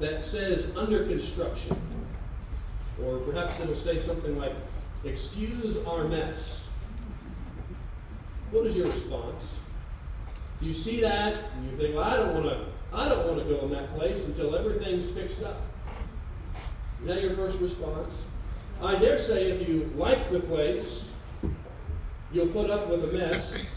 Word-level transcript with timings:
that 0.00 0.24
says 0.24 0.74
under 0.76 1.06
construction. 1.06 1.80
Or 3.02 3.18
perhaps 3.18 3.60
it'll 3.60 3.74
say 3.74 3.98
something 3.98 4.38
like, 4.38 4.54
excuse 5.04 5.76
our 5.86 6.04
mess. 6.04 6.68
What 8.50 8.66
is 8.66 8.76
your 8.76 8.90
response? 8.90 9.56
You 10.60 10.72
see 10.72 11.00
that 11.00 11.40
and 11.56 11.70
you 11.70 11.76
think, 11.76 11.94
well, 11.94 12.04
I 12.04 12.16
don't 12.16 12.34
want 12.34 12.46
to 12.46 12.66
I 12.92 13.08
don't 13.08 13.26
want 13.26 13.40
to 13.40 13.52
go 13.52 13.64
in 13.64 13.72
that 13.72 13.92
place 13.96 14.24
until 14.24 14.54
everything's 14.54 15.10
fixed 15.10 15.42
up. 15.42 15.60
Is 17.00 17.08
that 17.08 17.22
your 17.22 17.34
first 17.34 17.58
response? 17.58 18.22
I 18.80 18.96
dare 18.96 19.18
say 19.18 19.50
if 19.50 19.68
you 19.68 19.90
like 19.96 20.30
the 20.30 20.38
place, 20.38 21.12
you'll 22.32 22.46
put 22.48 22.70
up 22.70 22.88
with 22.88 23.02
a 23.04 23.12
mess, 23.12 23.68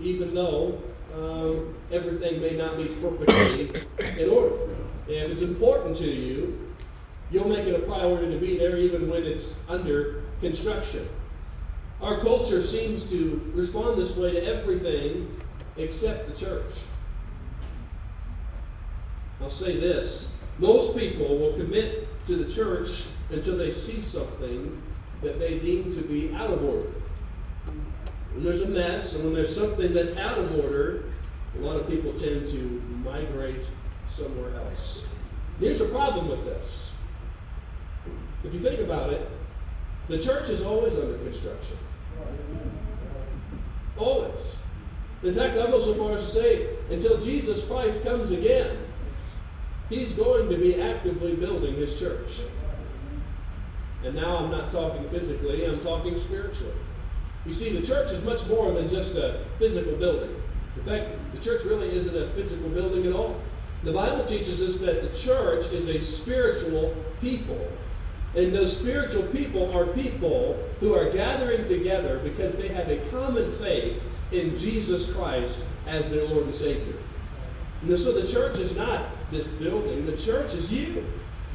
even 0.00 0.34
though 0.34 0.80
um, 1.14 1.74
everything 1.90 2.40
may 2.40 2.56
not 2.56 2.78
be 2.78 2.86
perfectly 2.86 3.82
in 4.18 4.28
order. 4.30 4.56
And 5.06 5.16
if 5.16 5.30
it's 5.32 5.42
important 5.42 5.96
to 5.98 6.10
you, 6.10 6.74
you'll 7.30 7.48
make 7.48 7.66
it 7.66 7.74
a 7.74 7.86
priority 7.86 8.32
to 8.32 8.38
be 8.38 8.58
there 8.58 8.76
even 8.76 9.08
when 9.08 9.24
it's 9.24 9.56
under 9.68 10.22
construction. 10.40 11.08
Our 12.00 12.20
culture 12.20 12.62
seems 12.62 13.08
to 13.10 13.52
respond 13.54 13.98
this 13.98 14.16
way 14.16 14.32
to 14.32 14.44
everything 14.44 15.40
except 15.76 16.28
the 16.28 16.36
church. 16.44 16.74
I'll 19.40 19.50
say 19.50 19.78
this 19.78 20.28
most 20.58 20.96
people 20.96 21.38
will 21.38 21.52
commit 21.54 22.08
to 22.26 22.36
the 22.36 22.52
church 22.52 23.04
until 23.30 23.56
they 23.56 23.72
see 23.72 24.00
something 24.00 24.80
that 25.22 25.38
they 25.38 25.58
deem 25.58 25.92
to 25.94 26.02
be 26.02 26.32
out 26.34 26.50
of 26.50 26.64
order. 26.64 26.90
When 28.34 28.44
there's 28.44 28.60
a 28.60 28.68
mess 28.68 29.14
and 29.14 29.24
when 29.24 29.34
there's 29.34 29.54
something 29.54 29.92
that's 29.92 30.16
out 30.16 30.38
of 30.38 30.64
order, 30.64 31.04
a 31.56 31.60
lot 31.60 31.76
of 31.76 31.88
people 31.88 32.12
tend 32.12 32.46
to 32.48 32.82
migrate 33.04 33.68
somewhere 34.12 34.54
else. 34.56 35.04
Here's 35.58 35.78
the 35.78 35.86
problem 35.86 36.28
with 36.28 36.44
this. 36.44 36.92
If 38.44 38.52
you 38.52 38.60
think 38.60 38.80
about 38.80 39.12
it, 39.12 39.28
the 40.08 40.18
church 40.18 40.48
is 40.48 40.62
always 40.62 40.94
under 40.94 41.18
construction. 41.18 41.76
Always. 43.96 44.56
In 45.22 45.34
fact, 45.34 45.56
I'll 45.56 45.68
go 45.68 45.80
so 45.80 45.94
far 45.94 46.16
as 46.16 46.24
to 46.24 46.30
say, 46.30 46.68
until 46.90 47.20
Jesus 47.20 47.64
Christ 47.66 48.02
comes 48.02 48.30
again, 48.32 48.78
He's 49.92 50.14
going 50.14 50.48
to 50.48 50.56
be 50.56 50.80
actively 50.80 51.36
building 51.36 51.74
his 51.74 51.98
church. 51.98 52.40
And 54.02 54.14
now 54.14 54.38
I'm 54.38 54.50
not 54.50 54.72
talking 54.72 55.08
physically, 55.10 55.66
I'm 55.66 55.80
talking 55.80 56.18
spiritually. 56.18 56.72
You 57.44 57.52
see, 57.52 57.78
the 57.78 57.86
church 57.86 58.10
is 58.10 58.24
much 58.24 58.46
more 58.46 58.72
than 58.72 58.88
just 58.88 59.16
a 59.16 59.44
physical 59.58 59.94
building. 59.96 60.34
In 60.76 60.82
fact, 60.84 61.10
the 61.34 61.40
church 61.40 61.64
really 61.64 61.94
isn't 61.94 62.16
a 62.16 62.30
physical 62.30 62.70
building 62.70 63.06
at 63.06 63.12
all. 63.12 63.38
The 63.82 63.92
Bible 63.92 64.24
teaches 64.24 64.60
us 64.62 64.78
that 64.78 65.02
the 65.02 65.18
church 65.18 65.66
is 65.72 65.88
a 65.88 66.00
spiritual 66.00 66.94
people. 67.20 67.68
And 68.34 68.54
those 68.54 68.76
spiritual 68.76 69.24
people 69.24 69.76
are 69.76 69.86
people 69.86 70.58
who 70.80 70.94
are 70.94 71.10
gathering 71.10 71.64
together 71.64 72.18
because 72.20 72.56
they 72.56 72.68
have 72.68 72.88
a 72.88 72.98
common 73.10 73.52
faith 73.52 74.02
in 74.30 74.56
Jesus 74.56 75.12
Christ 75.12 75.64
as 75.86 76.10
their 76.10 76.24
Lord 76.26 76.44
and 76.44 76.54
Savior. 76.54 76.94
And 77.82 77.98
so 77.98 78.12
the 78.12 78.26
church 78.26 78.58
is 78.58 78.74
not 78.76 79.06
this 79.30 79.48
building. 79.48 80.06
The 80.06 80.16
church 80.16 80.54
is 80.54 80.72
you. 80.72 81.04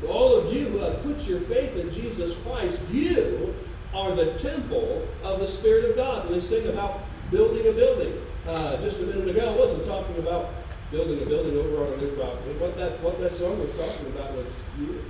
All 0.08 0.36
of 0.36 0.54
you 0.54 0.66
who 0.66 0.78
have 0.80 1.02
put 1.02 1.22
your 1.22 1.40
faith 1.42 1.76
in 1.76 1.92
Jesus 1.92 2.36
Christ, 2.44 2.78
you 2.92 3.56
are 3.94 4.14
the 4.16 4.38
temple 4.38 5.08
of 5.24 5.40
the 5.40 5.48
Spirit 5.48 5.90
of 5.90 5.96
God. 5.96 6.26
And 6.26 6.36
they 6.36 6.40
sing 6.40 6.68
about 6.68 7.02
building 7.32 7.68
a 7.68 7.72
building. 7.72 8.22
Uh, 8.48 8.78
just 8.82 9.02
a 9.02 9.04
minute 9.04 9.28
ago, 9.30 9.54
I 9.54 9.58
wasn't 9.58 9.86
talking 9.86 10.18
about 10.18 10.50
building 10.92 11.22
a 11.22 11.26
building 11.26 11.58
over 11.58 11.86
on 11.86 11.94
a 11.94 11.98
new 11.98 12.12
property. 12.12 12.52
What 12.60 12.78
that, 12.78 13.02
what 13.02 13.20
that 13.20 13.34
song 13.34 13.60
was 13.60 13.74
talking 13.74 14.08
about 14.08 14.34
was 14.36 14.64
you. 14.80 15.04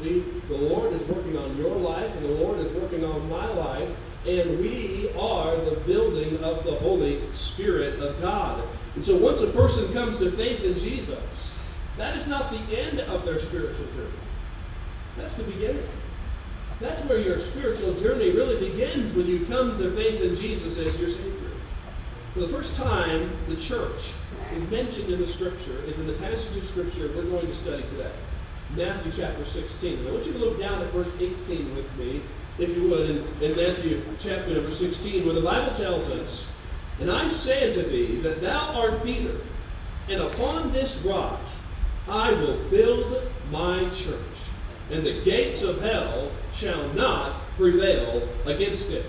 See, 0.00 0.24
the 0.48 0.56
Lord 0.56 0.94
is 0.94 1.02
working 1.02 1.36
on 1.36 1.56
your 1.58 1.76
life, 1.76 2.10
and 2.16 2.24
the 2.24 2.32
Lord 2.32 2.58
is 2.60 2.72
working 2.72 3.04
on 3.04 3.28
my 3.28 3.46
life, 3.52 3.94
and 4.26 4.58
we 4.58 5.10
are 5.18 5.56
the 5.56 5.76
building 5.86 6.42
of 6.42 6.64
the 6.64 6.74
Holy 6.76 7.20
Spirit 7.34 8.00
of 8.00 8.20
God. 8.20 8.66
And 8.94 9.04
so 9.04 9.16
once 9.16 9.42
a 9.42 9.48
person 9.48 9.92
comes 9.92 10.18
to 10.18 10.30
faith 10.32 10.62
in 10.62 10.78
Jesus, 10.78 11.76
that 11.98 12.16
is 12.16 12.26
not 12.26 12.50
the 12.50 12.78
end 12.78 13.00
of 13.00 13.26
their 13.26 13.38
spiritual 13.38 13.86
journey. 13.86 14.08
That's 15.18 15.34
the 15.34 15.44
beginning. 15.44 15.86
That's 16.80 17.02
where 17.02 17.18
your 17.18 17.38
spiritual 17.40 17.92
journey 18.00 18.30
really 18.30 18.70
begins 18.70 19.14
when 19.14 19.26
you 19.26 19.44
come 19.44 19.76
to 19.76 19.94
faith 19.94 20.22
in 20.22 20.34
Jesus 20.34 20.78
as 20.78 20.98
your 20.98 21.10
Savior. 21.10 21.50
For 22.32 22.40
the 22.40 22.48
first 22.48 22.74
time, 22.74 23.30
the 23.48 23.56
church 23.56 24.12
is 24.54 24.68
mentioned 24.70 25.10
in 25.10 25.20
the 25.20 25.26
Scripture 25.26 25.82
is 25.86 25.98
in 25.98 26.06
the 26.06 26.14
passage 26.14 26.56
of 26.56 26.66
Scripture 26.66 27.10
we're 27.14 27.24
going 27.24 27.46
to 27.46 27.54
study 27.54 27.82
today. 27.84 28.10
Matthew 28.76 29.12
chapter 29.16 29.44
16. 29.44 29.98
And 29.98 30.08
I 30.08 30.12
want 30.12 30.26
you 30.26 30.32
to 30.32 30.38
look 30.38 30.58
down 30.58 30.82
at 30.82 30.92
verse 30.92 31.12
18 31.18 31.74
with 31.74 31.96
me, 31.96 32.22
if 32.58 32.76
you 32.76 32.88
would, 32.88 33.10
in, 33.10 33.16
in 33.40 33.56
Matthew 33.56 34.02
chapter 34.20 34.54
number 34.54 34.72
16, 34.72 35.24
where 35.24 35.34
the 35.34 35.40
Bible 35.40 35.74
tells 35.74 36.08
us, 36.08 36.48
And 37.00 37.10
I 37.10 37.28
say 37.28 37.68
unto 37.68 37.88
thee 37.88 38.20
that 38.20 38.40
thou 38.40 38.74
art 38.74 39.02
Peter, 39.02 39.36
and 40.08 40.20
upon 40.20 40.72
this 40.72 40.96
rock 40.98 41.40
I 42.08 42.32
will 42.32 42.58
build 42.70 43.22
my 43.50 43.88
church, 43.90 44.18
and 44.90 45.04
the 45.04 45.22
gates 45.22 45.62
of 45.62 45.80
hell 45.80 46.30
shall 46.54 46.88
not 46.92 47.40
prevail 47.56 48.28
against 48.46 48.90
it. 48.90 49.06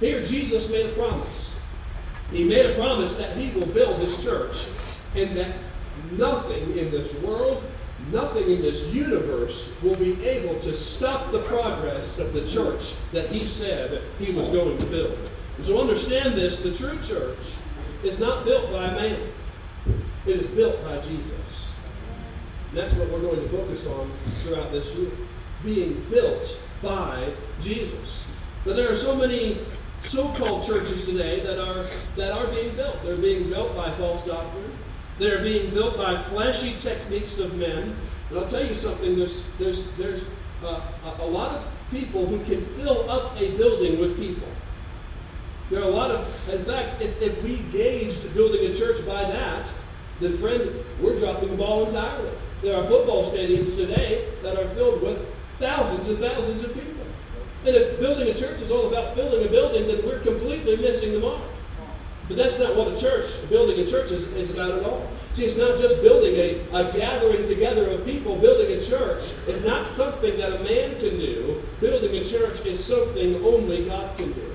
Here, 0.00 0.22
Jesus 0.22 0.68
made 0.70 0.86
a 0.86 0.92
promise. 0.92 1.47
He 2.30 2.44
made 2.44 2.66
a 2.66 2.74
promise 2.74 3.14
that 3.14 3.36
he 3.36 3.50
will 3.58 3.66
build 3.66 4.00
his 4.00 4.22
church, 4.22 4.66
and 5.14 5.36
that 5.36 5.54
nothing 6.12 6.76
in 6.76 6.90
this 6.90 7.12
world, 7.22 7.64
nothing 8.12 8.50
in 8.50 8.62
this 8.62 8.86
universe 8.86 9.70
will 9.82 9.96
be 9.96 10.22
able 10.26 10.58
to 10.60 10.74
stop 10.74 11.32
the 11.32 11.40
progress 11.42 12.18
of 12.18 12.32
the 12.32 12.46
church 12.46 12.94
that 13.12 13.30
he 13.30 13.46
said 13.46 14.02
he 14.18 14.32
was 14.32 14.48
going 14.48 14.78
to 14.78 14.86
build. 14.86 15.18
And 15.56 15.66
so 15.66 15.80
understand 15.80 16.34
this 16.34 16.60
the 16.60 16.74
true 16.74 16.98
church 17.02 17.54
is 18.04 18.18
not 18.18 18.44
built 18.44 18.70
by 18.70 18.90
man, 18.90 19.20
it 20.26 20.36
is 20.36 20.46
built 20.48 20.82
by 20.84 20.98
Jesus. 20.98 21.74
And 22.70 22.78
that's 22.78 22.94
what 22.94 23.10
we're 23.10 23.20
going 23.20 23.42
to 23.42 23.48
focus 23.48 23.86
on 23.86 24.12
throughout 24.42 24.70
this 24.70 24.94
year 24.94 25.10
being 25.64 26.04
built 26.10 26.56
by 26.82 27.32
Jesus. 27.60 28.24
But 28.64 28.76
there 28.76 28.90
are 28.90 28.96
so 28.96 29.16
many 29.16 29.58
so-called 30.08 30.66
churches 30.66 31.04
today 31.04 31.40
that 31.40 31.58
are 31.58 31.84
that 32.16 32.32
are 32.32 32.46
being 32.48 32.74
built. 32.74 33.02
They're 33.02 33.16
being 33.16 33.50
built 33.50 33.76
by 33.76 33.90
false 33.92 34.24
doctrine. 34.24 34.72
They're 35.18 35.42
being 35.42 35.74
built 35.74 35.98
by 35.98 36.22
flashy 36.24 36.76
techniques 36.80 37.38
of 37.38 37.54
men. 37.56 37.94
And 38.30 38.38
I'll 38.38 38.48
tell 38.48 38.64
you 38.64 38.74
something. 38.74 39.16
There's 39.16 39.46
there's 39.58 39.90
there's 39.92 40.24
uh, 40.64 40.80
a 41.20 41.26
lot 41.26 41.56
of 41.56 41.64
people 41.90 42.26
who 42.26 42.42
can 42.44 42.64
fill 42.76 43.08
up 43.10 43.38
a 43.40 43.56
building 43.56 44.00
with 44.00 44.18
people. 44.18 44.48
There 45.70 45.80
are 45.80 45.88
a 45.88 45.90
lot 45.90 46.10
of, 46.10 46.48
in 46.48 46.64
fact, 46.64 47.02
if, 47.02 47.20
if 47.20 47.42
we 47.42 47.58
gauged 47.70 48.34
building 48.34 48.70
a 48.70 48.74
church 48.74 49.06
by 49.06 49.22
that, 49.22 49.70
then 50.18 50.36
friend, 50.38 50.70
we're 51.00 51.18
dropping 51.18 51.50
the 51.50 51.56
ball 51.56 51.86
entirely. 51.86 52.30
There 52.62 52.74
are 52.74 52.86
football 52.86 53.30
stadiums 53.30 53.76
today 53.76 54.28
that 54.42 54.58
are 54.58 54.66
filled 54.74 55.02
with 55.02 55.24
thousands 55.58 56.08
and 56.08 56.18
thousands 56.18 56.64
of 56.64 56.72
people. 56.72 56.97
And 57.66 57.74
if 57.74 57.98
building 57.98 58.28
a 58.28 58.34
church 58.34 58.60
is 58.60 58.70
all 58.70 58.88
about 58.88 59.14
filling 59.14 59.46
a 59.46 59.50
building, 59.50 59.88
then 59.88 60.04
we're 60.06 60.20
completely 60.20 60.76
missing 60.76 61.12
the 61.12 61.20
mark. 61.20 61.42
But 62.28 62.36
that's 62.36 62.58
not 62.58 62.76
what 62.76 62.88
a 62.92 63.00
church, 63.00 63.26
building 63.48 63.80
a 63.80 63.86
church 63.86 64.10
is, 64.10 64.22
is 64.34 64.52
about 64.52 64.78
at 64.78 64.84
all. 64.84 65.10
See, 65.32 65.44
it's 65.44 65.56
not 65.56 65.78
just 65.78 66.02
building 66.02 66.34
a, 66.34 66.60
a 66.72 66.92
gathering 66.92 67.46
together 67.46 67.90
of 67.90 68.04
people. 68.04 68.36
Building 68.36 68.76
a 68.76 68.82
church 68.82 69.22
is 69.46 69.64
not 69.64 69.86
something 69.86 70.36
that 70.36 70.60
a 70.60 70.64
man 70.64 70.98
can 71.00 71.18
do. 71.18 71.62
Building 71.80 72.16
a 72.16 72.24
church 72.24 72.66
is 72.66 72.84
something 72.84 73.36
only 73.36 73.86
God 73.86 74.16
can 74.18 74.32
do. 74.32 74.54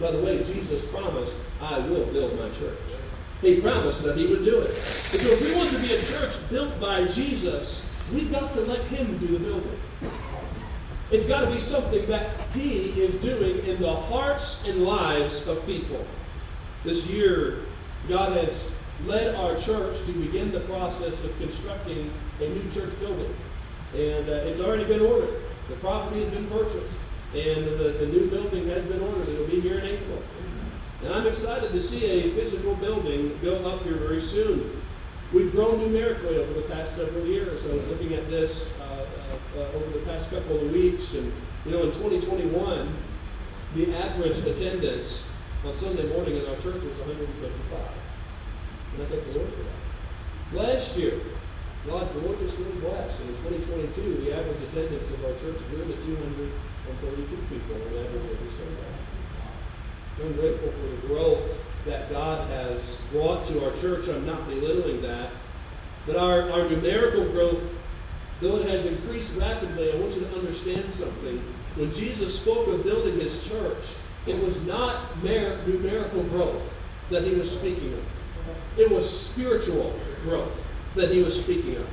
By 0.00 0.10
the 0.12 0.18
way, 0.18 0.44
Jesus 0.44 0.84
promised, 0.86 1.36
I 1.60 1.78
will 1.80 2.06
build 2.06 2.38
my 2.38 2.48
church. 2.50 2.78
He 3.40 3.60
promised 3.60 4.04
that 4.04 4.16
he 4.16 4.26
would 4.26 4.44
do 4.44 4.60
it. 4.60 4.78
And 5.12 5.20
so 5.20 5.28
if 5.30 5.40
we 5.40 5.54
want 5.56 5.70
to 5.70 5.78
be 5.80 5.94
a 5.94 6.02
church 6.02 6.34
built 6.50 6.78
by 6.80 7.06
Jesus, 7.06 7.84
we've 8.12 8.30
got 8.30 8.52
to 8.52 8.60
let 8.60 8.82
him 8.82 9.18
do 9.18 9.26
the 9.26 9.38
building. 9.38 9.80
It's 11.12 11.26
got 11.26 11.42
to 11.42 11.50
be 11.50 11.60
something 11.60 12.06
that 12.06 12.40
he 12.54 13.02
is 13.02 13.14
doing 13.16 13.66
in 13.66 13.82
the 13.82 13.94
hearts 13.94 14.66
and 14.66 14.84
lives 14.84 15.46
of 15.46 15.64
people. 15.66 16.06
This 16.84 17.06
year, 17.06 17.58
God 18.08 18.34
has 18.38 18.72
led 19.04 19.34
our 19.34 19.54
church 19.56 19.98
to 20.06 20.12
begin 20.12 20.52
the 20.52 20.60
process 20.60 21.22
of 21.22 21.36
constructing 21.38 22.10
a 22.40 22.48
new 22.48 22.70
church 22.72 22.98
building. 22.98 23.34
And 23.94 24.26
uh, 24.26 24.48
it's 24.48 24.60
already 24.62 24.84
been 24.84 25.02
ordered. 25.02 25.42
The 25.68 25.76
property 25.76 26.20
has 26.20 26.30
been 26.30 26.46
purchased. 26.48 26.98
And 27.34 27.66
the, 27.66 27.96
the 28.00 28.06
new 28.06 28.30
building 28.30 28.68
has 28.68 28.86
been 28.86 29.02
ordered. 29.02 29.28
It'll 29.28 29.46
be 29.46 29.60
here 29.60 29.80
in 29.80 29.84
April. 29.84 30.22
And 31.04 31.12
I'm 31.12 31.26
excited 31.26 31.72
to 31.72 31.82
see 31.82 32.06
a 32.06 32.34
physical 32.34 32.74
building 32.76 33.36
built 33.42 33.66
up 33.66 33.82
here 33.82 33.96
very 33.96 34.22
soon. 34.22 34.80
We've 35.30 35.52
grown 35.52 35.78
numerically 35.78 36.38
over 36.38 36.54
the 36.54 36.62
past 36.62 36.96
several 36.96 37.26
years. 37.26 37.66
I 37.66 37.74
was 37.74 37.86
looking 37.88 38.14
at 38.14 38.30
this 38.30 38.78
uh, 38.80 39.04
uh, 39.56 39.76
over 39.76 39.98
the 39.98 40.04
past 40.04 40.30
couple 40.30 40.58
of 40.58 40.72
weeks, 40.72 41.14
and 41.14 41.32
you 41.64 41.72
know, 41.72 41.82
in 41.82 41.92
2021, 41.92 42.92
the 43.74 43.94
average 43.96 44.38
attendance 44.38 45.28
on 45.64 45.76
Sunday 45.76 46.08
morning 46.08 46.36
in 46.36 46.46
our 46.46 46.56
church 46.56 46.82
was 46.82 46.96
155. 47.06 47.80
And 48.94 49.02
I 49.02 49.06
thank 49.06 49.26
the 49.26 49.38
Lord 49.38 49.50
for 49.52 49.62
that. 49.62 49.82
Last 50.52 50.96
year, 50.96 51.20
God, 51.86 52.12
the 52.14 52.20
Lord 52.20 52.40
is 52.42 52.52
really 52.54 52.80
blessed. 52.80 53.20
And 53.20 53.30
in 53.30 53.36
2022, 53.36 54.24
the 54.24 54.36
average 54.36 54.62
attendance 54.70 55.10
of 55.10 55.24
our 55.24 55.32
church 55.40 55.58
grew 55.70 55.84
to 55.86 55.96
232 56.04 57.36
people 57.48 57.74
on 57.74 58.04
average 58.04 58.30
every 58.30 58.52
Sunday. 58.52 58.92
I'm 60.22 60.32
grateful 60.34 60.70
for 60.70 60.86
the 60.86 61.06
growth 61.08 61.62
that 61.86 62.10
God 62.10 62.48
has 62.50 62.96
brought 63.10 63.46
to 63.48 63.64
our 63.64 63.72
church. 63.80 64.08
I'm 64.08 64.26
not 64.26 64.46
belittling 64.46 65.02
that. 65.02 65.30
But 66.06 66.16
our, 66.16 66.50
our 66.50 66.68
numerical 66.68 67.24
growth, 67.30 67.62
though 68.40 68.56
it 68.56 68.68
has 68.68 68.86
increased 68.86 69.36
rapidly, 69.36 69.92
I 69.92 69.96
want 69.96 70.14
you 70.14 70.20
to 70.20 70.34
understand 70.34 70.90
something. 70.90 71.38
When 71.76 71.92
Jesus 71.92 72.38
spoke 72.38 72.68
of 72.68 72.84
building 72.84 73.18
his 73.18 73.46
church, 73.48 73.84
it 74.26 74.42
was 74.42 74.60
not 74.62 75.22
numerical 75.22 76.22
growth 76.24 76.62
that 77.10 77.24
he 77.24 77.34
was 77.34 77.50
speaking 77.50 77.94
of. 77.94 78.04
It 78.78 78.90
was 78.90 79.08
spiritual 79.08 79.98
growth 80.24 80.52
that 80.94 81.10
he 81.10 81.22
was 81.22 81.40
speaking 81.40 81.76
of. 81.76 81.86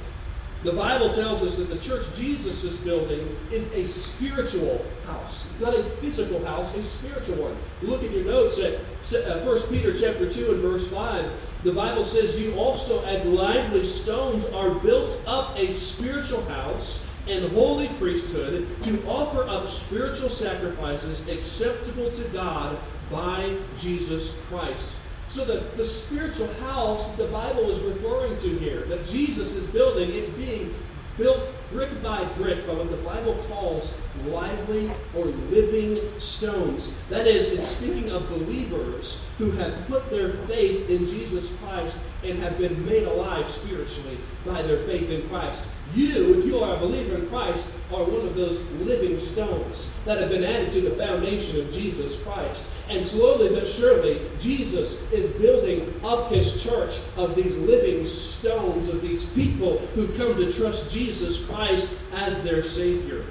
The 0.64 0.74
Bible 0.74 1.14
tells 1.14 1.42
us 1.42 1.56
that 1.56 1.70
the 1.70 1.78
church 1.78 2.06
Jesus 2.18 2.66
is 2.66 2.76
building 2.78 3.34
is 3.50 3.72
a 3.72 3.88
spiritual 3.88 4.86
house, 5.08 5.50
not 5.62 5.74
a 5.74 5.84
physical 6.02 6.44
house, 6.46 6.76
a 6.76 6.84
spiritual 6.84 7.38
one. 7.38 7.56
Look 7.82 8.04
at 8.04 8.12
your 8.12 8.26
notes 8.26 8.60
at 8.60 8.80
1 9.10 9.58
uh, 9.58 9.62
Peter 9.70 9.98
chapter 9.98 10.30
2 10.30 10.52
and 10.52 10.62
verse 10.62 10.86
5. 10.90 11.32
The 11.64 11.74
Bible 11.74 12.06
says, 12.06 12.40
You 12.40 12.56
also, 12.56 13.04
as 13.04 13.26
lively 13.26 13.84
stones, 13.84 14.46
are 14.46 14.70
built 14.70 15.20
up 15.28 15.58
a 15.58 15.74
spiritual 15.74 16.46
house 16.46 17.04
and 17.28 17.52
holy 17.52 17.90
priesthood 18.00 18.68
to 18.84 19.06
offer 19.06 19.44
up 19.44 19.70
spiritual 19.70 20.30
sacrifices 20.30 21.20
acceptable 21.28 22.12
to 22.12 22.24
God 22.30 22.78
by 23.12 23.58
Jesus 23.78 24.34
Christ. 24.48 24.96
So 25.30 25.46
the, 25.46 25.60
the 25.76 25.86
spiritual 25.86 26.52
house 26.56 27.12
the 27.16 27.28
Bible 27.28 27.70
is 27.70 27.82
referring 27.82 28.38
to 28.38 28.50
here, 28.58 28.82
that 28.84 29.06
Jesus 29.06 29.54
is 29.54 29.68
building, 29.68 30.12
it's 30.12 30.30
being 30.32 30.74
built 31.18 31.42
brick 31.72 32.02
by 32.02 32.24
brick 32.38 32.66
by 32.66 32.74
what 32.74 32.90
the 32.90 32.98
Bible 32.98 33.36
calls 33.50 34.00
lively 34.28 34.92
or 35.16 35.26
living 35.26 36.00
stones. 36.20 36.94
That 37.10 37.28
is, 37.28 37.52
it's 37.52 37.68
speaking 37.68 38.12
of 38.12 38.30
believers 38.30 39.24
who 39.38 39.52
have 39.52 39.88
put 39.88 40.10
their 40.10 40.32
faith 40.48 40.90
in 40.90 41.06
Jesus 41.06 41.50
Christ 41.62 41.98
and 42.24 42.40
have 42.40 42.58
been 42.58 42.86
made 42.86 43.04
alive 43.04 43.48
spiritually 43.48 44.18
by 44.46 44.62
their 44.62 44.84
faith 44.84 45.10
in 45.10 45.28
Christ. 45.30 45.68
You, 45.96 46.38
if 46.38 46.46
you 46.46 46.60
are 46.60 46.76
a 46.76 46.80
believer 46.80 47.16
in 47.16 47.28
Christ, 47.30 47.72
are 47.92 48.04
one 48.04 48.28
of 48.28 48.36
those 48.36 48.62
living 48.82 49.18
stones 49.18 49.92
that 50.06 50.20
have 50.20 50.30
been 50.30 50.44
added 50.44 50.72
to 50.74 50.82
the 50.82 50.92
foundation 50.92 51.60
of 51.60 51.74
Jesus 51.74 52.22
Christ. 52.22 52.70
And 52.90 53.06
slowly 53.06 53.50
but 53.50 53.68
surely, 53.68 54.22
Jesus 54.40 55.02
is 55.12 55.32
building 55.42 56.00
up 56.04 56.32
his 56.32 56.62
church 56.62 57.00
of 57.18 57.36
these 57.36 57.58
living 57.58 58.06
stones, 58.06 58.88
of 58.88 59.02
these 59.02 59.26
people 59.28 59.80
who 59.96 60.08
come 60.10 60.36
to 60.36 60.52
trust 60.52 60.92
Jesus 60.92 61.44
Christ 61.46 61.92
as 62.14 62.42
their 62.44 62.64
Savior. 62.64 63.26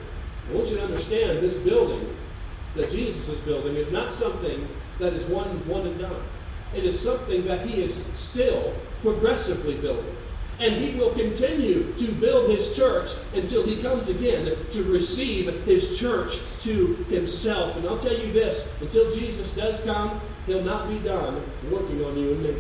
I 0.49 0.55
want 0.55 0.69
you 0.69 0.77
to 0.77 0.85
understand 0.85 1.41
this 1.41 1.59
building 1.59 2.17
that 2.75 2.91
Jesus 2.91 3.29
is 3.29 3.41
building 3.41 3.77
is 3.77 3.91
not 3.91 4.12
something 4.12 4.67
that 4.99 5.12
is 5.12 5.25
one, 5.27 5.67
one 5.69 5.87
and 5.87 5.99
done. 5.99 6.23
It 6.75 6.85
is 6.85 6.99
something 6.99 7.47
that 7.47 7.67
he 7.67 7.83
is 7.83 8.05
still 8.17 8.75
progressively 9.03 9.77
building. 9.77 10.17
And 10.61 10.75
he 10.75 10.99
will 10.99 11.11
continue 11.11 11.93
to 11.95 12.12
build 12.12 12.50
his 12.50 12.75
church 12.75 13.11
until 13.33 13.62
he 13.62 13.81
comes 13.81 14.09
again 14.09 14.56
to 14.73 14.83
receive 14.85 15.65
his 15.65 15.99
church 15.99 16.41
to 16.62 16.95
himself. 17.09 17.77
And 17.77 17.87
I'll 17.87 17.99
tell 17.99 18.19
you 18.19 18.33
this 18.33 18.73
until 18.81 19.15
Jesus 19.15 19.53
does 19.53 19.81
come, 19.83 20.21
he'll 20.47 20.65
not 20.65 20.89
be 20.89 20.99
done 20.99 21.43
working 21.71 22.05
on 22.05 22.19
you 22.19 22.33
and 22.33 22.43
me. 22.43 22.56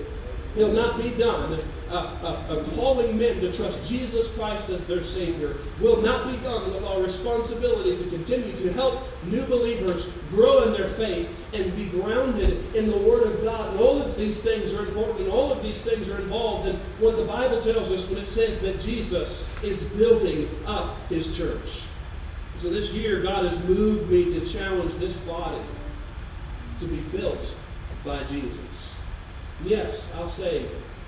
He'll 0.54 0.72
not 0.72 1.00
be 1.00 1.10
done 1.10 1.60
uh, 1.90 1.92
uh, 1.92 2.64
calling 2.74 3.16
men 3.16 3.40
to 3.40 3.52
trust 3.52 3.84
Jesus 3.88 4.32
Christ 4.34 4.70
as 4.70 4.86
their 4.86 5.04
Savior. 5.04 5.56
Will 5.80 6.02
not 6.02 6.30
be 6.30 6.36
done 6.38 6.72
with 6.72 6.84
our 6.84 7.00
responsibility 7.00 7.96
to 7.96 8.10
continue 8.10 8.56
to 8.56 8.72
help 8.72 9.04
new 9.24 9.44
believers 9.44 10.10
grow 10.30 10.62
in 10.64 10.72
their 10.72 10.88
faith 10.88 11.30
and 11.52 11.74
be 11.76 11.86
grounded 11.86 12.74
in 12.74 12.90
the 12.90 12.98
Word 12.98 13.24
of 13.24 13.42
God. 13.42 13.70
And 13.70 13.80
all 13.80 14.02
of 14.02 14.16
these 14.16 14.42
things 14.42 14.72
are 14.74 14.86
important, 14.86 15.20
and 15.20 15.30
all 15.30 15.52
of 15.52 15.62
these 15.62 15.82
things 15.82 16.08
are 16.08 16.18
involved 16.18 16.68
in 16.68 16.76
what 16.98 17.16
the 17.16 17.24
Bible 17.24 17.62
tells 17.62 17.90
us 17.90 18.08
when 18.08 18.18
it 18.18 18.26
says 18.26 18.60
that 18.60 18.80
Jesus 18.80 19.48
is 19.62 19.82
building 19.82 20.48
up 20.66 20.96
His 21.08 21.36
church. 21.36 21.84
So 22.58 22.70
this 22.70 22.92
year, 22.92 23.22
God 23.22 23.44
has 23.44 23.62
moved 23.64 24.10
me 24.10 24.24
to 24.32 24.44
challenge 24.44 24.94
this 24.94 25.18
body 25.18 25.62
to 26.80 26.86
be 26.86 26.96
built 27.16 27.54
by 28.04 28.24
Jesus. 28.24 28.67
Yes, 29.64 30.06
I'll 30.14 30.30
say 30.30 30.66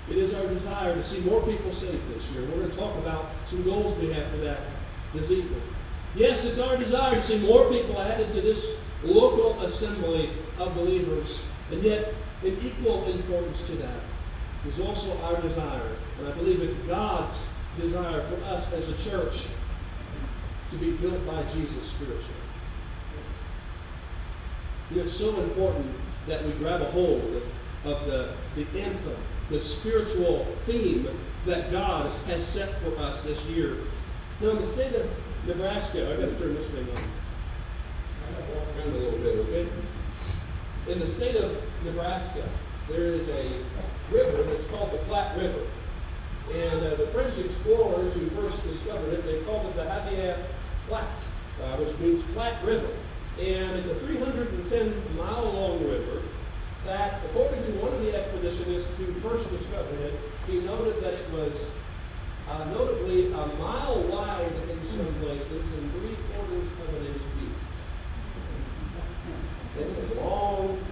it 0.09 0.17
is 0.17 0.33
our 0.33 0.47
desire 0.47 0.95
to 0.95 1.03
see 1.03 1.19
more 1.21 1.41
people 1.41 1.71
saved 1.71 2.13
this 2.13 2.29
year. 2.31 2.41
We're 2.43 2.57
going 2.57 2.71
to 2.71 2.77
talk 2.77 2.97
about 2.97 3.27
some 3.47 3.63
goals 3.63 3.97
we 3.99 4.11
have 4.11 4.29
for 4.31 4.37
that 4.37 4.59
this 5.13 5.31
evening. 5.31 5.61
Yes, 6.15 6.43
it's 6.45 6.59
our 6.59 6.75
desire 6.77 7.15
to 7.15 7.23
see 7.23 7.39
more 7.39 7.69
people 7.69 7.99
added 8.01 8.31
to 8.33 8.41
this 8.41 8.77
local 9.03 9.61
assembly 9.61 10.31
of 10.59 10.75
believers. 10.75 11.45
And 11.71 11.81
yet, 11.81 12.13
in 12.43 12.59
equal 12.61 13.05
importance 13.05 13.65
to 13.67 13.73
that 13.73 14.01
is 14.67 14.79
also 14.79 15.17
our 15.21 15.39
desire, 15.41 15.95
and 16.19 16.27
I 16.27 16.31
believe 16.31 16.61
it's 16.61 16.75
God's 16.79 17.41
desire 17.79 18.21
for 18.23 18.43
us 18.43 18.71
as 18.73 18.89
a 18.89 19.09
church 19.09 19.47
to 20.71 20.77
be 20.77 20.91
built 20.91 21.25
by 21.25 21.43
Jesus 21.43 21.87
spiritually. 21.87 22.25
It's 24.93 25.13
so 25.13 25.39
important 25.39 25.95
that 26.27 26.45
we 26.45 26.51
grab 26.53 26.81
a 26.81 26.85
hold 26.85 27.41
of 27.85 28.05
the, 28.05 28.33
the 28.55 28.65
anthem, 28.79 29.15
the 29.49 29.59
spiritual 29.59 30.45
theme 30.65 31.07
that 31.45 31.71
God 31.71 32.09
has 32.27 32.45
set 32.47 32.79
for 32.81 32.97
us 32.99 33.21
this 33.21 33.45
year. 33.45 33.77
Now, 34.39 34.51
in 34.51 34.61
the 34.61 34.67
state 34.67 34.93
of 34.95 35.09
Nebraska, 35.47 36.11
I've 36.11 36.19
got 36.19 36.25
to 36.25 36.35
turn 36.37 36.55
this 36.55 36.69
thing 36.69 36.87
on. 36.95 37.03
I 38.37 38.55
walk 38.55 38.67
around 38.77 38.95
a 38.95 38.97
little 38.97 39.19
bit, 39.19 39.35
okay? 39.47 39.67
In 40.87 40.99
the 40.99 41.07
state 41.07 41.35
of 41.35 41.57
Nebraska, 41.83 42.47
there 42.87 43.05
is 43.05 43.27
a 43.29 43.49
river 44.11 44.43
that's 44.43 44.65
called 44.67 44.91
the 44.91 44.97
Platte 44.99 45.37
River. 45.37 45.61
And 46.53 46.85
uh, 46.85 46.95
the 46.95 47.07
French 47.07 47.37
explorers 47.37 48.13
who 48.13 48.27
first 48.31 48.61
discovered 48.63 49.13
it, 49.13 49.25
they 49.25 49.41
called 49.41 49.67
it 49.67 49.75
the 49.75 49.87
Habitat 49.87 50.39
Platte, 50.87 51.25
uh, 51.63 51.77
which 51.77 51.97
means 51.99 52.23
flat 52.33 52.63
river. 52.65 52.89
And 53.39 53.77
it's 53.77 53.87
a 53.87 53.95
310 53.95 55.17
mile 55.17 55.51
long 55.51 55.87
river 55.87 56.21
that, 56.85 57.21
according 57.25 57.63
to 57.63 57.71
one 57.77 57.93
of 57.93 58.01
the 58.01 58.11
expeditionists 58.11 58.89
who 58.95 59.13
first 59.21 59.49
discovered 59.51 59.99
it, 60.01 60.13
he 60.47 60.59
noted 60.59 61.01
that 61.03 61.13
it 61.13 61.29
was 61.31 61.71
uh, 62.49 62.65
notably 62.65 63.27
a 63.27 63.45
mile 63.61 64.01
wide 64.09 64.51
in 64.69 64.83
some 64.89 65.13
places 65.21 65.63
and 65.77 65.91
three 65.93 66.17
quarters 66.33 66.67
of 66.67 66.95
an 66.95 67.05
inch 67.07 67.21
deep. 67.39 67.55
It's 69.79 69.93
a 69.93 70.19
long, 70.19 70.83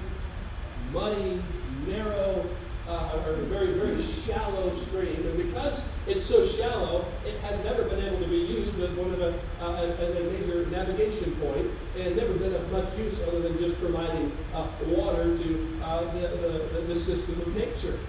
muddy, 0.93 1.41
narrow, 1.87 2.45
uh, 2.89 3.21
or 3.25 3.33
very, 3.45 3.73
very 3.73 4.01
shallow 4.01 4.73
stream. 4.73 5.15
And 5.15 5.37
because 5.37 5.87
it's 6.07 6.25
so 6.25 6.45
shallow, 6.45 7.05
it 7.25 7.39
has 7.41 7.63
never 7.63 7.83
been 7.83 8.03
able 8.03 8.17
to 8.17 8.27
be 8.27 8.37
used 8.37 8.79
as 8.81 8.91
one 8.93 9.13
of 9.13 9.21
a, 9.21 9.39
uh, 9.61 9.75
as, 9.75 9.99
as, 9.99 10.15
a 10.15 10.23
major 10.31 10.65
navigation 10.65 11.35
point, 11.35 11.67
and 11.97 12.15
never 12.15 12.33
been 12.33 12.55
of 12.55 12.71
much 12.71 12.97
use 12.97 13.21
other 13.21 13.41
than 13.41 13.59
just 13.59 13.79
providing 13.79 14.31
uh, 14.55 14.67
water 14.87 15.37
to 15.37 15.79
uh, 15.83 16.01
the, 16.13 16.27
the, 16.73 16.81
the, 16.93 16.99
system 16.99 17.39
of 17.41 17.55
nature. 17.55 17.99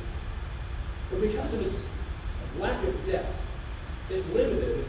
But 1.11 1.21
because 1.21 1.53
of 1.53 1.67
its 1.67 1.85
lack 2.59 2.83
of 2.83 3.07
depth, 3.07 3.37
it 4.09 4.35
limited 4.35 4.87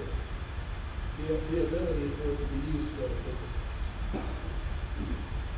the, 1.28 1.34
the 1.34 1.64
ability 1.66 2.12
for 2.16 2.32
it 2.32 2.38
to 2.38 2.46
be 2.46 2.78
used 2.78 2.90
for 2.92 3.04
other 3.04 3.14
purposes. 3.14 4.28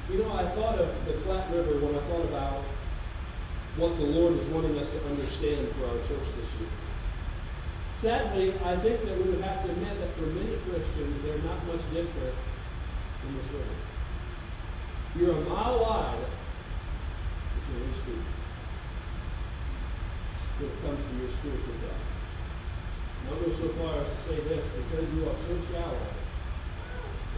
You 0.10 0.18
know, 0.20 0.34
I 0.34 0.46
thought 0.50 0.80
of 0.80 1.06
the 1.06 1.14
Platte 1.22 1.50
River 1.52 1.80
when 1.80 1.96
I 1.96 2.00
thought 2.08 2.26
about 2.26 2.64
what 3.78 3.98
the 3.98 4.06
Lord 4.06 4.38
is 4.38 4.46
wanting 4.54 4.78
us 4.78 4.90
to 4.92 5.04
understand 5.06 5.68
for 5.74 5.88
our 5.90 5.98
church 6.06 6.30
this 6.38 6.50
year. 6.62 6.70
Sadly, 7.98 8.54
I 8.64 8.76
think 8.78 9.02
that 9.06 9.18
we 9.18 9.32
would 9.32 9.42
have 9.42 9.64
to 9.64 9.72
admit 9.72 9.98
that 10.00 10.14
for 10.14 10.28
many 10.28 10.58
Christians, 10.68 11.24
they're 11.24 11.42
not 11.42 11.66
much 11.66 11.82
different 11.90 12.36
in 13.26 13.30
this 13.34 13.48
river. 13.50 13.78
You're 15.18 15.38
a 15.38 15.42
mile 15.50 15.80
wide, 15.80 16.20
but 16.20 17.62
you're 17.72 17.80
really 17.80 17.98
deep 18.06 18.28
when 20.60 20.70
it 20.70 20.78
comes 20.84 21.02
to 21.02 21.14
your 21.18 21.32
spiritual 21.32 21.78
death. 21.82 22.04
And 23.24 23.34
I'll 23.34 23.42
go 23.42 23.50
so 23.56 23.70
far 23.80 24.04
as 24.04 24.10
to 24.12 24.20
say 24.28 24.38
this 24.52 24.68
because 24.70 25.08
you 25.14 25.24
are 25.26 25.38
so 25.48 25.56
shallow 25.72 26.14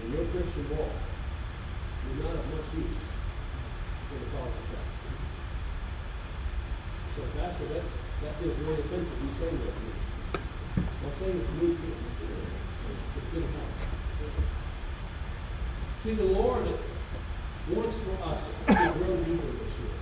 in 0.04 0.14
your 0.14 0.26
Christian 0.34 0.66
walk, 0.76 0.92
you're 2.10 2.26
not 2.26 2.36
of 2.36 2.46
much 2.52 2.68
use 2.76 3.06
for 4.10 4.20
the 4.20 4.26
cause 4.36 4.52
of 4.52 4.66
Christ. 4.68 4.95
So, 7.16 7.22
Pastor, 7.40 7.66
that, 7.68 7.84
that 8.24 8.36
feels 8.42 8.58
really 8.60 8.82
offensive 8.82 9.18
you 9.24 9.30
saying 9.40 9.58
that 9.58 9.72
to 9.72 9.82
me. 9.82 10.88
I'm 11.06 11.14
saying 11.18 11.40
it 11.40 11.46
to 11.46 11.66
me 11.66 11.76
too. 11.76 11.94
It's 13.18 13.36
in 13.36 13.42
the 13.42 13.48
heart. 13.48 13.76
See, 16.04 16.14
the 16.14 16.26
Lord 16.26 16.68
wants 17.70 17.98
for 18.00 18.24
us 18.24 18.42
to 18.68 19.00
grow 19.00 19.16
deeper 19.18 19.48
this 19.48 19.74
year. 19.80 19.96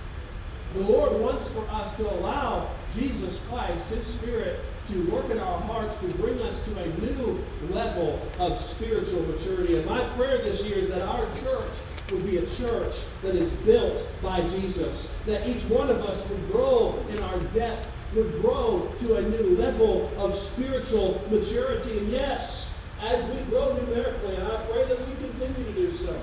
The 0.74 0.80
Lord 0.80 1.20
wants 1.20 1.48
for 1.50 1.64
us 1.70 1.96
to 1.98 2.10
allow 2.10 2.68
Jesus 2.96 3.40
Christ, 3.48 3.86
His 3.90 4.06
Spirit, 4.06 4.60
to 4.88 5.10
work 5.10 5.30
in 5.30 5.38
our 5.38 5.60
hearts 5.60 5.96
to 5.98 6.08
bring 6.14 6.40
us 6.42 6.64
to 6.64 6.76
a 6.82 6.86
new 6.98 7.42
level 7.70 8.20
of 8.38 8.60
spiritual 8.60 9.22
maturity. 9.22 9.76
And 9.76 9.86
my 9.86 10.04
prayer 10.10 10.38
this 10.38 10.64
year 10.64 10.78
is 10.78 10.88
that 10.88 11.02
our 11.02 11.24
church 11.40 11.72
would 12.10 12.26
be 12.26 12.36
a 12.38 12.46
church 12.46 13.04
that 13.22 13.34
is 13.34 13.50
built 13.64 14.06
by 14.22 14.42
Jesus, 14.48 15.10
that 15.26 15.48
each 15.48 15.62
one 15.64 15.90
of 15.90 16.02
us 16.02 16.26
would 16.28 16.52
grow 16.52 17.02
in 17.08 17.20
our 17.20 17.38
depth, 17.54 17.88
would 18.14 18.40
grow 18.40 18.92
to 19.00 19.16
a 19.16 19.22
new 19.22 19.56
level 19.56 20.10
of 20.18 20.36
spiritual 20.36 21.22
maturity. 21.30 21.98
And 21.98 22.10
yes, 22.10 22.70
as 23.02 23.24
we 23.30 23.42
grow 23.44 23.74
numerically, 23.74 24.36
and 24.36 24.44
I 24.44 24.64
pray 24.66 24.84
that 24.84 24.98
we 25.08 25.14
continue 25.14 25.64
to 25.64 25.72
do 25.72 25.92
so, 25.92 26.20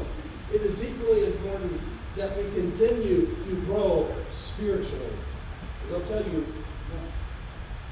it 0.53 0.61
is 0.61 0.83
equally 0.83 1.25
important 1.25 1.81
that 2.15 2.37
we 2.37 2.43
continue 2.51 3.35
to 3.45 3.55
grow 3.65 4.13
spiritually. 4.29 5.13
Because 5.87 6.11
I'll 6.11 6.21
tell 6.21 6.31
you, 6.31 6.45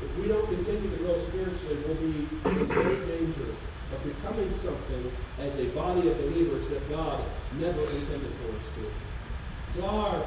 if 0.01 0.17
we 0.17 0.27
don't 0.27 0.46
continue 0.46 0.89
to 0.91 0.98
grow 0.98 1.19
spiritually, 1.19 1.77
we'll 1.86 1.96
be 1.96 2.60
in 2.62 2.67
great 2.67 3.08
danger 3.08 3.55
of 3.93 4.03
becoming 4.03 4.53
something 4.53 5.12
as 5.39 5.58
a 5.58 5.65
body 5.69 6.10
of 6.10 6.17
believers 6.17 6.67
that 6.69 6.89
God 6.89 7.24
never 7.60 7.81
intended 7.81 8.31
for 8.41 8.55
us 8.55 8.65
to. 8.75 9.79
So 9.79 9.86
our 9.86 10.25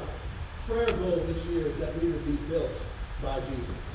prayer 0.67 0.91
goal 0.97 1.23
this 1.27 1.45
year 1.47 1.67
is 1.67 1.77
that 1.79 2.01
we 2.01 2.09
would 2.09 2.25
be 2.25 2.37
built 2.49 2.75
by 3.21 3.39
Jesus. 3.39 3.93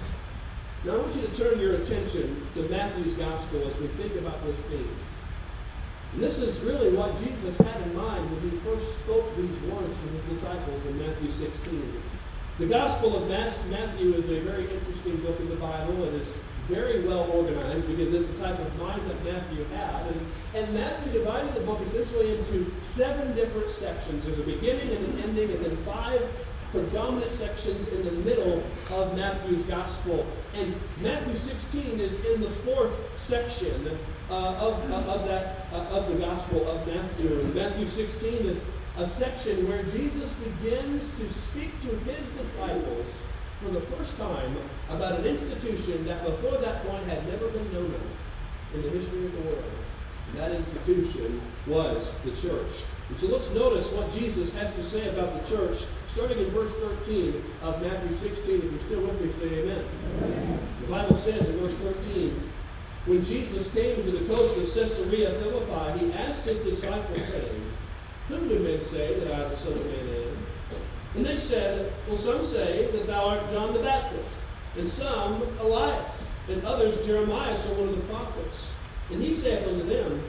Now 0.85 0.93
I 0.95 0.97
want 0.99 1.17
you 1.17 1.23
to 1.23 1.35
turn 1.35 1.59
your 1.61 1.75
attention 1.77 2.47
to 2.55 2.63
Matthew's 2.69 3.15
gospel 3.15 3.67
as 3.67 3.77
we 3.79 3.89
think 3.89 4.15
about 4.17 4.45
this 4.45 4.59
theme. 4.61 4.97
And 6.15 6.23
this 6.23 6.39
is 6.39 6.61
really 6.61 6.97
what 6.97 7.19
Jesus 7.23 7.57
had 7.59 7.83
in 7.83 7.95
mind 7.95 8.31
when 8.31 8.51
he 8.51 8.57
first 8.59 8.97
spoke 8.97 9.37
these 9.37 9.59
words 9.71 9.95
to 9.95 10.09
his 10.09 10.23
disciples 10.39 10.87
in 10.87 10.99
Matthew 10.99 11.31
16. 11.31 12.03
The 12.59 12.67
Gospel 12.67 13.23
of 13.23 13.29
Matthew 13.29 14.15
is 14.15 14.29
a 14.31 14.41
very 14.41 14.65
interesting 14.71 15.17
book 15.19 15.39
in 15.39 15.51
the 15.51 15.57
Bible. 15.57 16.05
It 16.05 16.15
is 16.15 16.39
very 16.69 17.01
well 17.01 17.31
organized 17.33 17.89
because 17.89 18.13
it's 18.13 18.29
the 18.29 18.39
type 18.39 18.59
of 18.59 18.79
mind 18.79 19.01
that 19.09 19.25
Matthew 19.25 19.65
had. 19.75 20.07
And, 20.07 20.27
and 20.55 20.75
Matthew 20.75 21.13
divided 21.13 21.55
the 21.55 21.61
book 21.61 21.81
essentially 21.81 22.37
into 22.39 22.71
seven 22.83 23.35
different 23.35 23.71
sections. 23.71 24.27
There's 24.27 24.39
a 24.39 24.43
beginning 24.43 24.95
and 24.95 25.07
an 25.07 25.19
ending, 25.21 25.51
and 25.51 25.65
then 25.65 25.77
five 25.79 26.23
predominant 26.71 27.33
sections 27.33 27.89
in 27.89 28.05
the 28.05 28.13
middle 28.13 28.63
of 28.91 29.17
Matthew's 29.17 29.63
Gospel. 29.65 30.27
And 30.55 30.75
Matthew 31.01 31.37
16 31.37 32.01
is 32.01 32.23
in 32.25 32.43
the 32.43 32.51
fourth 32.51 32.93
section 33.19 33.99
uh, 34.31 34.35
of, 34.35 34.91
of, 34.93 35.27
that, 35.27 35.67
uh, 35.73 35.77
of 35.77 36.09
the 36.09 36.17
Gospel 36.17 36.69
of 36.69 36.87
Matthew. 36.87 37.41
And 37.41 37.55
Matthew 37.55 37.89
16 37.89 38.47
is 38.47 38.65
a 38.99 39.07
section 39.07 39.67
where 39.69 39.83
Jesus 39.85 40.35
begins 40.35 41.11
to 41.19 41.33
speak 41.33 41.71
to 41.83 41.97
his 42.11 42.29
disciples 42.31 43.19
for 43.63 43.71
the 43.71 43.81
first 43.81 44.17
time 44.19 44.57
about 44.89 45.21
an 45.21 45.27
institution 45.27 46.05
that 46.07 46.25
before 46.25 46.59
that 46.59 46.87
point 46.87 47.05
had 47.09 47.27
never 47.27 47.49
been 47.49 47.73
known 47.73 47.87
of 47.87 48.75
in 48.75 48.83
the 48.83 48.91
history 48.91 49.27
of 49.27 49.33
the 49.33 49.41
world. 49.43 49.65
And 50.31 50.41
that 50.41 50.53
institution 50.53 51.41
was 51.67 52.13
the 52.25 52.31
church. 52.33 52.85
And 53.09 53.19
so 53.19 53.29
let's 53.29 53.51
notice 53.51 53.91
what 53.93 54.13
Jesus 54.13 54.53
has 54.55 54.75
to 54.75 54.85
say 54.85 55.09
about 55.09 55.43
the 55.43 55.49
church, 55.49 55.85
starting 56.13 56.39
in 56.39 56.51
verse 56.51 56.73
13 56.75 57.43
of 57.63 57.83
Matthew 57.83 58.15
16. 58.15 58.57
If 58.57 58.63
you're 58.65 58.81
still 58.81 59.01
with 59.01 59.21
me, 59.21 59.33
say 59.33 59.63
amen. 59.63 59.85
amen. 60.23 60.59
The 60.83 60.87
Bible 60.89 61.17
says 61.17 61.49
in 61.49 61.57
verse 61.59 61.75
13, 61.75 62.51
when 63.07 63.25
Jesus 63.25 63.71
came 63.73 64.05
to 64.05 64.11
the 64.11 64.27
coast 64.27 64.59
of 64.59 64.65
Caesarea 64.65 65.31
Philippi, 65.41 65.99
he 65.99 66.13
asked 66.13 66.43
his 66.43 66.61
disciples, 66.61 67.27
saying, 67.27 67.69
whom 68.29 68.47
do 68.47 68.59
men 68.59 68.83
say 68.85 69.19
that 69.21 69.33
I, 69.33 69.49
the 69.49 69.57
Son 69.57 69.73
of 69.73 69.87
Man, 69.87 70.09
am? 70.09 70.37
And 71.15 71.25
they 71.25 71.37
said, 71.37 71.93
Well, 72.07 72.17
some 72.17 72.45
say 72.45 72.91
that 72.93 73.07
thou 73.07 73.29
art 73.29 73.51
John 73.51 73.73
the 73.73 73.81
Baptist, 73.81 74.29
and 74.77 74.89
some 74.89 75.43
Elias, 75.61 76.29
and 76.49 76.65
others 76.65 77.05
Jeremiah, 77.05 77.55
or 77.55 77.75
one 77.75 77.89
of 77.89 77.97
the 77.97 78.13
prophets. 78.13 78.69
And 79.11 79.23
he 79.23 79.33
said 79.35 79.67
unto 79.69 79.87
them, 79.87 80.23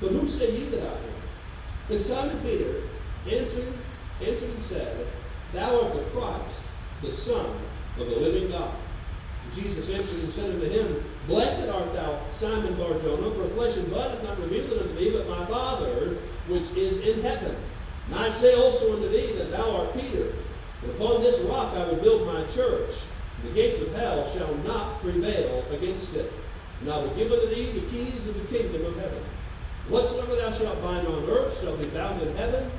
But 0.00 0.12
whom 0.12 0.28
say 0.28 0.56
ye 0.56 0.68
that 0.68 0.82
I 0.82 0.92
am? 0.92 1.96
And 1.96 2.02
Simon 2.02 2.40
Peter 2.40 2.82
answered, 3.26 3.72
answered 4.20 4.50
and 4.50 4.62
said, 4.64 5.06
Thou 5.52 5.82
art 5.82 5.94
the 5.94 6.02
Christ, 6.10 6.60
the 7.02 7.12
Son 7.12 7.46
of 7.98 8.06
the 8.06 8.16
living 8.16 8.50
God. 8.50 8.74
And 9.44 9.62
Jesus 9.62 9.88
answered 9.88 10.24
and 10.24 10.32
said 10.32 10.50
unto 10.50 10.68
him, 10.68 11.02
Blessed 11.26 11.68
art 11.68 11.92
thou, 11.94 12.20
Simon 12.34 12.74
Barjona, 12.74 13.30
for 13.34 13.48
flesh 13.54 13.76
and 13.76 13.88
blood 13.88 14.10
hath 14.10 14.22
not 14.22 14.38
revealed 14.40 14.72
it 14.72 14.82
unto 14.82 14.94
thee, 14.94 15.10
but 15.10 15.28
my 15.28 15.44
Father 15.46 16.18
which 16.48 16.70
is 16.76 16.98
in 16.98 17.22
heaven. 17.22 17.56
And 18.08 18.18
I 18.18 18.30
say 18.32 18.54
also 18.54 18.94
unto 18.94 19.08
thee 19.08 19.32
that 19.34 19.50
thou 19.50 19.76
art 19.76 19.94
Peter, 19.94 20.32
and 20.82 20.90
upon 20.92 21.22
this 21.22 21.38
rock 21.40 21.74
I 21.74 21.86
will 21.86 21.96
build 21.96 22.26
my 22.26 22.44
church. 22.54 22.94
The 23.44 23.50
gates 23.50 23.80
of 23.80 23.94
hell 23.94 24.30
shall 24.32 24.54
not 24.58 25.00
prevail 25.00 25.64
against 25.70 26.14
it. 26.14 26.32
And 26.80 26.90
I 26.90 26.98
will 26.98 27.14
give 27.14 27.30
unto 27.30 27.48
thee 27.48 27.72
the 27.72 27.86
keys 27.88 28.26
of 28.26 28.34
the 28.34 28.58
kingdom 28.58 28.84
of 28.86 28.96
heaven. 28.96 29.22
Whatsoever 29.88 30.36
thou 30.36 30.52
shalt 30.52 30.82
bind 30.82 31.06
on 31.06 31.28
earth 31.28 31.60
shall 31.60 31.76
be 31.76 31.86
bound 31.88 32.22
in 32.22 32.36
heaven. 32.36 32.70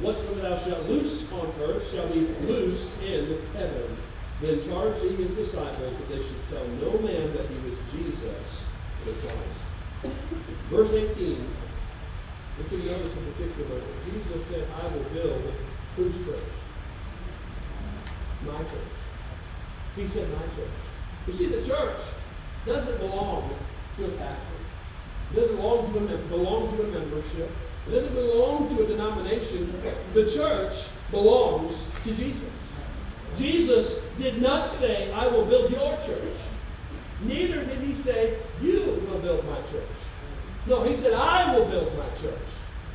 Whatsoever 0.00 0.40
thou 0.40 0.58
shalt 0.58 0.88
loose 0.88 1.30
on 1.32 1.52
earth 1.62 1.90
shall 1.92 2.08
be 2.08 2.20
loosed 2.46 2.90
in 3.02 3.40
heaven. 3.54 3.96
Then 4.40 4.62
charged 4.68 5.02
he 5.02 5.16
his 5.16 5.32
disciples 5.32 5.96
that 5.98 6.08
they 6.08 6.22
should 6.22 6.48
tell 6.48 6.66
no 6.66 6.98
man 7.00 7.32
that 7.34 7.46
he 7.46 7.58
was 7.68 7.78
Jesus 7.92 8.64
the 9.04 9.12
Christ. 9.12 10.16
Verse 10.70 10.92
18 10.92 11.44
if 12.60 12.72
you 12.72 12.78
notice 12.78 13.16
in 13.16 13.32
particular, 13.32 13.80
Jesus 14.04 14.46
said, 14.46 14.66
I 14.82 14.82
will 14.94 15.04
build 15.14 15.52
whose 15.96 16.16
church? 16.26 16.42
My 18.46 18.58
church. 18.58 18.98
He 19.96 20.06
said, 20.06 20.28
my 20.30 20.42
church. 20.56 20.78
You 21.26 21.32
see, 21.32 21.46
the 21.46 21.62
church 21.62 21.98
doesn't 22.66 22.98
belong 22.98 23.50
to 23.96 24.04
a 24.04 24.08
pastor. 24.10 24.58
It 25.32 25.36
doesn't 25.36 25.56
belong 25.56 25.92
to 25.92 26.14
a, 26.14 26.18
belong 26.28 26.76
to 26.76 26.82
a 26.82 26.86
membership. 26.86 27.50
It 27.88 27.90
doesn't 27.90 28.14
belong 28.14 28.74
to 28.76 28.84
a 28.84 28.86
denomination. 28.86 29.82
The 30.14 30.30
church 30.30 30.88
belongs 31.10 31.86
to 32.04 32.14
Jesus. 32.14 32.42
Jesus 33.36 34.04
did 34.18 34.42
not 34.42 34.68
say, 34.68 35.12
I 35.12 35.26
will 35.28 35.44
build 35.44 35.70
your 35.70 35.96
church. 35.98 36.38
Neither 37.22 37.64
did 37.64 37.80
he 37.80 37.94
say, 37.94 38.38
You 38.62 39.00
will 39.08 39.18
build 39.18 39.44
my 39.46 39.56
church. 39.70 39.98
No, 40.68 40.82
he 40.82 40.94
said, 40.94 41.14
I 41.14 41.56
will 41.56 41.64
build 41.64 41.96
my 41.96 42.08
church. 42.20 42.38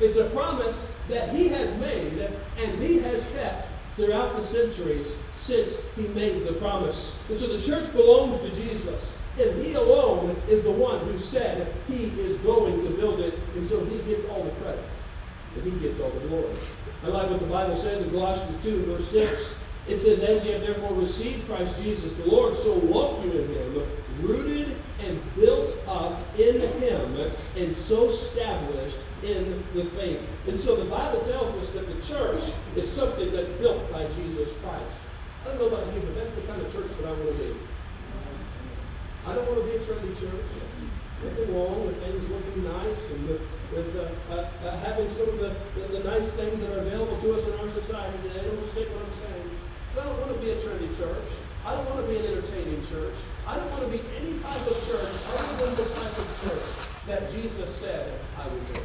It's 0.00 0.16
a 0.16 0.24
promise 0.30 0.88
that 1.08 1.34
he 1.34 1.48
has 1.48 1.74
made 1.80 2.30
and 2.58 2.82
he 2.82 3.00
has 3.00 3.28
kept 3.32 3.68
throughout 3.96 4.36
the 4.36 4.44
centuries 4.44 5.16
since 5.34 5.76
he 5.96 6.02
made 6.08 6.46
the 6.46 6.52
promise. 6.54 7.18
And 7.28 7.38
so 7.38 7.48
the 7.48 7.60
church 7.60 7.92
belongs 7.92 8.40
to 8.40 8.50
Jesus. 8.50 9.18
And 9.38 9.64
he 9.64 9.74
alone 9.74 10.40
is 10.48 10.62
the 10.62 10.70
one 10.70 11.00
who 11.00 11.18
said 11.18 11.72
he 11.88 12.04
is 12.20 12.36
going 12.38 12.84
to 12.84 12.90
build 12.90 13.18
it. 13.18 13.34
And 13.56 13.68
so 13.68 13.84
he 13.84 13.98
gets 14.02 14.28
all 14.28 14.44
the 14.44 14.50
credit. 14.52 14.84
And 15.56 15.72
he 15.72 15.78
gets 15.80 16.00
all 16.00 16.10
the 16.10 16.26
glory. 16.28 16.54
I 17.02 17.08
like 17.08 17.30
what 17.30 17.40
the 17.40 17.46
Bible 17.46 17.76
says 17.76 18.02
in 18.02 18.10
Colossians 18.10 18.62
2, 18.62 18.84
verse 18.86 19.08
6. 19.10 19.54
It 19.88 20.00
says, 20.00 20.20
As 20.20 20.44
ye 20.44 20.52
have 20.52 20.62
therefore 20.62 20.94
received 20.94 21.46
Christ 21.48 21.76
Jesus 21.82 22.12
the 22.14 22.26
Lord, 22.26 22.56
so 22.56 22.74
walk 22.74 23.24
you 23.24 23.32
in 23.32 23.48
him, 23.48 23.82
rooted 24.22 24.76
and 25.04 25.20
built 25.36 25.76
up 25.86 26.20
in 26.38 26.60
him, 26.60 27.16
and 27.56 27.76
so 27.76 28.08
established 28.08 28.96
in 29.22 29.62
the 29.74 29.84
faith. 29.96 30.20
And 30.46 30.56
so 30.56 30.76
the 30.76 30.84
Bible 30.84 31.20
tells 31.20 31.54
us 31.56 31.70
that 31.72 31.86
the 31.86 32.00
church 32.06 32.52
is 32.76 32.90
something 32.90 33.32
that's 33.32 33.50
built 33.50 33.90
by 33.92 34.06
Jesus 34.16 34.52
Christ. 34.62 35.00
I 35.44 35.48
don't 35.48 35.58
know 35.58 35.68
about 35.68 35.92
you, 35.94 36.00
but 36.00 36.14
that's 36.14 36.32
the 36.32 36.42
kind 36.42 36.60
of 36.60 36.72
church 36.72 36.90
that 37.00 37.06
I 37.08 37.12
want 37.12 37.36
to 37.36 37.44
be. 37.44 37.54
I 39.26 39.34
don't 39.34 39.48
want 39.48 39.60
to 39.60 39.66
be 39.68 39.76
a 39.76 39.80
trendy 39.80 40.12
church. 40.20 40.50
Nothing 41.24 41.56
wrong 41.56 41.86
with 41.86 41.96
things 42.04 42.28
looking 42.28 42.64
nice 42.64 43.10
and 43.12 43.28
with, 43.28 43.40
with 43.72 43.96
uh, 43.96 44.34
uh, 44.34 44.48
uh, 44.68 44.76
having 44.84 45.08
some 45.08 45.28
of 45.28 45.38
the, 45.38 45.56
the, 45.76 46.00
the, 46.00 46.04
nice 46.04 46.30
things 46.32 46.60
that 46.60 46.70
are 46.76 46.80
available 46.80 47.16
to 47.16 47.34
us 47.34 47.46
in 47.48 47.52
our 47.60 47.70
society 47.72 48.18
today. 48.28 48.44
Don't 48.44 48.60
mistake 48.60 48.88
what 48.92 49.04
I'm 49.04 49.16
saying. 49.24 49.50
But 49.94 50.04
I 50.04 50.04
don't 50.08 50.20
want 50.20 50.34
to 50.34 50.40
be 50.44 50.50
a 50.50 50.56
trendy 50.56 50.92
church. 50.98 51.43
I 51.64 51.74
don't 51.74 51.88
want 51.88 52.04
to 52.04 52.12
be 52.12 52.18
an 52.18 52.26
entertaining 52.26 52.86
church. 52.86 53.14
I 53.46 53.56
don't 53.56 53.70
want 53.70 53.84
to 53.84 53.88
be 53.88 54.00
any 54.20 54.38
type 54.40 54.66
of 54.66 54.86
church 54.86 55.12
other 55.32 55.64
than 55.64 55.74
the 55.76 55.84
type 55.84 56.18
of 56.18 56.28
church 56.44 56.68
that 57.06 57.32
Jesus 57.32 57.74
said 57.74 58.20
I 58.38 58.46
would 58.48 58.68
be. 58.68 58.80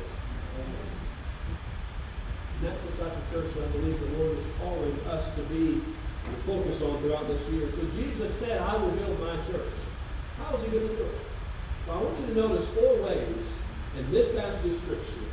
And 2.55 2.67
that's 2.67 2.81
the 2.81 2.91
type 3.03 3.15
of 3.15 3.31
church 3.31 3.53
that 3.53 3.63
I 3.63 3.67
believe 3.71 3.99
the 3.99 4.17
Lord 4.17 4.37
is 4.37 4.45
calling 4.59 4.99
us 5.07 5.35
to 5.35 5.41
be 5.43 5.81
and 6.27 6.37
focus 6.45 6.81
on 6.81 6.99
throughout 7.01 7.27
this 7.27 7.49
year. 7.49 7.69
So 7.71 7.83
Jesus 7.95 8.33
said, 8.35 8.61
I 8.61 8.77
will 8.77 8.91
build 8.91 9.19
my 9.19 9.35
church. 9.51 9.75
How 10.37 10.55
is 10.55 10.63
he 10.63 10.69
going 10.69 10.87
to 10.87 10.95
do 10.95 11.03
it? 11.03 11.19
Well, 11.87 11.99
I 11.99 12.03
want 12.03 12.19
you 12.19 12.27
to 12.27 12.33
notice 12.35 12.67
four 12.69 13.01
ways 13.03 13.59
in 13.97 14.11
this 14.11 14.33
passage 14.35 14.71
of 14.71 14.77
Scripture 14.77 15.27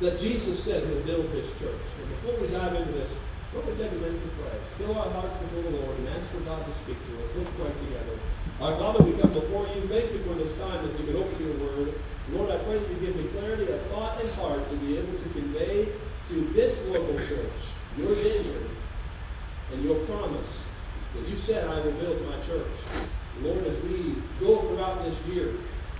that 0.00 0.20
Jesus 0.20 0.62
said 0.62 0.86
he'll 0.86 1.02
build 1.02 1.30
his 1.30 1.48
church. 1.58 1.82
And 2.00 2.08
before 2.10 2.40
we 2.40 2.48
dive 2.48 2.74
into 2.74 2.92
this, 2.92 3.18
going 3.52 3.66
to 3.66 3.74
take 3.74 3.90
a 3.90 3.94
minute 3.96 4.22
to 4.22 4.30
pray. 4.38 4.54
Still 4.74 4.94
our 4.94 5.10
hearts 5.10 5.36
before 5.42 5.62
the 5.62 5.74
Lord 5.82 5.98
and 5.98 6.08
ask 6.14 6.30
for 6.30 6.40
God 6.46 6.64
to 6.64 6.72
speak 6.86 6.98
to 7.06 7.12
us. 7.18 7.30
Let's 7.34 7.50
pray 7.58 7.72
together. 7.82 8.16
Our 8.60 8.76
Father, 8.78 9.02
we 9.02 9.18
come 9.20 9.32
before 9.32 9.66
you. 9.74 9.88
Thank 9.88 10.12
you 10.12 10.22
for 10.22 10.34
this 10.34 10.54
time 10.58 10.86
that 10.86 10.98
we 10.98 11.06
can 11.06 11.16
open 11.16 11.34
your 11.42 11.58
word. 11.58 11.94
Lord, 12.30 12.50
I 12.50 12.58
pray 12.62 12.78
that 12.78 12.88
you 12.88 12.96
give 13.02 13.16
me 13.16 13.26
clarity 13.34 13.66
of 13.72 13.80
thought 13.90 14.20
and 14.22 14.30
heart 14.38 14.68
to 14.70 14.76
be 14.76 14.98
able 14.98 15.18
to 15.18 15.28
convey 15.34 15.88
to 16.28 16.34
this 16.54 16.86
local 16.86 17.18
church 17.18 17.74
your 17.98 18.14
vision 18.14 18.70
and 19.72 19.82
your 19.82 19.96
promise 20.06 20.64
that 21.14 21.28
you 21.28 21.36
said, 21.36 21.66
I 21.66 21.80
will 21.80 21.92
build 21.92 22.24
my 22.26 22.36
church. 22.46 22.70
Lord, 23.42 23.66
as 23.66 23.76
we 23.82 24.14
go 24.38 24.62
throughout 24.62 25.02
this 25.02 25.18
year, 25.26 25.54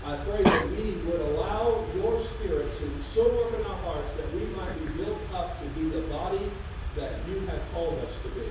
I 0.06 0.16
pray 0.18 0.42
that 0.42 0.70
we 0.70 0.92
would 1.04 1.20
allow 1.20 1.84
your 1.96 2.20
Spirit 2.20 2.68
to 2.78 2.90
so 3.12 3.24
work 3.24 3.58
in 3.58 3.66
our 3.66 3.76
hearts 3.78 4.14
that 4.14 4.32
we 4.34 4.46
might 4.54 4.78
be 4.78 5.02
built 5.02 5.18
up 5.34 5.60
to 5.60 5.66
be 5.70 5.88
the 5.88 6.02
body 6.02 6.50
that 6.96 7.12
you 7.28 7.40
have 7.46 7.62
called 7.72 7.98
us 8.00 8.14
to 8.22 8.28
be, 8.34 8.48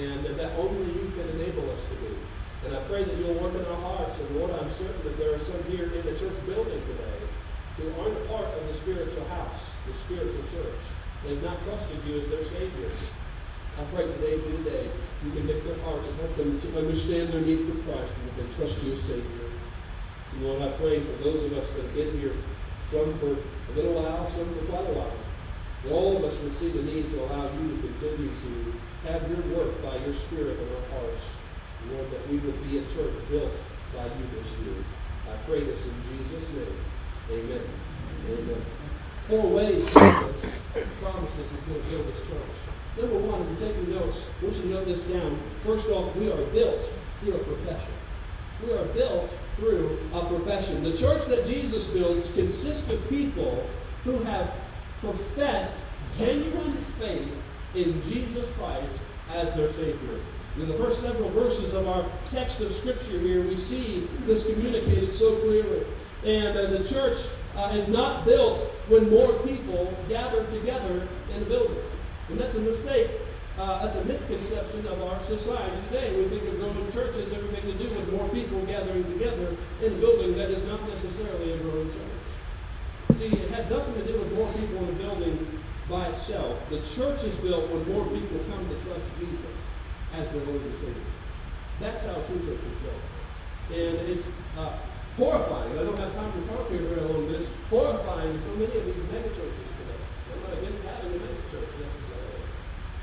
and 0.00 0.24
that 0.36 0.52
only 0.58 0.92
you 0.92 1.12
can 1.16 1.28
enable 1.40 1.70
us 1.70 1.80
to 1.88 1.96
be. 2.04 2.12
And 2.64 2.76
I 2.76 2.80
pray 2.84 3.02
that 3.02 3.16
you'll 3.16 3.34
work 3.42 3.54
in 3.54 3.64
our 3.66 3.80
hearts. 3.80 4.18
And 4.20 4.36
Lord, 4.36 4.52
I'm 4.52 4.70
certain 4.70 5.02
that 5.02 5.18
there 5.18 5.34
are 5.34 5.40
some 5.40 5.62
here 5.64 5.90
in 5.90 6.02
the 6.06 6.14
church 6.14 6.38
building 6.46 6.80
today 6.86 7.18
who 7.76 7.90
aren't 8.00 8.16
a 8.16 8.24
part 8.30 8.46
of 8.46 8.68
the 8.68 8.74
spiritual 8.74 9.24
house, 9.26 9.74
the 9.86 9.94
spiritual 10.04 10.44
church. 10.54 10.82
They've 11.24 11.42
not 11.42 11.58
trusted 11.64 11.98
you 12.06 12.20
as 12.20 12.28
their 12.28 12.44
Savior. 12.44 12.90
I 13.78 13.84
pray 13.94 14.06
today 14.06 14.38
be 14.38 14.56
the 14.62 14.70
day 14.70 14.86
you 15.24 15.30
convict 15.30 15.64
their 15.64 15.78
hearts 15.86 16.06
and 16.06 16.16
help 16.18 16.36
them 16.36 16.60
to 16.60 16.78
understand 16.78 17.32
their 17.32 17.40
need 17.40 17.66
for 17.66 17.78
Christ 17.86 18.10
and 18.10 18.28
that 18.28 18.36
they 18.36 18.56
trust 18.56 18.82
you 18.82 18.94
as 18.94 19.02
Savior. 19.02 19.48
And 20.32 20.44
Lord, 20.44 20.62
I 20.62 20.70
pray 20.76 21.00
for 21.00 21.12
those 21.22 21.44
of 21.44 21.56
us 21.56 21.70
that 21.72 21.82
have 21.82 21.94
been 21.94 22.18
here, 22.20 22.34
some 22.90 23.16
for 23.18 23.32
a 23.32 23.72
little 23.74 23.94
while, 23.94 24.28
some 24.30 24.52
for 24.54 24.64
quite 24.66 24.90
a 24.90 24.92
while, 24.92 25.16
all 25.90 26.16
of 26.16 26.24
us 26.24 26.38
would 26.40 26.54
see 26.54 26.68
the 26.68 26.82
need 26.82 27.10
to 27.10 27.24
allow 27.24 27.50
you 27.50 27.74
to 27.74 27.78
continue 27.82 28.30
to 28.30 28.52
have 29.08 29.28
your 29.28 29.42
work 29.56 29.82
by 29.82 29.96
your 29.96 30.14
Spirit 30.14 30.58
in 30.58 30.68
our 30.70 31.00
hearts. 31.00 31.24
Lord, 31.90 32.10
that 32.12 32.28
we 32.30 32.38
would 32.38 32.62
be 32.70 32.78
a 32.78 32.82
church 32.94 33.14
built 33.28 33.52
by 33.96 34.04
you 34.04 34.24
this 34.30 34.46
year. 34.62 34.78
I 35.26 35.36
pray 35.44 35.64
this 35.64 35.82
in 35.84 35.94
Jesus' 36.06 36.48
name. 36.54 36.78
Amen. 37.30 37.60
Amen. 38.30 38.62
Four 39.28 39.50
ways 39.50 39.84
Jesus 39.84 39.98
promises 41.00 41.46
he's 41.50 41.62
going 41.66 41.82
to 41.82 41.88
build 41.88 42.06
this 42.06 42.28
church. 42.28 42.56
Number 43.00 43.18
one, 43.18 43.42
if 43.42 43.60
you're 43.60 43.72
taking 43.72 43.90
notes, 43.90 44.24
we 44.42 44.52
should 44.52 44.66
note 44.66 44.86
this 44.86 45.02
down. 45.04 45.38
First 45.62 45.88
off, 45.88 46.14
we 46.16 46.30
are 46.30 46.42
built 46.52 46.88
through 47.20 47.34
a 47.34 47.38
profession. 47.38 47.92
We 48.64 48.72
are 48.72 48.84
built 48.86 49.34
through 49.56 49.98
a 50.12 50.24
profession. 50.26 50.84
The 50.84 50.96
church 50.96 51.26
that 51.26 51.46
Jesus 51.46 51.88
builds 51.88 52.30
consists 52.32 52.88
of 52.90 53.08
people 53.08 53.68
who 54.04 54.18
have 54.24 54.52
professed 55.02 55.74
genuine 56.18 56.76
faith 56.98 57.32
in 57.74 58.02
Jesus 58.04 58.48
Christ 58.56 58.98
as 59.34 59.52
their 59.54 59.70
Savior. 59.72 60.20
In 60.56 60.68
the 60.68 60.74
first 60.74 61.00
several 61.00 61.28
verses 61.30 61.74
of 61.74 61.86
our 61.88 62.04
text 62.30 62.60
of 62.60 62.74
Scripture 62.74 63.18
here, 63.18 63.42
we 63.42 63.56
see 63.56 64.08
this 64.26 64.46
communicated 64.46 65.12
so 65.12 65.36
clearly. 65.36 65.84
And 66.24 66.56
uh, 66.56 66.66
the 66.66 66.88
church 66.88 67.18
uh, 67.56 67.72
is 67.74 67.88
not 67.88 68.24
built 68.24 68.60
when 68.88 69.10
more 69.10 69.32
people 69.40 69.92
gather 70.08 70.44
together 70.46 71.08
in 71.34 71.42
a 71.42 71.46
building. 71.46 71.82
And 72.28 72.38
that's 72.38 72.54
a 72.54 72.60
mistake 72.60 73.10
uh, 73.58 73.84
that's 73.84 73.96
a 73.96 74.04
misconception 74.04 74.86
of 74.86 75.02
our 75.02 75.22
society 75.24 75.76
today. 75.88 76.16
We 76.16 76.24
think 76.28 76.42
of 76.48 76.58
growing 76.58 76.90
churches 76.92 77.32
everything 77.32 77.62
to 77.70 77.78
do 77.78 77.84
with 77.84 78.12
more 78.12 78.28
people 78.30 78.64
gathering 78.64 79.04
together 79.12 79.56
in 79.82 79.92
a 79.92 79.96
building 79.96 80.36
that 80.38 80.50
is 80.50 80.64
not 80.64 80.88
necessarily 80.88 81.52
a 81.52 81.58
growing 81.58 81.88
church. 81.88 82.11
See, 83.18 83.28
it 83.28 83.50
has 83.52 83.68
nothing 83.68 83.94
to 83.94 84.04
do 84.08 84.18
with 84.18 84.32
more 84.32 84.48
people 84.52 84.88
in 84.88 84.88
a 84.88 84.96
building 84.96 85.36
by 85.88 86.08
itself. 86.08 86.56
The 86.70 86.80
church 86.80 87.22
is 87.24 87.36
built 87.36 87.68
when 87.68 87.84
more 87.92 88.08
people 88.08 88.40
come 88.48 88.64
to 88.64 88.76
trust 88.80 89.04
Jesus 89.20 89.58
as 90.16 90.30
their 90.32 90.40
Lord 90.48 90.64
and 90.64 90.76
Savior. 90.80 91.12
That's 91.80 92.04
how 92.08 92.24
true 92.24 92.40
church 92.40 92.64
is 92.64 92.78
built. 92.80 93.04
And 93.68 94.08
it's 94.08 94.26
uh, 94.56 94.72
horrifying. 95.20 95.76
I 95.76 95.84
don't 95.84 96.00
have 96.00 96.16
time 96.16 96.32
to 96.32 96.42
talk 96.48 96.72
here 96.72 96.88
very 96.88 97.04
long, 97.04 97.28
but 97.28 97.44
it's 97.44 97.52
horrifying 97.68 98.32
so 98.40 98.52
many 98.56 98.72
of 98.72 98.84
these 98.88 99.04
megachurches 99.12 99.68
today. 99.76 100.00
I'm 100.32 100.40
not 100.48 100.52
against 100.56 100.80
having 100.88 101.12
a 101.12 101.20
megachurch 101.20 101.72
necessarily. 101.84 102.42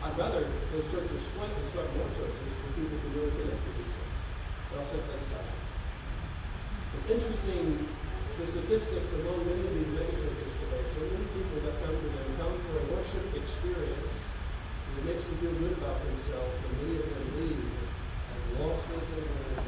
I'd 0.09 0.17
rather 0.17 0.41
those 0.73 0.87
churches 0.89 1.21
split 1.21 1.53
and 1.53 1.67
start 1.69 1.85
more 1.93 2.09
churches 2.17 2.53
for 2.57 2.69
people 2.73 2.97
to 2.97 3.07
really 3.13 3.33
connect 3.37 3.61
with 3.61 3.77
each 3.77 3.93
other. 3.93 4.13
But 4.73 4.75
I'll 4.81 4.89
set 4.89 5.05
that 5.05 5.21
aside. 5.21 5.53
It's 6.97 7.09
interesting, 7.13 7.67
the 8.39 8.47
statistics 8.47 9.11
among 9.19 9.43
many 9.43 9.67
of 9.67 9.73
these 9.75 9.91
mega 9.91 10.15
churches 10.15 10.51
today, 10.63 10.79
so 10.87 11.03
many 11.11 11.27
people 11.35 11.59
that 11.59 11.75
come 11.83 11.91
to 11.91 12.07
them 12.07 12.27
come 12.39 12.55
for 12.71 12.79
a 12.79 12.85
worship 12.95 13.35
experience, 13.35 14.15
it 14.95 15.03
makes 15.03 15.27
them 15.27 15.35
feel 15.43 15.51
good 15.59 15.75
about 15.75 15.99
themselves, 16.07 16.55
and 16.63 16.71
many 16.79 17.03
of 17.03 17.07
them 17.11 17.25
leave 17.35 17.67
as 17.67 18.43
lost 18.63 18.87
as 18.95 19.03
they 19.11 19.27
were. 19.27 19.59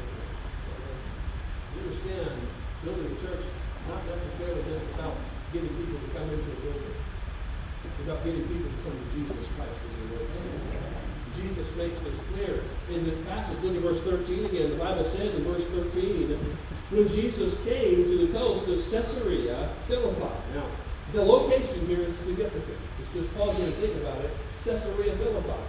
You 1.68 1.78
understand, 1.84 2.32
building 2.80 3.12
a 3.12 3.18
church 3.20 3.44
not 3.92 4.08
necessarily 4.08 4.64
just 4.64 4.88
about 4.96 5.20
getting 5.52 5.72
people 5.76 6.00
to 6.00 6.08
come 6.16 6.32
into 6.32 6.48
a 6.48 6.58
building. 6.64 6.96
It's 6.96 8.00
about 8.08 8.24
getting 8.24 8.48
people 8.48 8.72
to 8.72 8.80
come 8.88 8.96
to 8.96 9.08
Jesus 9.12 9.44
Christ 9.52 9.84
as 9.84 9.92
their 10.00 10.08
Lord 10.16 10.32
Jesus 11.36 11.68
makes 11.76 12.00
this 12.08 12.16
clear 12.32 12.64
in 12.88 13.04
this 13.04 13.18
passage. 13.28 13.60
Look 13.60 13.76
at 13.76 13.82
verse 13.82 14.00
13 14.00 14.46
again. 14.46 14.70
The 14.70 14.80
Bible 14.80 15.04
says 15.04 15.34
in 15.34 15.44
verse 15.44 15.66
13, 15.66 16.38
when 16.92 17.08
Jesus 17.08 17.56
came 17.64 18.04
to 18.04 18.26
the 18.26 18.32
coast 18.32 18.68
of 18.68 18.78
Caesarea 18.90 19.70
Philippi. 19.86 20.34
Now, 20.54 20.66
the 21.12 21.22
location 21.22 21.86
here 21.86 22.00
is 22.00 22.16
significant. 22.16 22.78
Let's 22.98 23.12
just 23.14 23.34
pause 23.36 23.56
here 23.56 23.66
and 23.66 23.74
think 23.74 23.96
about 23.96 24.18
it. 24.18 24.30
Caesarea 24.62 25.16
Philippi. 25.16 25.60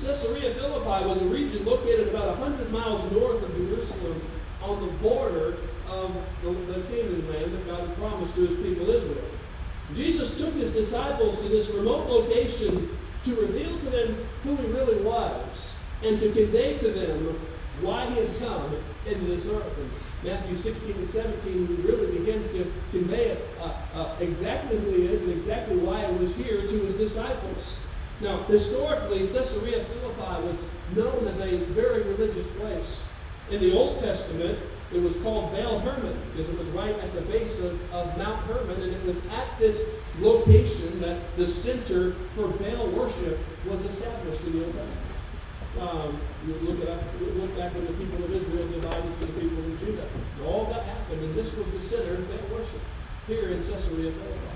Caesarea 0.00 0.54
Philippi 0.54 1.06
was 1.06 1.20
a 1.20 1.26
region 1.26 1.64
located 1.64 2.08
about 2.08 2.38
100 2.38 2.70
miles 2.72 3.10
north 3.12 3.42
of 3.42 3.54
Jerusalem 3.56 4.20
on 4.62 4.86
the 4.86 4.92
border 4.94 5.56
of 5.88 6.14
the, 6.42 6.50
the 6.50 6.80
Canaan 6.88 7.30
land 7.30 7.52
that 7.52 7.66
God 7.66 7.88
had 7.88 7.96
promised 7.96 8.34
to 8.36 8.46
his 8.46 8.56
people 8.56 8.88
Israel. 8.88 9.24
Jesus 9.94 10.36
took 10.38 10.54
his 10.54 10.72
disciples 10.72 11.38
to 11.40 11.48
this 11.48 11.68
remote 11.68 12.08
location 12.08 12.96
to 13.24 13.34
reveal 13.34 13.78
to 13.78 13.90
them 13.90 14.26
who 14.42 14.56
he 14.56 14.66
really 14.68 15.02
was 15.02 15.76
and 16.02 16.18
to 16.18 16.32
convey 16.32 16.78
to 16.78 16.88
them 16.88 17.38
why 17.82 18.06
he 18.06 18.20
had 18.20 18.38
come 18.38 18.76
into 19.06 19.24
this 19.26 19.46
earth. 19.46 19.78
And 19.78 19.90
Matthew 20.22 20.56
16 20.56 20.94
to 20.94 21.06
17 21.06 21.84
really 21.84 22.18
begins 22.18 22.48
to 22.50 22.70
convey 22.90 23.36
uh, 23.60 23.72
uh, 23.94 24.16
exactly 24.20 24.78
who 24.78 24.90
he 24.92 25.06
is 25.06 25.22
and 25.22 25.30
exactly 25.30 25.76
why 25.76 26.06
he 26.06 26.16
was 26.18 26.34
here 26.34 26.62
to 26.62 26.78
his 26.86 26.94
disciples. 26.94 27.78
Now, 28.20 28.42
historically, 28.44 29.18
Caesarea 29.18 29.84
Philippi 29.84 30.46
was 30.46 30.64
known 30.94 31.26
as 31.26 31.40
a 31.40 31.56
very 31.72 32.02
religious 32.02 32.46
place. 32.58 33.08
In 33.50 33.60
the 33.60 33.76
Old 33.76 33.98
Testament, 33.98 34.58
it 34.94 35.02
was 35.02 35.16
called 35.18 35.52
Baal 35.52 35.80
Hermon 35.80 36.16
because 36.30 36.48
it 36.48 36.58
was 36.58 36.68
right 36.68 36.94
at 36.94 37.12
the 37.14 37.22
base 37.22 37.58
of, 37.58 37.94
of 37.94 38.16
Mount 38.18 38.40
Hermon, 38.42 38.80
and 38.80 38.92
it 38.92 39.04
was 39.04 39.18
at 39.26 39.58
this 39.58 39.84
location 40.20 41.00
that 41.00 41.18
the 41.36 41.48
center 41.48 42.12
for 42.36 42.48
Baal 42.48 42.86
worship 42.88 43.38
was 43.66 43.82
established 43.84 44.42
in 44.44 44.52
the 44.58 44.64
Old 44.66 44.74
Testament. 44.74 45.11
Um, 45.80 46.20
you 46.46 46.54
look, 46.62 46.86
at, 46.86 46.98
look 47.20 47.56
back 47.56 47.74
when 47.74 47.86
the 47.86 47.92
people 47.92 48.24
of 48.24 48.34
Israel 48.34 48.68
divided 48.68 49.14
from 49.14 49.26
the 49.26 49.40
people 49.40 49.58
of 49.58 49.80
Judah. 49.80 50.06
All 50.44 50.66
that 50.66 50.84
happened, 50.84 51.22
and 51.22 51.34
this 51.34 51.54
was 51.54 51.70
the 51.70 51.80
center 51.80 52.14
of 52.14 52.28
Baal 52.28 52.58
worship 52.58 52.80
here 53.26 53.48
in 53.48 53.58
Caesarea 53.58 54.12
Philippi, 54.12 54.52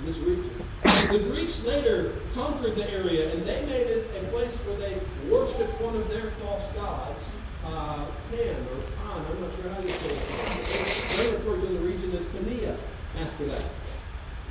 in 0.00 0.06
this 0.06 0.18
region. 0.18 0.50
The 0.82 1.20
Greeks 1.30 1.64
later 1.64 2.12
conquered 2.34 2.76
the 2.76 2.90
area, 2.90 3.32
and 3.32 3.46
they 3.46 3.64
made 3.64 3.86
it 3.86 4.10
a 4.20 4.28
place 4.28 4.54
where 4.66 4.76
they 4.76 5.00
worshipped 5.30 5.80
one 5.80 5.96
of 5.96 6.08
their 6.10 6.30
false 6.42 6.66
gods, 6.74 7.32
uh, 7.64 8.04
Pan 8.30 8.56
or 8.68 8.82
Pan, 9.00 9.24
I'm 9.24 9.40
not 9.40 9.50
sure 9.60 9.72
how 9.72 9.80
you 9.80 9.88
say 9.88 10.12
it. 10.12 11.16
They 11.16 11.36
referred 11.36 11.60
to 11.62 11.66
the 11.66 11.80
region 11.80 12.14
as 12.14 12.24
Pania 12.26 12.76
after 13.18 13.46
that. 13.46 13.62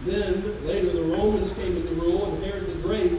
Then 0.05 0.65
later 0.65 0.91
the 0.91 1.03
Romans 1.03 1.53
came 1.53 1.77
into 1.77 1.93
rule, 1.93 2.33
and 2.33 2.43
Herod 2.43 2.67
the 2.67 2.81
Great 2.81 3.13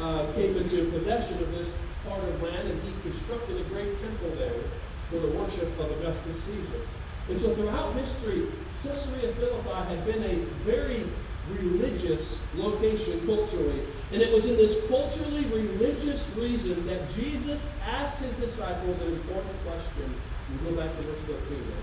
uh, 0.00 0.26
came 0.34 0.56
into 0.56 0.90
possession 0.90 1.38
of 1.42 1.52
this 1.52 1.68
part 2.08 2.22
of 2.22 2.42
land, 2.42 2.68
and 2.68 2.82
he 2.82 2.92
constructed 3.02 3.60
a 3.60 3.64
great 3.64 3.98
temple 4.00 4.30
there 4.38 4.62
for 5.10 5.18
the 5.18 5.28
worship 5.28 5.68
of 5.78 5.90
Augustus 5.98 6.42
Caesar. 6.44 6.86
And 7.28 7.38
so 7.38 7.54
throughout 7.54 7.94
history, 7.94 8.46
Caesarea 8.82 9.32
Philippi 9.34 9.88
had 9.88 10.04
been 10.04 10.22
a 10.24 10.34
very 10.64 11.04
religious 11.50 12.40
location 12.54 13.24
culturally. 13.26 13.80
And 14.12 14.22
it 14.22 14.32
was 14.32 14.46
in 14.46 14.56
this 14.56 14.78
culturally 14.88 15.44
religious 15.46 16.26
reason 16.36 16.86
that 16.86 17.12
Jesus 17.14 17.68
asked 17.84 18.18
his 18.18 18.34
disciples 18.36 19.00
an 19.00 19.08
important 19.08 19.54
question. 19.64 20.14
We 20.50 20.70
go 20.70 20.76
back 20.76 20.94
to 20.96 21.02
verse 21.02 21.20
13 21.20 21.58
now. 21.58 21.76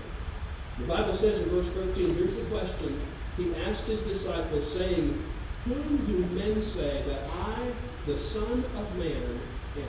The 0.78 0.84
Bible 0.86 1.14
says 1.14 1.38
in 1.40 1.48
verse 1.50 1.68
13, 1.70 2.14
here's 2.14 2.36
the 2.36 2.44
question. 2.44 3.00
He 3.36 3.54
asked 3.56 3.84
his 3.84 4.00
disciples, 4.02 4.72
saying, 4.72 5.22
Whom 5.64 5.96
do 6.06 6.18
men 6.34 6.62
say 6.62 7.02
that 7.06 7.24
I, 7.24 7.72
the 8.06 8.18
Son 8.18 8.64
of 8.76 8.96
Man, 8.96 9.40
am? 9.76 9.84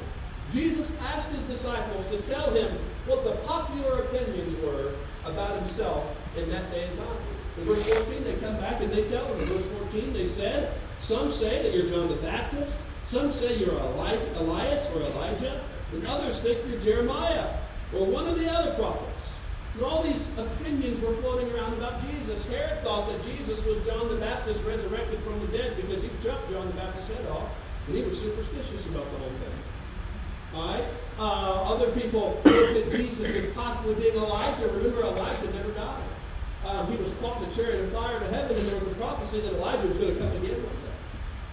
Jesus 0.54 0.92
asked 1.00 1.30
his 1.30 1.44
disciples 1.46 2.06
to 2.08 2.18
tell 2.24 2.52
him 2.52 2.78
what 3.06 3.24
the 3.24 3.32
popular 3.48 4.04
opinions 4.04 4.54
were 4.64 4.94
about 5.26 5.60
himself 5.60 6.16
in 6.36 6.50
that 6.50 6.70
day 6.72 6.88
and 6.88 6.98
time. 6.98 7.18
In 7.58 7.64
verse 7.64 7.88
14, 7.88 8.24
they 8.24 8.34
come 8.36 8.58
back 8.58 8.82
and 8.82 8.92
they 8.92 9.08
tell 9.08 9.26
him. 9.26 9.40
In 9.40 9.46
verse 9.46 9.66
14, 9.92 10.14
they 10.14 10.28
said, 10.28 10.74
Some 11.02 11.32
say 11.32 11.62
that 11.64 11.74
you're 11.74 11.88
John 11.88 12.10
the 12.10 12.16
Baptist. 12.16 12.78
Some 13.08 13.32
say 13.32 13.58
you're 13.58 13.74
like 13.96 14.20
Elias 14.36 14.88
or 14.96 15.02
Elijah. 15.04 15.62
And 15.94 16.06
others 16.08 16.40
think 16.40 16.60
you're 16.70 16.80
Jeremiah 16.80 17.48
or 17.94 18.06
one 18.06 18.28
of 18.28 18.40
the 18.40 18.50
other 18.50 18.74
prophets. 18.76 19.34
And 19.74 19.84
all 19.84 20.04
these 20.04 20.30
opinions 20.38 21.00
were 21.02 21.14
floating 21.16 21.52
around 21.54 21.74
about 21.74 22.02
Jesus. 22.10 22.46
Herod 22.48 22.84
thought 22.84 23.10
that 23.10 23.24
Jesus 23.24 23.64
was 23.66 23.86
John 23.86 24.10
the 24.10 24.16
Baptist 24.16 24.64
resurrected 24.64 25.20
from 25.20 25.40
the 25.40 25.58
dead 25.58 25.76
because 25.78 26.04
he 26.04 26.10
chopped 26.24 26.50
John 26.52 26.68
the 26.68 26.74
Baptist's 26.74 27.14
head 27.14 27.26
off. 27.28 27.50
And 27.88 27.98
he 27.98 28.04
was 28.04 28.20
superstitious 28.20 28.86
about 28.88 29.12
the 29.12 29.18
whole 29.18 29.30
thing. 29.30 29.58
All 30.54 30.68
right? 30.68 30.86
Uh, 31.18 31.74
other 31.74 31.92
people 31.92 32.42
looked 32.46 32.78
at 32.78 32.92
Jesus 32.92 33.30
as 33.36 33.54
possibly 33.54 33.96
being 33.96 34.16
Elijah. 34.16 34.68
Remember, 34.68 35.02
Elijah 35.02 35.52
never 35.54 35.72
died. 35.72 36.04
um, 36.66 36.92
he 36.92 36.98
was 37.02 37.14
caught 37.16 37.42
in 37.42 37.50
a 37.50 37.54
chariot 37.54 37.84
of 37.84 37.92
fire 37.92 38.20
to 38.20 38.28
heaven, 38.28 38.58
and 38.58 38.68
there 38.68 38.78
was 38.78 38.88
a 38.88 38.96
prophecy 38.96 39.42
that 39.42 39.54
Elijah 39.54 39.88
was 39.88 39.98
going 39.98 40.14
to 40.14 40.20
come 40.20 40.32
again 40.38 40.62
one 40.64 40.76
day. 40.76 40.88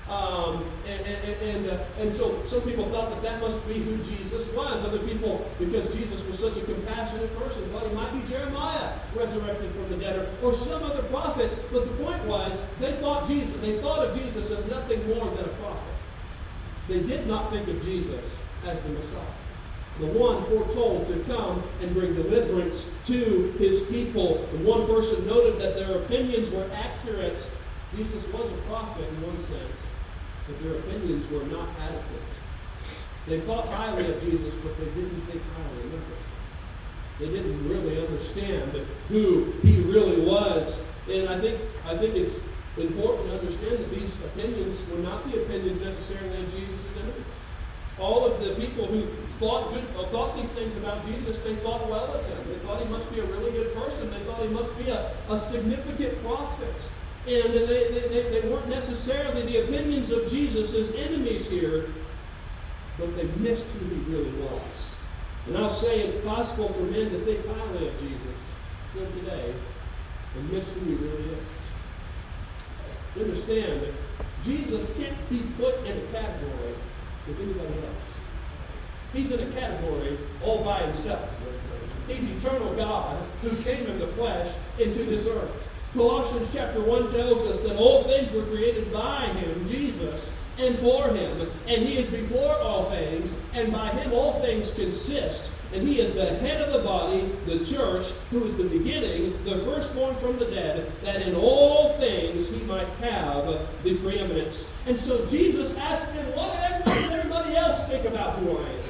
Um, 0.09 0.65
and 0.87 1.05
and, 1.07 1.43
and, 1.43 1.71
uh, 1.71 1.85
and 2.01 2.13
so 2.13 2.43
some 2.47 2.63
people 2.63 2.89
thought 2.91 3.11
that 3.11 3.23
that 3.23 3.41
must 3.41 3.67
be 3.69 3.75
who 3.75 3.97
Jesus 4.05 4.51
was. 4.55 4.83
Other 4.83 5.01
people, 5.01 5.51
because 5.59 5.95
Jesus 5.95 6.25
was 6.27 6.39
such 6.39 6.57
a 6.57 6.63
compassionate 6.63 7.37
person, 7.39 7.69
thought 7.71 7.87
he 7.87 7.95
might 7.95 8.13
be 8.13 8.27
Jeremiah 8.29 8.93
resurrected 9.15 9.71
from 9.73 9.91
the 9.91 9.97
dead 9.97 10.17
or, 10.43 10.49
or 10.49 10.55
some 10.55 10.83
other 10.83 11.03
prophet. 11.05 11.51
But 11.71 11.85
the 11.85 12.05
point 12.05 12.25
was, 12.25 12.63
they 12.81 12.93
thought 12.93 13.29
Jesus, 13.29 13.61
they 13.61 13.79
thought 13.81 14.07
of 14.07 14.17
Jesus 14.17 14.51
as 14.51 14.65
nothing 14.67 15.07
more 15.09 15.27
than 15.27 15.45
a 15.45 15.55
prophet. 15.61 15.88
They 16.89 17.01
did 17.01 17.27
not 17.27 17.51
think 17.51 17.69
of 17.69 17.83
Jesus 17.85 18.43
as 18.67 18.83
the 18.83 18.89
Messiah 18.91 19.23
the 19.99 20.07
one 20.07 20.45
foretold 20.47 21.09
to 21.09 21.19
come 21.25 21.63
and 21.83 21.93
bring 21.93 22.15
deliverance 22.15 22.89
to 23.07 23.53
his 23.59 23.83
people. 23.83 24.47
The 24.53 24.59
one 24.59 24.87
person 24.87 25.27
noted 25.27 25.61
that 25.61 25.75
their 25.75 25.99
opinions 25.99 26.51
were 26.51 26.69
accurate. 26.73 27.45
Jesus 27.97 28.27
was 28.33 28.49
a 28.51 28.57
prophet 28.69 29.09
in 29.09 29.23
one 29.23 29.39
sense, 29.39 29.87
but 30.47 30.63
their 30.63 30.75
opinions 30.75 31.29
were 31.33 31.43
not 31.45 31.69
adequate. 31.81 32.23
They 33.27 33.41
thought 33.41 33.69
highly 33.69 34.07
of 34.07 34.23
Jesus, 34.23 34.55
but 34.63 34.79
they 34.79 34.85
didn't 34.85 35.21
think 35.23 35.43
highly 35.57 35.83
of 35.87 35.93
him. 35.93 36.03
They 37.19 37.27
didn't 37.27 37.69
really 37.69 38.01
understand 38.01 38.73
who 39.09 39.53
he 39.63 39.81
really 39.81 40.21
was. 40.21 40.83
And 41.11 41.29
I 41.29 41.41
think 41.41 41.61
I 41.85 41.97
think 41.97 42.15
it's 42.15 42.39
important 42.81 43.29
to 43.29 43.39
understand 43.39 43.79
that 43.79 43.91
these 43.91 44.21
opinions 44.25 44.81
were 44.89 44.99
not 44.99 45.31
the 45.31 45.43
opinions 45.43 45.81
necessarily 45.81 46.43
of 46.43 46.51
Jesus' 46.55 46.97
enemies. 46.97 47.41
All 47.99 48.27
of 48.27 48.41
the 48.41 48.55
people 48.55 48.87
who 48.87 49.07
thought 49.41 49.73
good, 49.73 49.85
uh, 49.97 50.07
thought 50.09 50.37
these 50.37 50.51
things 50.51 50.77
about 50.77 51.05
Jesus, 51.07 51.41
they 51.41 51.57
thought 51.57 51.89
well 51.89 52.15
of 52.15 52.25
him. 52.25 52.49
They 52.49 52.59
thought 52.67 52.81
he 52.81 52.89
must 52.89 53.13
be 53.13 53.21
a 53.21 53.25
really 53.25 53.51
good 53.51 53.75
person. 53.75 54.11
They 54.11 54.21
thought 54.21 54.43
he 54.43 54.49
must 54.49 54.77
be 54.79 54.89
a, 54.91 55.13
a 55.29 55.39
significant 55.39 56.23
prophet. 56.23 56.75
And 57.27 57.53
they, 57.53 58.09
they, 58.09 58.41
they 58.41 58.49
weren't 58.49 58.69
necessarily 58.69 59.43
the 59.43 59.65
opinions 59.65 60.11
of 60.11 60.31
Jesus 60.31 60.75
as 60.75 60.93
enemies 60.93 61.47
here, 61.47 61.87
but 62.99 63.15
they 63.17 63.25
missed 63.41 63.67
who 63.67 63.95
he 63.95 64.01
really 64.13 64.33
was. 64.41 64.95
And 65.47 65.59
I'll 65.59 65.71
say 65.71 66.01
it's 66.01 66.25
possible 66.25 66.69
for 66.73 66.83
men 66.83 67.11
to 67.11 67.19
think 67.21 67.47
highly 67.47 67.89
of 67.89 68.01
Jesus 68.01 68.39
still 68.91 69.11
today 69.13 69.55
and 70.37 70.53
miss 70.53 70.69
who 70.69 70.81
he 70.81 70.95
really 70.95 71.31
is. 71.31 71.68
Understand 73.21 73.83
that 73.83 73.95
Jesus 74.45 74.89
can't 74.97 75.29
be 75.29 75.43
put 75.59 75.77
in 75.85 75.97
a 75.97 76.03
category 76.13 76.75
with 77.27 77.41
anybody 77.41 77.75
else. 77.75 78.09
He's 79.13 79.31
in 79.33 79.41
a 79.41 79.51
category 79.53 80.17
all 80.43 80.65
by 80.65 80.81
himself. 80.83 81.29
He's 82.07 82.25
eternal 82.25 82.75
God 82.75 83.23
who 83.43 83.51
came 83.63 83.87
in 83.87 83.99
the 83.99 84.07
flesh 84.09 84.55
into 84.79 85.05
this 85.05 85.27
earth. 85.27 85.69
Colossians 85.95 86.49
chapter 86.53 86.81
1 86.81 87.11
tells 87.11 87.43
us 87.43 87.61
that 87.63 87.77
all 87.77 88.05
things 88.05 88.33
were 88.33 88.45
created 88.45 88.93
by 88.93 89.27
him, 89.27 89.69
Jesus, 89.69 90.31
and 90.59 90.79
for 90.79 91.09
him. 91.09 91.51
And 91.67 91.83
he 91.83 91.99
is 91.99 92.09
before 92.09 92.57
all 92.59 92.91
things, 92.91 93.37
and 93.55 93.73
by 93.73 93.89
him 93.91 94.13
all 94.13 94.41
things 94.41 94.73
consist. 94.73 95.51
And 95.73 95.87
he 95.87 96.01
is 96.01 96.15
the 96.15 96.27
head 96.27 96.63
of 96.63 96.73
the 96.73 96.81
body, 96.81 97.31
the 97.47 97.65
church, 97.65 98.11
who 98.31 98.45
is 98.45 98.57
the 98.57 98.65
beginning, 98.65 99.39
the 99.45 99.59
firstborn 99.59 100.17
from 100.17 100.39
the 100.39 100.47
dead, 100.47 100.91
that 101.03 101.23
in 101.23 101.35
all 101.35 101.93
things 101.99 102.49
he 102.49 102.61
might 102.63 102.89
have 103.01 103.45
the 103.85 103.97
preeminence. 103.99 104.71
And 104.87 104.99
so 104.99 105.27
Jesus 105.27 105.77
asked 105.77 106.11
him, 106.13 106.27
What 106.35 106.85
does 106.87 107.11
everybody 107.11 107.55
else 107.55 107.85
think 107.85 108.07
about 108.07 108.39
who 108.39 108.59
I 108.59 108.63
am? 108.63 108.81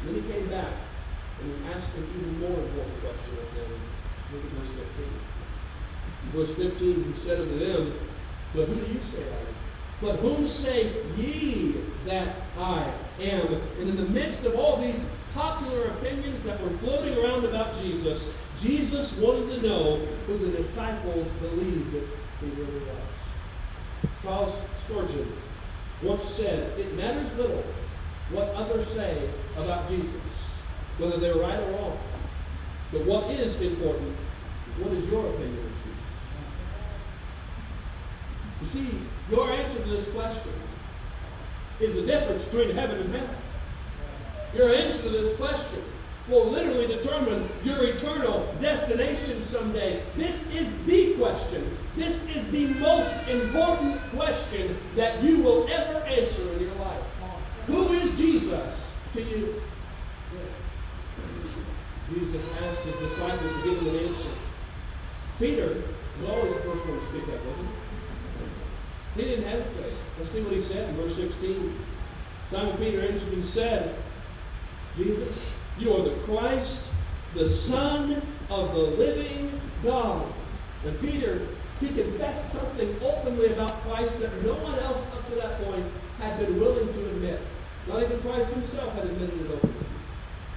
And 0.00 0.08
then 0.08 0.14
he 0.22 0.32
came 0.32 0.46
back 0.48 0.72
and 1.40 1.50
he 1.50 1.56
asked 1.72 1.94
an 1.96 2.06
even 2.16 2.38
more 2.40 2.58
important 2.58 3.00
question 3.00 3.38
of 3.42 3.54
them. 3.54 3.70
Look 4.32 4.44
at 4.44 4.50
verse 4.50 4.72
15. 6.32 6.32
verse 6.32 6.54
15, 6.78 7.12
he 7.12 7.20
said 7.20 7.40
unto 7.40 7.58
them, 7.58 7.92
But 8.54 8.68
who 8.68 8.76
do 8.76 8.92
you 8.92 9.00
say 9.02 9.22
I 9.22 9.48
am? 9.48 9.54
But 10.02 10.16
whom 10.16 10.48
say 10.48 10.92
ye 11.16 11.76
that 12.06 12.34
I 12.58 12.90
am? 13.20 13.54
And 13.78 13.88
in 13.88 13.96
the 13.96 14.02
midst 14.02 14.44
of 14.44 14.56
all 14.56 14.76
these 14.78 15.08
popular 15.32 15.86
opinions 15.86 16.42
that 16.42 16.60
were 16.60 16.76
floating 16.78 17.16
around 17.18 17.44
about 17.44 17.80
Jesus, 17.80 18.32
Jesus 18.60 19.12
wanted 19.16 19.46
to 19.54 19.66
know 19.66 19.96
who 20.26 20.38
the 20.38 20.56
disciples 20.58 21.28
believed 21.40 21.94
he 22.40 22.46
really 22.50 22.80
was. 22.80 24.12
Charles 24.22 24.60
Spurgeon 24.80 25.32
once 26.02 26.24
said, 26.24 26.76
It 26.78 26.94
matters 26.94 27.32
little 27.36 27.62
what 28.30 28.48
others 28.48 28.88
say 28.88 29.30
about 29.56 29.88
Jesus, 29.88 30.54
whether 30.98 31.18
they're 31.18 31.36
right 31.36 31.60
or 31.60 31.70
wrong. 31.72 31.98
But 32.90 33.04
what 33.04 33.30
is 33.30 33.60
important, 33.60 34.16
what 34.78 34.92
is 34.92 35.08
your 35.08 35.26
opinion 35.26 35.64
of 35.64 35.72
Jesus? 38.60 38.84
You 38.84 38.90
see, 38.90 38.98
your 39.30 39.50
answer 39.50 39.78
to 39.82 39.88
this 39.88 40.08
question 40.08 40.52
is 41.80 41.94
the 41.94 42.02
difference 42.02 42.44
between 42.44 42.74
heaven 42.74 43.00
and 43.00 43.14
hell. 43.14 43.34
Your 44.54 44.74
answer 44.74 45.02
to 45.02 45.08
this 45.08 45.36
question 45.36 45.82
will 46.28 46.46
literally 46.46 46.86
determine 46.86 47.48
your 47.64 47.82
eternal 47.84 48.54
destination 48.60 49.42
someday. 49.42 50.02
This 50.16 50.44
is 50.52 50.72
the 50.86 51.14
question. 51.14 51.76
This 51.96 52.28
is 52.28 52.50
the 52.50 52.66
most 52.74 53.14
important 53.28 54.00
question 54.10 54.76
that 54.94 55.22
you 55.22 55.38
will 55.38 55.66
ever 55.68 55.98
answer 56.04 56.42
in 56.52 56.60
your 56.60 56.74
life. 56.76 57.02
Who 57.66 57.92
is 57.92 58.16
Jesus 58.16 58.94
to 59.14 59.22
you? 59.22 59.60
Jesus 62.12 62.44
asked 62.62 62.80
his 62.80 62.96
disciples 62.96 63.52
to 63.52 63.62
give 63.62 63.78
him 63.80 63.88
an 63.88 64.08
answer. 64.08 64.30
Peter 65.38 65.82
was 66.20 66.30
always 66.30 66.54
the 66.54 66.60
first 66.60 66.86
one 66.86 67.00
to 67.00 67.06
speak 67.08 67.34
up, 67.34 67.44
wasn't 67.44 67.68
he? 67.68 67.81
He 69.16 69.22
didn't 69.22 69.44
hesitate. 69.44 69.92
Let's 70.18 70.32
see 70.32 70.42
what 70.42 70.52
he 70.52 70.62
said 70.62 70.88
in 70.88 70.96
verse 70.96 71.16
16. 71.16 71.78
Simon 72.50 72.76
Peter 72.76 73.00
answered 73.00 73.32
and 73.32 73.44
said, 73.44 73.94
Jesus, 74.96 75.58
you 75.78 75.94
are 75.94 76.02
the 76.02 76.14
Christ, 76.24 76.82
the 77.34 77.48
Son 77.48 78.22
of 78.50 78.74
the 78.74 78.80
living 78.80 79.60
God. 79.82 80.26
And 80.84 81.00
Peter, 81.00 81.46
he 81.80 81.88
confessed 81.88 82.52
something 82.52 82.94
openly 83.02 83.52
about 83.52 83.82
Christ 83.82 84.20
that 84.20 84.42
no 84.42 84.54
one 84.54 84.78
else 84.78 85.04
up 85.12 85.28
to 85.30 85.34
that 85.36 85.62
point 85.64 85.84
had 86.18 86.38
been 86.38 86.60
willing 86.60 86.92
to 86.92 87.00
admit. 87.06 87.40
Not 87.88 88.02
even 88.02 88.20
Christ 88.20 88.52
himself 88.52 88.94
had 88.94 89.04
admitted 89.04 89.40
it 89.40 89.50
openly. 89.50 89.86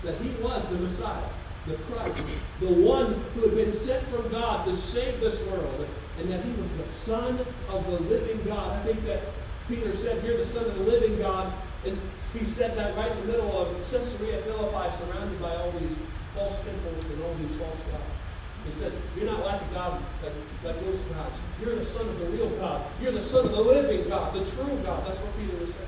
That 0.04 0.22
he 0.22 0.30
was 0.42 0.68
the 0.68 0.76
Messiah, 0.76 1.24
the 1.66 1.76
Christ, 1.76 2.22
the 2.60 2.72
one 2.72 3.14
who 3.34 3.42
had 3.42 3.56
been 3.56 3.72
sent 3.72 4.06
from 4.08 4.30
God 4.30 4.66
to 4.66 4.76
save 4.78 5.20
this 5.20 5.42
world, 5.48 5.88
and 6.20 6.32
that 6.32 6.44
he 6.44 6.52
was 6.54 6.72
the 6.78 6.88
Son 6.88 7.40
of 7.70 7.86
the 7.86 8.00
living 8.00 8.42
God. 8.46 8.80
I 8.80 8.84
think 8.86 9.06
that 9.06 9.22
Peter 9.68 9.96
said, 9.96 10.24
You're 10.24 10.38
the 10.38 10.46
Son 10.46 10.66
of 10.66 10.76
the 10.76 10.84
living 10.84 11.18
God. 11.18 11.52
And 11.86 12.00
he 12.34 12.46
said 12.46 12.78
that 12.78 12.96
right 12.98 13.12
in 13.12 13.20
the 13.22 13.28
middle 13.28 13.58
of 13.58 13.76
Caesarea 13.78 14.42
Philippi, 14.42 14.96
surrounded 14.98 15.42
by 15.42 15.56
all 15.56 15.72
these 15.72 15.98
false 16.34 16.58
temples 16.62 17.06
and 17.10 17.24
all 17.24 17.34
these 17.36 17.56
false 17.56 17.80
gods. 17.92 18.22
He 18.68 18.74
said, 18.74 18.92
You're 19.16 19.26
not 19.26 19.46
like 19.46 19.62
a 19.62 19.74
God 19.74 20.02
that, 20.22 20.32
that 20.64 20.84
those 20.84 21.00
gods. 21.00 21.36
You're 21.62 21.76
the 21.76 21.86
Son 21.86 22.08
of 22.08 22.20
the 22.20 22.26
real 22.28 22.50
God. 22.50 22.86
You're 23.02 23.12
the 23.12 23.24
Son 23.24 23.46
of 23.46 23.52
the 23.52 23.62
living 23.62 24.08
God, 24.10 24.34
the 24.34 24.40
true 24.40 24.80
God. 24.84 25.06
That's 25.08 25.20
what 25.20 25.38
Peter 25.38 25.58
was 25.58 25.70
saying. 25.70 25.86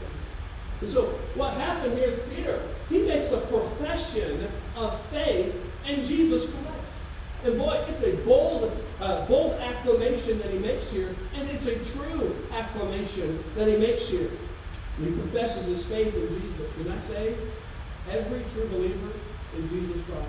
And 0.81 0.89
so 0.89 1.05
what 1.33 1.53
happened 1.53 1.97
here 1.97 2.09
is 2.09 2.19
Peter, 2.35 2.61
he 2.89 2.99
makes 2.99 3.31
a 3.31 3.37
profession 3.37 4.47
of 4.75 4.99
faith 5.07 5.55
in 5.87 6.03
Jesus 6.03 6.45
Christ. 6.49 6.67
And 7.43 7.57
boy, 7.57 7.83
it's 7.89 8.03
a 8.03 8.15
bold, 8.17 8.71
uh, 8.99 9.25
bold 9.25 9.53
acclamation 9.61 10.39
that 10.39 10.51
he 10.51 10.59
makes 10.59 10.89
here, 10.89 11.15
and 11.35 11.49
it's 11.49 11.67
a 11.67 11.75
true 11.93 12.35
acclamation 12.51 13.43
that 13.55 13.67
he 13.67 13.77
makes 13.77 14.07
here. 14.07 14.29
He 14.99 15.11
professes 15.11 15.67
his 15.67 15.85
faith 15.85 16.15
in 16.15 16.41
Jesus. 16.41 16.73
Can 16.73 16.91
I 16.91 16.99
say, 16.99 17.35
every 18.09 18.41
true 18.53 18.67
believer 18.69 19.11
in 19.55 19.69
Jesus 19.69 20.01
Christ 20.05 20.27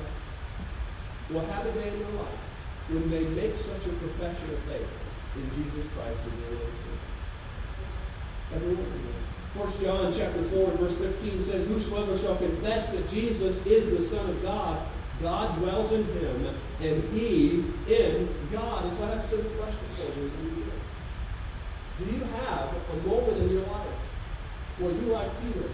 will 1.30 1.40
have 1.40 1.66
a 1.66 1.72
day 1.72 1.88
in 1.88 1.98
their 1.98 2.12
life 2.12 2.38
when 2.88 3.10
they 3.10 3.24
make 3.40 3.56
such 3.58 3.86
a 3.86 3.94
profession 4.00 4.50
of 4.50 4.58
faith 4.60 4.88
in 5.36 5.48
Jesus 5.56 5.90
Christ 5.94 6.18
as 6.18 6.40
their 6.40 6.52
Lord 6.58 6.68
and 6.68 6.78
Savior. 6.78 7.08
Everyone. 8.56 9.08
1 9.54 9.82
John 9.82 10.12
chapter 10.14 10.42
4 10.42 10.70
and 10.70 10.78
verse 10.78 10.96
15 10.96 11.42
says, 11.42 11.66
Whosoever 11.66 12.16
shall 12.16 12.36
confess 12.36 12.86
that 12.90 13.10
Jesus 13.10 13.64
is 13.66 13.90
the 13.90 14.04
Son 14.04 14.28
of 14.28 14.42
God, 14.42 14.80
God 15.20 15.58
dwells 15.58 15.90
in 15.90 16.04
him, 16.04 16.54
and 16.80 17.02
he 17.12 17.64
in 17.88 18.28
God. 18.52 18.84
And 18.84 18.96
so 18.96 19.04
I 19.04 19.08
have 19.08 19.24
a 19.24 19.26
simple 19.26 19.50
question 19.50 19.86
for 19.94 20.18
you 20.18 20.26
as 20.26 20.32
we 20.32 20.48
begin. 20.50 20.70
Do 21.98 22.04
you 22.04 22.24
have 22.46 22.70
a 22.92 23.08
moment 23.08 23.38
in 23.38 23.50
your 23.50 23.62
life 23.62 23.98
where 24.78 24.92
you, 24.92 25.12
like 25.12 25.28
Peter, 25.42 25.68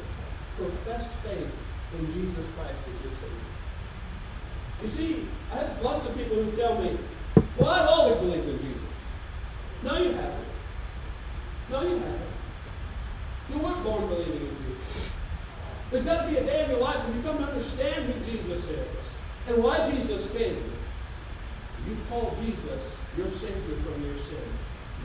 professed 0.56 1.10
faith 1.22 1.52
in 1.98 2.12
Jesus 2.14 2.46
Christ 2.56 2.78
as 2.88 3.04
your 3.04 3.12
Savior? 3.20 3.44
You 4.82 4.88
see, 4.88 5.28
I 5.52 5.56
have 5.56 5.82
lots 5.82 6.06
of 6.06 6.16
people 6.16 6.42
who 6.42 6.56
tell 6.56 6.80
me, 6.82 6.96
well, 7.58 7.68
I've 7.68 7.88
always 7.88 8.16
believed 8.16 8.48
in 8.48 8.58
Jesus. 8.58 8.80
No, 9.82 9.98
you 9.98 10.12
haven't. 10.12 10.48
No, 11.70 11.82
you 11.82 11.98
haven't. 11.98 12.20
You 13.52 13.58
weren't 13.58 13.84
born 13.84 14.08
believing 14.08 14.40
in 14.40 14.56
Jesus. 14.66 15.12
There's 15.90 16.04
got 16.04 16.24
to 16.24 16.30
be 16.30 16.38
a 16.38 16.44
day 16.44 16.64
in 16.64 16.70
your 16.70 16.80
life 16.80 17.04
when 17.04 17.16
you 17.16 17.22
come 17.22 17.36
to 17.38 17.44
understand 17.44 18.06
who 18.06 18.32
Jesus 18.32 18.68
is 18.70 19.13
and 19.48 19.62
why 19.62 19.90
Jesus 19.90 20.30
came. 20.32 20.62
You 21.84 21.96
call 22.08 22.32
Jesus 22.40 22.96
your 23.16 23.30
Savior 23.30 23.76
from 23.84 24.00
your 24.00 24.16
sin. 24.24 24.48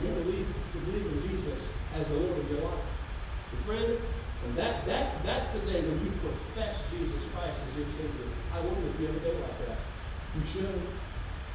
You 0.00 0.08
believe, 0.24 0.48
you 0.48 0.80
believe 0.80 1.06
in 1.12 1.20
Jesus 1.28 1.68
as 1.94 2.08
the 2.08 2.14
Lord 2.14 2.38
of 2.38 2.50
your 2.50 2.64
life. 2.64 2.88
And 3.52 3.60
friend, 3.68 3.98
and 4.46 4.56
that, 4.56 4.86
that's, 4.86 5.12
that's 5.22 5.50
the 5.50 5.60
day 5.68 5.84
when 5.84 6.00
you 6.00 6.12
profess 6.24 6.80
Jesus 6.88 7.20
Christ 7.36 7.60
as 7.60 7.76
your 7.76 7.90
Savior. 7.92 8.32
I 8.56 8.60
wonder 8.64 8.80
if 8.88 9.00
you 9.00 9.08
ever 9.08 9.20
day 9.20 9.36
like 9.36 9.58
that. 9.68 9.76
You 10.36 10.44
should. 10.48 10.80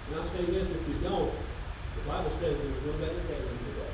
And 0.06 0.22
I'll 0.22 0.30
say 0.30 0.46
this, 0.46 0.70
if 0.70 0.88
you 0.88 1.02
don't, 1.02 1.34
the 1.34 2.04
Bible 2.06 2.30
says 2.38 2.62
there's 2.62 2.84
no 2.86 2.94
better 3.02 3.18
day 3.26 3.42
than 3.42 3.58
today. 3.66 3.94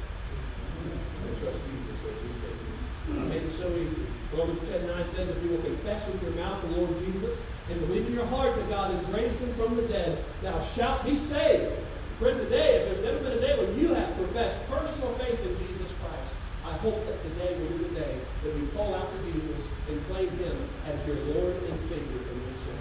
Trust 1.39 1.63
Jesus 1.63 1.97
as 2.04 2.17
your 2.19 2.36
Savior. 2.43 2.90
Made 3.12 3.43
it 3.43 3.54
so 3.54 3.67
easy. 3.76 4.06
Romans 4.32 4.62
10 4.69 4.88
9 4.88 5.10
says, 5.10 5.30
If 5.30 5.43
you 5.43 5.52
will 5.52 5.63
confess 5.63 6.08
with 6.08 6.24
your 6.24 6.32
mouth 6.32 6.62
the 6.62 6.80
Lord 6.80 6.97
Jesus 7.06 7.43
and 7.69 7.80
believe 7.88 8.08
in 8.08 8.13
your 8.13 8.26
heart 8.28 8.56
that 8.56 8.69
God 8.69 8.93
has 8.95 9.04
raised 9.12 9.39
him 9.39 9.54
from 9.56 9.76
the 9.76 9.84
dead, 9.84 10.24
thou 10.41 10.62
shalt 10.62 11.04
be 11.04 11.17
saved. 11.17 11.76
Friend, 12.19 12.38
today, 12.38 12.80
if 12.80 12.82
there's 12.86 13.04
never 13.04 13.19
been 13.19 13.38
a 13.38 13.41
day 13.41 13.60
when 13.60 13.80
you 13.80 13.93
have 13.93 14.15
professed 14.15 14.62
personal 14.69 15.12
faith 15.15 15.41
in 15.41 15.58
Jesus 15.58 15.91
Christ, 16.00 16.32
I 16.63 16.78
hope 16.80 17.04
that 17.08 17.19
today 17.24 17.58
will 17.60 17.76
be 17.76 17.84
the 17.91 18.00
day 18.00 18.15
that 18.43 18.56
we 18.56 18.67
call 18.78 18.95
out 18.95 19.12
to 19.12 19.19
Jesus 19.32 19.67
and 19.89 19.97
claim 20.08 20.30
him 20.38 20.56
as 20.88 21.02
your 21.08 21.17
Lord 21.36 21.58
and 21.67 21.80
Savior 21.82 22.21
from 22.24 22.38
your 22.39 22.58
sin. 22.63 22.78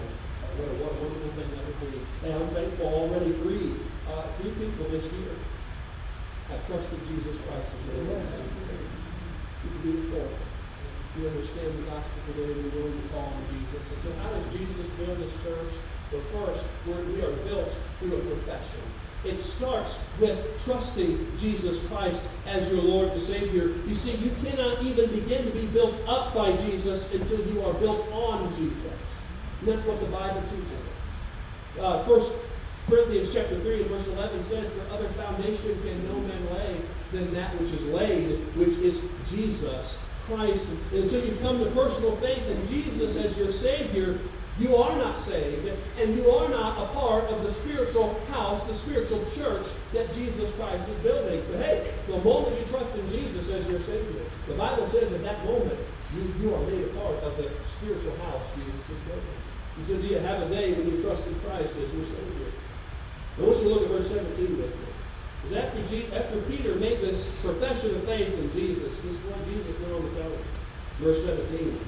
What 0.55 0.69
a, 0.69 0.73
what 0.79 0.91
a 0.93 0.97
wonderful 1.03 1.31
thing 1.35 1.49
that 1.51 1.63
would 1.67 1.81
be. 1.83 1.99
And 2.23 2.31
I'm 2.37 2.49
thankful 2.55 2.87
already 2.87 3.33
three, 3.43 3.75
uh, 4.07 4.29
three 4.39 4.51
people 4.55 4.87
this 4.87 5.09
year 5.11 5.35
have 6.47 6.61
trusted 6.67 6.99
Jesus 7.09 7.35
Christ 7.43 7.75
as 7.75 7.81
their 7.91 8.03
Lord 8.07 8.21
and 8.21 8.29
Savior. 8.29 9.00
You 9.63 9.69
can 9.69 9.81
do 9.81 10.01
the 10.01 10.15
fourth 10.15 10.51
you 11.19 11.27
understand 11.27 11.77
the 11.77 11.83
gospel 11.91 12.19
today, 12.27 12.53
we're 12.53 12.81
willing 12.81 13.01
to 13.01 13.07
call 13.09 13.33
on 13.35 13.43
Jesus. 13.51 13.83
And 13.91 13.99
so 13.99 14.11
how 14.23 14.29
does 14.31 14.47
Jesus 14.53 14.87
build 14.95 15.17
this 15.19 15.33
church? 15.43 15.73
Well, 16.11 16.21
first, 16.31 16.65
we're, 16.87 17.03
we 17.03 17.21
are 17.21 17.35
built 17.43 17.75
through 17.99 18.15
a 18.15 18.21
profession. 18.21 18.81
It 19.25 19.37
starts 19.39 19.99
with 20.19 20.39
trusting 20.63 21.37
Jesus 21.37 21.79
Christ 21.87 22.23
as 22.47 22.71
your 22.71 22.81
Lord 22.81 23.09
and 23.09 23.21
Savior. 23.21 23.73
You 23.85 23.93
see, 23.93 24.15
you 24.15 24.31
cannot 24.43 24.83
even 24.83 25.11
begin 25.11 25.45
to 25.45 25.51
be 25.51 25.67
built 25.67 25.95
up 26.07 26.33
by 26.33 26.55
Jesus 26.57 27.11
until 27.13 27.45
you 27.45 27.61
are 27.63 27.73
built 27.73 28.07
on 28.11 28.49
Jesus. 28.55 28.99
And 29.59 29.67
that's 29.67 29.85
what 29.85 29.99
the 29.99 30.07
Bible 30.07 30.41
teaches 30.43 30.71
us. 30.73 31.79
Uh, 31.79 32.03
First 32.05 32.33
Corinthians 32.87 33.33
chapter 33.33 33.59
3 33.59 33.81
and 33.81 33.91
verse 33.91 34.07
11 34.07 34.43
says, 34.45 34.73
For 34.73 34.93
other 34.93 35.09
foundation 35.09 35.79
can 35.83 36.07
no 36.07 36.19
man 36.21 36.53
lay 36.53 36.77
than 37.11 37.33
that 37.33 37.59
which 37.59 37.71
is 37.71 37.83
laid, 37.85 38.39
which 38.55 38.77
is 38.79 39.01
Jesus 39.29 39.99
Christ, 40.25 40.65
until 40.93 41.25
you 41.25 41.35
come 41.41 41.59
to 41.59 41.69
personal 41.71 42.15
faith 42.17 42.45
in 42.47 42.67
Jesus 42.67 43.15
as 43.15 43.37
your 43.37 43.51
Savior, 43.51 44.17
you 44.59 44.75
are 44.75 44.95
not 44.97 45.17
saved, 45.17 45.67
and 45.99 46.15
you 46.15 46.29
are 46.29 46.49
not 46.49 46.77
a 46.77 46.93
part 46.93 47.23
of 47.25 47.43
the 47.43 47.51
spiritual 47.51 48.19
house, 48.29 48.63
the 48.65 48.75
spiritual 48.75 49.25
church 49.31 49.65
that 49.93 50.13
Jesus 50.13 50.51
Christ 50.53 50.87
is 50.87 50.97
building. 50.99 51.43
But 51.49 51.61
hey, 51.61 51.93
the 52.07 52.17
moment 52.19 52.59
you 52.59 52.65
trust 52.65 52.95
in 52.95 53.09
Jesus 53.09 53.49
as 53.49 53.67
your 53.67 53.81
Savior, 53.81 54.21
the 54.47 54.53
Bible 54.53 54.87
says 54.87 55.11
at 55.11 55.23
that 55.23 55.43
moment, 55.45 55.79
you, 56.13 56.33
you 56.43 56.53
are 56.53 56.61
made 56.67 56.83
a 56.83 56.89
part 56.89 57.15
of 57.23 57.37
the 57.37 57.49
spiritual 57.79 58.15
house 58.17 58.43
Jesus 58.55 58.89
is 58.91 59.01
building. 59.07 59.39
You 59.79 59.85
said, 59.87 60.01
do 60.01 60.07
you 60.07 60.19
have 60.19 60.43
a 60.43 60.49
day 60.49 60.73
when 60.73 60.91
you 60.91 61.01
trust 61.01 61.25
in 61.25 61.39
Christ 61.39 61.71
as 61.71 61.93
your 61.93 62.05
Savior? 62.05 62.51
I 63.39 63.41
want 63.41 63.57
you 63.57 63.63
to 63.63 63.69
look 63.69 63.83
at 63.83 63.89
verse 63.89 64.09
17 64.09 64.57
with 64.57 64.75
me. 64.75 64.90
Because 65.43 65.65
after, 65.65 65.87
G- 65.87 66.07
after 66.13 66.41
Peter 66.43 66.75
made 66.75 67.01
this 67.01 67.41
profession 67.41 67.95
of 67.95 68.03
faith 68.05 68.33
in 68.33 68.51
Jesus, 68.53 69.01
this 69.01 69.13
is 69.15 69.17
what 69.25 69.45
Jesus 69.45 69.79
went 69.81 69.93
on 69.93 70.01
to 70.03 70.15
tell 70.15 70.29
him. 70.29 70.43
Verse 70.99 71.23
17. 71.23 71.79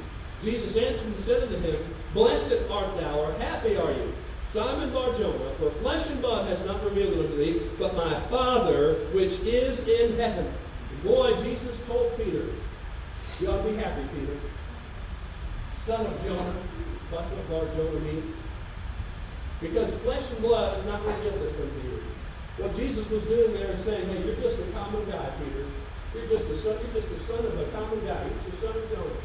Jesus 0.44 0.76
answered 0.76 1.06
and 1.08 1.20
said 1.22 1.44
unto 1.44 1.58
him, 1.58 1.76
Blessed 2.14 2.70
art 2.70 2.98
thou, 2.98 3.20
or 3.20 3.32
happy 3.34 3.78
are 3.78 3.92
you, 3.92 4.14
Simon 4.50 4.92
Barjona, 4.92 5.54
for 5.58 5.72
flesh 5.82 6.10
and 6.10 6.22
blood 6.22 6.48
has 6.50 6.64
not 6.66 6.84
revealed 6.84 7.14
it 7.14 7.26
unto 7.26 7.38
thee, 7.38 7.62
but 7.80 7.96
my 7.96 8.20
Father 8.28 8.96
which 9.14 9.40
is 9.42 9.88
in 9.88 10.16
heaven. 10.18 10.52
boy, 11.04 11.34
Jesus 11.42 11.82
told 11.88 12.16
Peter, 12.18 12.46
you 13.40 13.50
ought 13.50 13.64
to 13.64 13.70
be 13.70 13.76
happy, 13.78 14.04
Peter. 14.14 14.38
Son 15.76 16.06
of 16.06 16.24
Jonah. 16.24 16.54
That's 17.12 17.30
what 17.30 17.50
Barjona 17.50 18.00
means. 18.00 18.32
Because 19.60 19.94
flesh 19.96 20.24
and 20.32 20.42
blood 20.42 20.78
has 20.78 20.86
not 20.86 21.06
revealed 21.06 21.42
this 21.42 21.54
unto 21.54 21.88
you. 21.88 22.04
What 22.58 22.76
Jesus 22.76 23.10
was 23.10 23.24
doing 23.26 23.54
there 23.54 23.72
is 23.72 23.84
saying, 23.84 24.08
hey, 24.10 24.24
you're 24.24 24.36
just 24.36 24.60
a 24.60 24.66
common 24.72 25.10
guy, 25.10 25.32
Peter. 25.40 25.66
You're 26.14 26.30
just 26.30 26.48
the 26.48 26.58
son, 26.58 26.78
you're 26.84 27.02
just 27.02 27.10
the 27.10 27.20
son 27.26 27.46
of 27.46 27.60
a 27.60 27.66
common 27.72 28.06
guy. 28.06 28.22
You're 28.22 28.38
just 28.46 28.52
the 28.52 28.68
son 28.68 28.78
of 28.78 28.90
Jonah. 28.90 29.22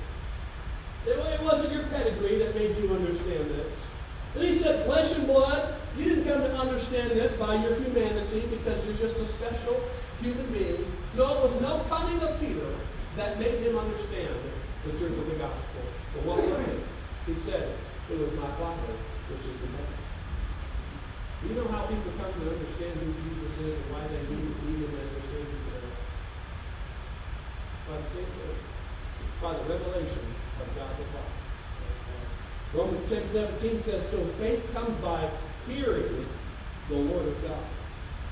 It 1.07 1.43
wasn't 1.43 1.73
your 1.73 1.85
pedigree 1.85 2.39
that 2.39 2.55
made 2.55 2.77
you 2.77 2.93
understand 2.93 3.51
this. 3.51 3.93
And 4.35 4.45
he 4.45 4.55
said, 4.55 4.85
flesh 4.87 5.15
and 5.15 5.27
blood, 5.27 5.75
you 5.97 6.05
didn't 6.05 6.25
come 6.25 6.41
to 6.41 6.57
understand 6.57 7.11
this 7.13 7.35
by 7.35 7.63
your 7.63 7.75
humanity 7.77 8.43
because 8.51 8.85
you're 8.87 8.97
just 8.97 9.17
a 9.17 9.27
special 9.27 9.81
human 10.21 10.47
being. 10.53 10.85
No, 11.17 11.39
it 11.39 11.43
was 11.43 11.61
no 11.61 11.85
cunning 11.89 12.21
of 12.21 12.39
Peter 12.41 12.75
that 13.17 13.39
made 13.39 13.61
him 13.61 13.79
understand 13.79 14.35
the 14.85 14.91
truth 14.93 15.19
of 15.19 15.27
the 15.31 15.37
gospel. 15.37 15.83
But 16.15 16.25
what 16.25 16.39
was 16.39 16.67
it? 16.67 16.81
He 17.27 17.35
said, 17.35 17.75
it 18.11 18.19
was 18.19 18.33
my 18.35 18.51
Father 18.57 18.93
which 19.31 19.55
is 19.55 19.63
in 19.63 19.69
heaven. 19.73 19.98
You 21.47 21.55
know 21.55 21.69
how 21.69 21.87
people 21.87 22.13
come 22.19 22.33
to 22.35 22.51
understand 22.51 22.99
who 22.99 23.15
Jesus 23.31 23.59
is 23.63 23.75
and 23.75 23.87
why 23.95 24.03
they 24.11 24.23
need, 24.27 24.51
need 24.67 24.83
him 24.83 24.95
as 24.99 25.07
their 25.07 25.27
Savior 25.31 25.59
today? 25.71 25.87
By 27.87 27.97
the 27.99 28.09
same 28.11 28.27
thing. 28.27 28.59
By 29.41 29.53
the 29.55 29.65
revelation 29.71 30.25
of 30.59 30.67
God 30.75 30.91
the 30.99 31.05
Father. 31.15 31.39
Romans 32.75 33.05
10 33.05 33.29
17 33.29 33.81
says, 33.81 34.09
So 34.09 34.25
faith 34.43 34.67
comes 34.75 34.97
by 34.97 35.31
hearing 35.69 36.27
the 36.89 36.97
Word 36.97 37.29
of 37.29 37.43
God. 37.47 37.65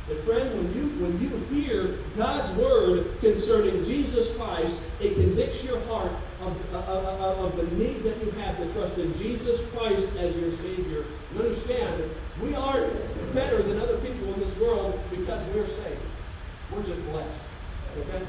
But 0.08 0.20
friend, 0.20 0.54
when 0.56 0.74
you 0.74 0.88
when 1.02 1.20
you 1.20 1.30
hear 1.50 1.98
God's 2.16 2.50
word 2.52 3.20
concerning 3.20 3.84
Jesus 3.84 4.34
Christ, 4.36 4.76
it 5.00 5.14
convicts 5.14 5.64
your 5.64 5.80
heart 5.86 6.12
of, 6.42 6.74
of, 6.74 6.88
of, 6.88 7.38
of, 7.38 7.56
the 7.56 7.76
need 7.76 8.04
that 8.04 8.22
you 8.22 8.30
have 8.32 8.56
to 8.58 8.72
trust 8.72 8.98
in 8.98 9.16
Jesus 9.18 9.60
Christ 9.74 10.08
as 10.16 10.36
your 10.36 10.52
Savior. 10.52 11.04
And 11.32 11.40
understand, 11.40 12.08
we 12.42 12.54
aren't 12.54 12.92
better 13.34 13.62
than 13.62 13.78
other 13.78 13.98
people 13.98 14.32
in 14.34 14.40
this 14.40 14.56
world 14.58 14.98
because 15.10 15.44
we're 15.54 15.66
saved. 15.66 16.00
We're 16.72 16.82
just 16.82 17.04
blessed. 17.10 17.44
Okay? 17.98 18.22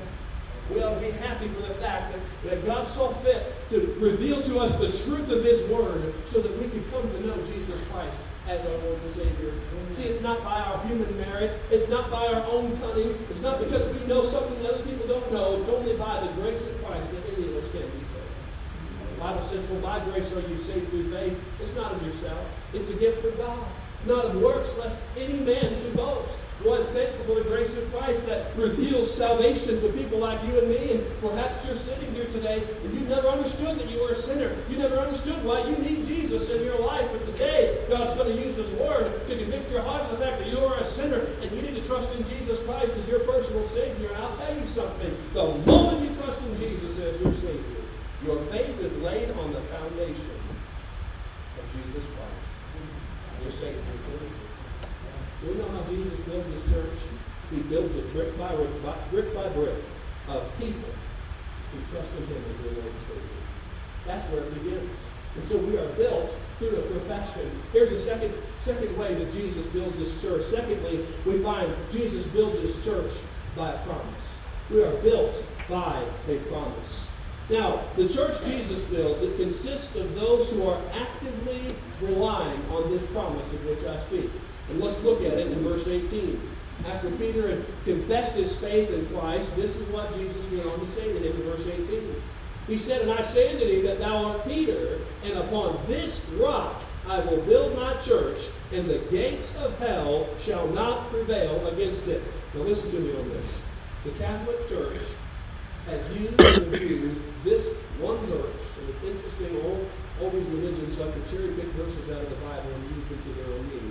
We 0.74 0.84
ought 0.84 0.96
to 0.96 1.00
be 1.00 1.12
happy 1.12 1.48
for 1.48 1.62
the 1.62 1.74
fact 1.76 2.13
that, 2.13 2.50
that 2.50 2.65
God 2.65 2.89
saw 2.89 3.13
fit 3.13 3.54
to 3.70 3.96
reveal 4.00 4.41
to 4.43 4.60
us 4.60 4.76
the 4.78 4.91
truth 5.06 5.30
of 5.30 5.43
His 5.43 5.63
Word 5.70 6.13
so 6.28 6.41
that 6.41 6.52
we 6.60 6.67
could 6.67 6.84
come 6.91 7.10
to 7.10 7.28
know 7.28 7.38
Jesus 7.46 7.80
Christ 7.91 8.22
as 8.48 8.65
our 8.65 8.78
Lord 8.80 9.00
and 9.04 9.15
Savior. 9.15 9.54
See, 9.96 10.04
it's 10.04 10.22
not 10.22 10.43
by 10.43 10.60
our 10.60 10.86
human 10.86 11.17
merit. 11.17 11.60
It's 11.72 11.89
not 11.89 12.12
by 12.12 12.28
our 12.28 12.43
own 12.46 12.78
cunning. 12.80 13.17
It's 13.30 13.41
not 13.41 13.60
because 13.60 13.88
we 13.98 14.06
know 14.08 14.26
something 14.26 14.62
that 14.62 14.74
other 14.74 14.84
people 14.84 15.08
don't 15.08 15.32
know. 15.32 15.60
It's 15.60 15.70
only 15.70 15.96
by 15.96 16.20
the 16.20 16.32
grace 16.34 16.65
of 16.67 16.84
Christ 16.84 17.12
that 17.12 17.24
any 17.34 17.48
of 17.48 17.56
us 17.56 17.72
can 17.72 17.82
be 17.82 18.06
saved. 18.06 19.15
The 19.15 19.22
Bible 19.22 19.43
says, 19.43 19.65
For 19.65 19.80
by 19.80 20.00
grace 20.02 20.32
are 20.34 20.41
you 20.41 20.58
saved 20.58 20.89
through 20.89 21.12
faith. 21.12 21.39
It's 21.62 21.76
not 21.76 21.93
of 21.93 22.06
yourself. 22.06 22.46
It's 22.74 22.89
a 22.89 22.93
gift 22.93 23.26
of 23.26 23.38
God. 23.38 23.67
Not 24.05 24.25
of 24.25 24.41
works, 24.41 24.77
lest 24.77 25.01
any 25.17 25.39
man 25.39 25.75
should 25.75 25.95
boast. 25.95 26.38
One, 26.63 26.83
thankful 26.88 27.25
for 27.25 27.43
the 27.43 27.47
grace 27.47 27.77
of 27.77 27.93
Christ 27.93 28.25
that 28.25 28.55
reveals 28.57 29.13
salvation 29.13 29.79
to 29.79 29.89
people 29.89 30.17
like 30.19 30.43
you 30.47 30.57
and 30.57 30.69
me. 30.69 30.91
And 30.91 31.21
perhaps 31.21 31.65
you're 31.65 31.75
sitting 31.75 32.12
here 32.15 32.25
today 32.25 32.63
and 32.83 32.93
you've 32.93 33.07
never 33.07 33.27
understood 33.27 33.77
that 33.77 33.89
you 33.89 34.01
were 34.01 34.10
a 34.10 34.15
sinner. 34.15 34.55
You 34.69 34.77
never 34.77 34.97
understood 34.97 35.43
why 35.43 35.67
you 35.67 35.77
need 35.77 36.05
Jesus 36.05 36.49
in 36.49 36.63
your 36.63 36.79
life. 36.79 37.07
But 37.12 37.25
today, 37.27 37.86
God's 37.89 38.15
going 38.15 38.36
to 38.36 38.43
use 38.43 38.55
His 38.55 38.71
Word 38.71 39.27
to 39.27 39.38
convict 39.38 39.69
your 39.69 39.81
heart 39.81 40.01
of 40.03 40.17
the 40.17 40.25
fact 40.25 40.39
that 40.39 40.47
you 40.47 40.57
are 40.57 40.79
a 40.79 40.86
sinner 40.86 41.27
and 41.41 41.51
you 41.51 41.62
need 41.62 41.75
to 41.75 41.83
trust 41.83 42.12
in 42.15 42.23
Jesus 42.23 42.60
Christ 42.62 42.91
as 42.97 43.07
your 43.07 43.19
personal 43.19 43.65
Savior. 43.67 44.07
And 44.07 44.17
I'll 44.17 44.38
tell 44.38 44.57
you 44.57 44.65
something. 44.65 45.15
The 45.33 45.43
moment 45.43 46.10
you 46.10 46.15
trust 46.15 46.41
in 46.41 46.57
Jesus 46.57 46.97
as 46.97 47.21
your 47.21 47.36
Savior, 47.36 47.83
your 48.25 48.43
faith 48.45 48.79
is 48.79 48.97
laid 48.97 49.29
on 49.29 49.53
the 49.53 49.62
foundation 49.62 50.31
of 51.60 51.83
Jesus 51.83 52.03
Christ. 52.03 52.47
You're 53.43 53.51
saved 53.51 53.77
do 53.88 54.27
we 55.45 55.54
know 55.56 55.69
how 55.69 55.84
Jesus 55.89 56.19
builds 56.21 56.47
his 56.54 56.63
church? 56.71 57.00
He 57.52 57.58
builds 57.62 57.95
it 57.95 58.12
brick 58.12 58.38
by 58.38 58.56
brick, 58.56 58.84
by, 58.84 58.95
brick 59.12 59.34
by 59.34 59.47
brick 59.50 59.76
of 60.30 60.43
people 60.58 60.89
who 61.71 61.80
trust 61.91 62.12
in 62.17 62.28
him 62.28 62.43
as 62.52 62.58
their 62.63 62.73
Lord 62.73 62.91
and 62.91 63.08
Savior. 63.08 63.38
That's 64.06 64.32
where 64.32 64.43
it 64.43 64.54
begins. 64.54 65.12
And 65.36 65.45
so 65.45 65.58
we 65.58 65.78
are 65.78 65.88
built 65.89 66.36
through 66.58 66.76
a 66.76 66.82
profession. 66.82 67.52
Here's 67.71 67.91
the 67.91 68.00
second, 68.00 68.34
second 68.60 68.97
way 68.97 69.13
that 69.13 69.32
Jesus 69.32 69.67
builds 69.67 69.97
his 69.97 70.19
church. 70.21 70.45
Secondly, 70.45 71.06
we 71.26 71.43
find 71.43 71.71
Jesus 71.91 72.26
builds 72.28 72.60
his 72.60 72.84
church 72.84 73.12
by 73.56 73.73
a 73.73 73.78
promise. 73.80 74.36
We 74.71 74.84
are 74.84 74.95
built 74.97 75.43
by 75.69 76.04
a 76.28 76.38
promise. 76.50 77.08
Now, 77.50 77.82
the 77.95 78.10
church 78.10 78.43
Jesus 78.45 78.84
builds, 78.86 79.23
it 79.23 79.38
consists 79.38 79.95
of 79.95 80.15
those 80.15 80.50
who 80.50 80.67
are 80.67 80.82
actively 80.91 81.76
relying 82.02 82.62
on 82.71 82.91
this 82.91 83.06
promise 83.08 83.45
of 83.54 83.65
which 83.65 83.86
I 83.86 84.00
speak. 84.02 84.30
And 84.69 84.80
let's 84.80 85.01
look 85.01 85.21
at 85.21 85.34
it 85.34 85.47
in 85.47 85.63
verse 85.63 85.88
18. 85.88 86.39
After 86.86 87.10
Peter 87.12 87.49
had 87.49 87.65
confessed 87.86 88.36
his 88.36 88.56
faith 88.58 88.89
in 88.91 89.06
Christ, 89.08 89.56
this 89.56 89.75
is 89.75 89.88
what 89.89 90.15
Jesus 90.15 90.51
went 90.51 90.65
on 90.65 90.80
to 90.80 90.88
say 90.88 91.12
to 91.12 91.19
him 91.19 91.36
in 91.36 91.43
verse 91.43 91.65
18. 91.65 92.21
He 92.67 92.77
said, 92.77 93.01
And 93.01 93.12
I 93.12 93.23
say 93.23 93.53
unto 93.53 93.65
thee 93.65 93.82
that 93.82 93.99
thou 93.99 94.25
art 94.25 94.45
Peter, 94.45 94.99
and 95.23 95.34
upon 95.38 95.80
this 95.88 96.23
rock 96.36 96.82
I 97.08 97.19
will 97.21 97.41
build 97.43 97.75
my 97.75 97.95
church, 98.01 98.39
and 98.73 98.89
the 98.89 98.99
gates 99.10 99.56
of 99.56 99.80
hell 99.80 100.27
shall 100.41 100.67
not 100.67 101.10
prevail 101.10 101.65
against 101.67 102.08
it. 102.08 102.21
Now 102.53 102.62
listen 102.62 102.91
to 102.91 102.99
me 102.99 103.17
on 103.17 103.30
this. 103.30 103.62
The 104.03 104.12
Catholic 104.12 104.67
Church 104.67 105.01
has 105.86 106.17
used 106.17 106.39
and 106.41 106.73
abused 106.73 107.21
this 107.45 107.75
one 107.99 108.17
verse, 108.27 108.67
and 108.80 108.89
it's 108.89 109.03
interesting, 109.03 109.56
all, 109.63 109.88
all 110.21 110.30
these 110.32 110.47
religions 110.47 110.99
like 110.99 111.13
to 111.15 111.32
cherry 111.32 111.53
pick 111.56 111.65
verses 111.80 112.12
out 112.12 112.21
of 112.21 112.30
the 112.30 112.36
Bible 112.36 112.69
and 112.75 112.95
use 112.95 113.08
them 113.08 113.23
to 113.23 113.41
their 113.41 113.53
own 113.56 113.69
means. 113.69 113.87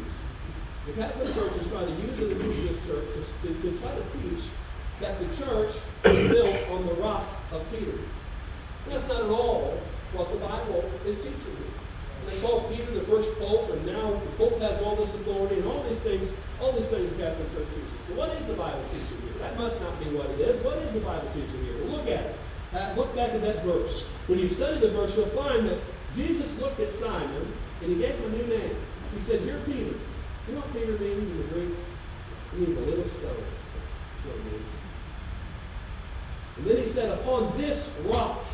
The 0.86 0.92
Catholic 0.92 1.34
Church 1.34 1.52
is 1.58 1.66
trying 1.66 1.86
to 1.86 2.00
use 2.00 2.16
the 2.16 2.26
this 2.26 2.78
church 2.86 3.08
to, 3.42 3.48
to, 3.48 3.54
to 3.60 3.78
try 3.82 3.90
to 3.90 4.04
teach 4.14 4.44
that 5.00 5.18
the 5.18 5.26
church 5.34 5.74
is 6.04 6.32
built 6.32 6.70
on 6.70 6.86
the 6.86 6.94
rock 6.94 7.26
of 7.50 7.68
Peter. 7.72 7.98
That's 8.86 9.08
not 9.08 9.24
at 9.24 9.30
all 9.30 9.82
what 10.12 10.30
the 10.30 10.38
Bible 10.38 10.88
is 11.04 11.16
teaching 11.16 11.42
you. 11.42 12.30
They 12.30 12.38
call 12.40 12.70
Peter 12.70 12.88
the 12.92 13.00
first 13.00 13.36
pope, 13.36 13.70
and 13.70 13.84
now 13.84 14.12
the 14.12 14.30
pope 14.38 14.60
has 14.60 14.80
all 14.80 14.94
this 14.94 15.12
authority, 15.14 15.56
and 15.56 15.66
all 15.66 15.82
these 15.88 15.98
things, 15.98 16.30
all 16.60 16.70
these 16.70 16.86
things 16.86 17.10
the 17.10 17.16
Catholic 17.16 17.52
Church 17.52 17.68
teaches. 17.74 18.00
But 18.06 18.16
what 18.16 18.30
is 18.38 18.46
the 18.46 18.54
Bible 18.54 18.84
teaching 18.86 19.26
you? 19.26 19.34
That 19.40 19.58
must 19.58 19.80
not 19.80 19.98
be 19.98 20.06
what 20.14 20.30
it 20.30 20.40
is. 20.40 20.64
What 20.64 20.78
is 20.78 20.92
the 20.94 21.00
Bible 21.00 21.28
teaching 21.34 21.66
you? 21.66 21.82
Well, 21.82 21.98
look 21.98 22.06
at 22.06 22.30
it. 22.30 22.36
Uh, 22.72 22.94
look 22.96 23.12
back 23.16 23.30
at 23.30 23.42
that 23.42 23.64
verse. 23.64 24.02
When 24.28 24.38
you 24.38 24.46
study 24.46 24.78
the 24.78 24.90
verse, 24.90 25.16
you'll 25.16 25.26
find 25.34 25.66
that 25.66 25.80
Jesus 26.14 26.56
looked 26.60 26.78
at 26.78 26.92
Simon, 26.92 27.52
and 27.82 27.90
he 27.90 27.98
gave 27.98 28.14
him 28.14 28.32
a 28.32 28.36
new 28.36 28.46
name. 28.46 28.76
He 29.16 29.20
said, 29.20 29.42
You're 29.42 29.58
Peter. 29.66 29.94
You 30.46 30.54
know 30.54 30.60
what 30.60 30.72
Peter 30.72 30.92
means 30.92 31.30
in 31.30 31.38
the 31.38 31.44
Greek? 31.44 31.74
It 32.52 32.58
means 32.58 32.78
a 32.78 32.80
little 32.80 33.10
stone. 33.10 33.42
That's 33.42 34.26
what 34.26 34.36
it 34.36 34.44
means. 34.52 34.70
And 36.56 36.66
then 36.66 36.76
he 36.78 36.86
said, 36.88 37.18
Upon 37.18 37.56
this 37.58 37.90
rock, 38.04 38.44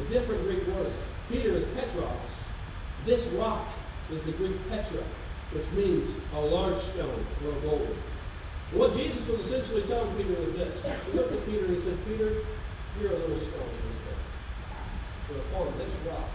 a 0.00 0.10
different 0.10 0.42
Greek 0.42 0.66
word. 0.66 0.92
Peter 1.28 1.50
is 1.50 1.66
Petros. 1.66 2.48
This 3.04 3.26
rock 3.28 3.68
is 4.10 4.22
the 4.24 4.32
Greek 4.32 4.56
Petra, 4.68 5.02
which 5.52 5.70
means 5.72 6.18
a 6.34 6.40
large 6.40 6.80
stone 6.80 7.24
or 7.44 7.50
a 7.50 7.60
boulder. 7.60 7.94
What 8.72 8.94
Jesus 8.94 9.26
was 9.26 9.40
essentially 9.40 9.82
telling 9.82 10.14
Peter 10.16 10.40
was 10.40 10.52
this. 10.52 10.84
He 10.84 11.16
looked 11.16 11.32
at 11.32 11.46
Peter 11.46 11.64
and 11.64 11.74
he 11.74 11.80
said, 11.80 11.96
Peter, 12.06 12.32
you're 13.00 13.12
a 13.12 13.18
little 13.18 13.38
stone 13.38 13.68
in 13.70 13.90
this 13.90 14.00
thing. 14.00 14.20
But 15.28 15.36
upon 15.38 15.78
this 15.78 15.94
rock, 16.06 16.28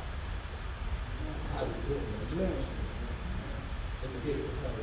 I 1.58 1.62
will 1.64 1.70
build 1.88 2.02
my 2.02 2.46
church. 2.46 2.83
And 4.04 4.12
the 4.16 4.28
gates 4.28 4.48
of 4.48 4.56
hell 4.62 4.74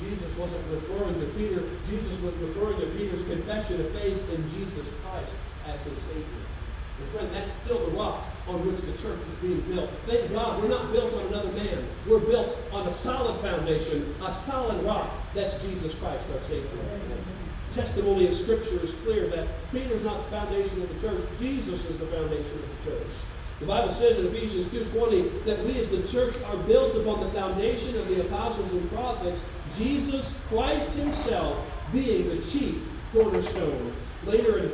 Jesus 0.00 0.36
wasn't 0.36 0.64
referring 0.70 1.20
to 1.20 1.26
Peter, 1.36 1.62
Jesus 1.88 2.20
was 2.20 2.34
referring 2.36 2.80
to 2.80 2.86
Peter's 2.96 3.26
confession 3.26 3.80
of 3.80 3.90
faith 3.90 4.20
in 4.32 4.50
Jesus 4.50 4.90
Christ 5.02 5.34
as 5.68 5.82
his 5.84 5.98
Savior. 5.98 6.24
And 7.00 7.08
friend, 7.10 7.28
that's 7.32 7.52
still 7.52 7.78
the 7.86 7.96
rock 7.96 8.24
on 8.46 8.64
which 8.66 8.80
the 8.82 8.92
church 9.02 9.18
is 9.18 9.34
being 9.42 9.60
built. 9.62 9.90
Thank 10.06 10.32
God 10.32 10.62
we're 10.62 10.68
not 10.68 10.92
built 10.92 11.12
on 11.14 11.26
another 11.26 11.50
man. 11.52 11.84
We're 12.06 12.20
built 12.20 12.56
on 12.72 12.86
a 12.86 12.94
solid 12.94 13.40
foundation, 13.40 14.14
a 14.22 14.32
solid 14.32 14.82
rock. 14.84 15.10
That's 15.34 15.60
Jesus 15.64 15.94
Christ, 15.96 16.24
our 16.32 16.40
Savior. 16.48 16.68
Testimony 17.74 18.28
of 18.28 18.36
Scripture 18.36 18.80
is 18.80 18.94
clear 19.02 19.26
that 19.28 19.48
Peter's 19.72 20.04
not 20.04 20.24
the 20.24 20.30
foundation 20.30 20.82
of 20.82 20.94
the 20.94 21.08
church. 21.08 21.24
Jesus 21.40 21.84
is 21.86 21.98
the 21.98 22.06
foundation 22.06 22.54
of 22.62 22.84
the 22.84 22.90
church. 22.90 23.12
The 23.64 23.68
Bible 23.68 23.94
says 23.94 24.18
in 24.18 24.26
Ephesians 24.26 24.66
2.20 24.66 25.46
that 25.46 25.64
we 25.64 25.78
as 25.78 25.88
the 25.88 26.06
church 26.08 26.34
are 26.44 26.56
built 26.64 26.94
upon 26.96 27.20
the 27.20 27.30
foundation 27.30 27.96
of 27.96 28.06
the 28.06 28.20
apostles 28.20 28.70
and 28.70 28.92
prophets, 28.92 29.40
Jesus 29.78 30.30
Christ 30.48 30.90
himself 30.90 31.66
being 31.90 32.28
the 32.28 32.44
chief 32.44 32.74
cornerstone. 33.10 33.90
Later 34.26 34.58
in 34.58 34.72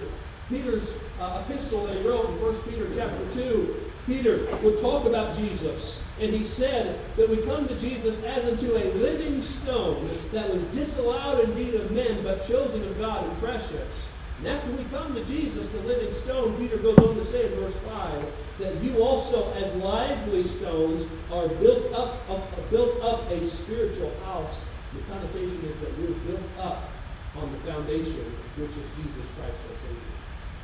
Peter's 0.49 0.93
uh, 1.21 1.45
epistle 1.47 1.87
that 1.87 1.99
he 1.99 2.09
wrote 2.09 2.31
in 2.31 2.43
1 2.43 2.55
Peter 2.63 2.89
chapter 2.93 3.33
2, 3.35 3.77
Peter 4.07 4.45
would 4.57 4.81
talk 4.81 5.07
about 5.07 5.37
Jesus. 5.37 6.03
And 6.19 6.35
he 6.35 6.43
said 6.43 6.99
that 7.17 7.29
we 7.29 7.37
come 7.43 7.69
to 7.69 7.79
Jesus 7.79 8.21
as 8.25 8.45
unto 8.45 8.75
a 8.75 8.91
living 8.95 9.41
stone 9.41 10.11
that 10.33 10.53
was 10.53 10.63
disallowed 10.75 11.49
indeed 11.49 11.77
of 11.77 11.93
men, 11.93 12.25
but 12.25 12.45
chosen 12.45 12.83
of 12.83 12.99
God 12.99 13.25
and 13.25 13.39
precious. 13.39 14.10
And 14.41 14.49
after 14.49 14.71
we 14.73 14.85
come 14.85 15.15
to 15.15 15.25
Jesus, 15.27 15.69
the 15.69 15.81
living 15.81 16.15
stone, 16.15 16.57
Peter 16.57 16.79
goes 16.79 16.97
on 16.97 17.15
to 17.15 17.25
say 17.25 17.45
in 17.47 17.61
verse 17.61 17.77
5 17.77 18.33
that 18.61 18.83
you 18.83 19.03
also, 19.03 19.53
as 19.53 19.75
lively 19.77 20.45
stones, 20.45 21.07
are 21.31 21.47
built 21.49 21.93
up, 21.93 22.17
up 22.31 22.71
built 22.71 23.03
up 23.03 23.31
a 23.31 23.47
spiritual 23.47 24.13
house. 24.25 24.65
The 24.95 25.13
connotation 25.13 25.63
is 25.65 25.79
that 25.81 25.97
we're 25.99 26.15
built 26.27 26.51
up 26.59 26.89
on 27.37 27.53
the 27.53 27.59
foundation, 27.59 28.25
which 28.57 28.71
is 28.71 28.87
Jesus 28.97 29.29
Christ 29.37 29.57
our 29.69 29.77
Savior. 29.83 30.11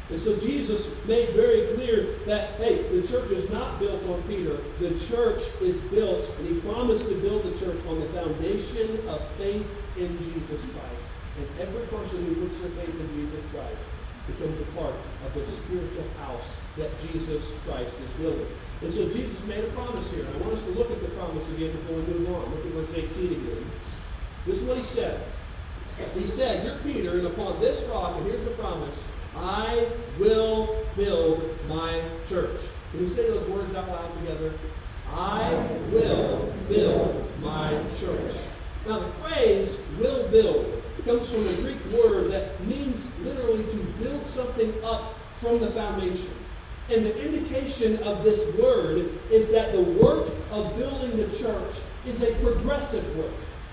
And 0.09 0.21
so 0.21 0.37
Jesus 0.39 0.89
made 1.07 1.31
very 1.35 1.75
clear 1.75 2.17
that, 2.27 2.53
hey, 2.53 2.83
the 2.89 3.07
church 3.07 3.31
is 3.31 3.51
not 3.51 3.79
built 3.79 4.03
on 4.07 4.23
Peter. 4.23 4.57
The 4.79 4.99
church 5.07 5.43
is 5.61 5.77
built, 5.91 6.31
and 6.39 6.49
he 6.49 6.61
promised 6.61 7.09
to 7.09 7.15
build 7.17 7.43
the 7.43 7.59
church 7.59 7.85
on 7.89 8.01
the 8.01 8.07
foundation 8.07 9.07
of 9.09 9.21
faith 9.37 9.67
in 9.99 10.17
Jesus 10.19 10.63
Christ. 10.73 10.96
And 11.37 11.47
every 11.61 11.87
person 11.87 12.25
who 12.25 12.47
puts 12.47 12.61
their 12.61 12.71
faith 12.71 12.97
in 12.99 13.09
Jesus 13.15 13.45
Christ 13.53 13.83
becomes 14.27 14.61
a 14.61 14.69
part 14.73 14.95
of 15.25 15.35
the 15.35 15.47
spiritual 15.47 16.09
house 16.19 16.57
that 16.77 16.91
Jesus 17.01 17.53
Christ 17.67 17.95
is 18.03 18.11
building. 18.19 18.47
And 18.83 18.93
so 18.93 19.09
Jesus 19.09 19.43
made 19.47 19.65
a 19.65 19.69
promise 19.69 20.11
here. 20.11 20.27
I 20.27 20.39
want 20.39 20.55
us 20.55 20.65
to 20.65 20.71
look 20.71 20.91
at 20.91 21.01
the 21.01 21.09
promise 21.09 21.49
again 21.51 21.73
before 21.73 21.97
we 21.97 22.03
move 22.13 22.35
on. 22.35 22.51
Look 22.55 22.67
at 22.67 22.73
verse 22.73 22.95
18 22.95 23.27
again. 23.33 23.71
This 24.45 24.59
is 24.59 24.65
what 24.65 24.77
he 24.77 24.83
said. 24.83 25.21
He 26.15 26.27
said, 26.27 26.65
You're 26.65 26.77
Peter, 26.79 27.19
and 27.19 27.27
upon 27.27 27.61
this 27.61 27.83
rock, 27.89 28.17
and 28.17 28.27
here's 28.27 28.45
the 28.45 28.51
promise 28.51 29.03
I 29.37 29.87
will 30.19 30.85
build 30.97 31.59
my 31.69 32.03
church. 32.29 32.61
Can 32.91 33.01
we 33.01 33.09
say 33.09 33.29
those 33.29 33.47
words 33.49 33.75
out 33.75 33.89
loud 33.89 34.13
together? 34.21 34.53
I 35.13 35.53
will 35.91 36.53
build 36.69 37.31
my 37.41 37.71
church. 37.99 38.35
Now, 38.87 39.01
the 39.01 39.09
phrase 39.23 39.79
will 39.99 40.29
build 40.29 40.83
comes 41.07 41.29
from 41.29 41.47
a 41.47 41.63
Greek 41.63 41.85
word 41.93 42.33
that 42.33 42.61
means 42.67 43.17
literally 43.21 43.63
to 43.65 43.77
build 44.03 44.27
something 44.27 44.75
up 44.83 45.15
from 45.41 45.61
the 45.61 45.71
foundation. 45.71 46.33
And 46.91 47.07
the 47.07 47.25
indication 47.25 48.03
of 48.03 48.25
this 48.25 48.55
word 48.57 49.09
is 49.31 49.49
that 49.51 49.73
the 49.73 49.83
work 49.83 50.29
of 50.51 50.77
building 50.77 51.17
the 51.17 51.29
church 51.39 51.77
is 52.07 52.23
a 52.23 52.35
progressive 52.43 53.17
work. 53.17 53.31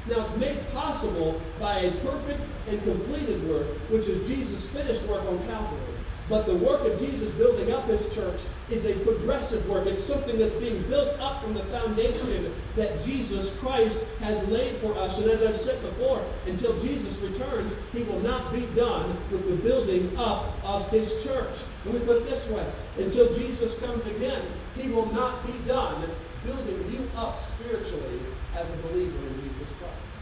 Now, 0.08 0.26
it's 0.26 0.38
made 0.38 0.60
possible 0.74 1.42
by 1.60 1.80
a 1.80 1.92
perfect 1.92 2.42
and 2.68 2.82
completed 2.84 3.48
work, 3.50 3.68
which 3.90 4.08
is 4.08 4.28
Jesus' 4.28 4.66
finished 4.68 5.04
work 5.04 5.24
on 5.26 5.40
Calvary. 5.46 5.93
But 6.30 6.46
the 6.46 6.56
work 6.56 6.86
of 6.86 7.00
Jesus 7.00 7.32
building 7.34 7.72
up 7.72 7.86
his 7.86 8.14
church 8.16 8.42
is 8.72 8.86
a 8.86 8.94
progressive 9.00 9.68
work. 9.68 9.88
It's 9.88 10.04
something 10.04 10.40
that's 10.40 10.56
being 10.56 10.82
built 10.84 11.20
up 11.20 11.44
from 11.44 11.54
the 11.54 11.64
foundation 11.66 12.54
that 12.76 13.04
Jesus 13.04 13.54
Christ 13.58 14.02
has 14.22 14.42
laid 14.48 14.78
for 14.78 14.98
us. 14.98 15.20
And 15.20 15.30
as 15.30 15.44
I've 15.44 15.60
said 15.60 15.82
before, 15.82 16.24
until 16.46 16.80
Jesus 16.80 17.18
returns, 17.18 17.74
he 17.92 18.04
will 18.04 18.22
not 18.22 18.54
be 18.54 18.62
done 18.76 19.18
with 19.32 19.50
the 19.50 19.56
building 19.68 20.16
up 20.18 20.54
of 20.64 20.90
his 20.92 21.24
church. 21.24 21.64
Let 21.86 21.96
me 21.96 22.00
put 22.02 22.18
it 22.18 22.30
this 22.30 22.48
way 22.50 22.66
until 22.98 23.34
Jesus 23.34 23.78
comes 23.80 24.06
again, 24.06 24.44
he 24.78 24.90
will 24.90 25.12
not 25.12 25.46
be 25.46 25.54
done 25.68 26.10
building 26.46 26.92
you 26.92 27.10
up 27.18 27.40
spiritually 27.40 28.20
as 28.56 28.70
a 28.70 28.76
believer 28.88 29.18
in 29.28 29.36
Jesus 29.44 29.70
Christ. 29.80 30.14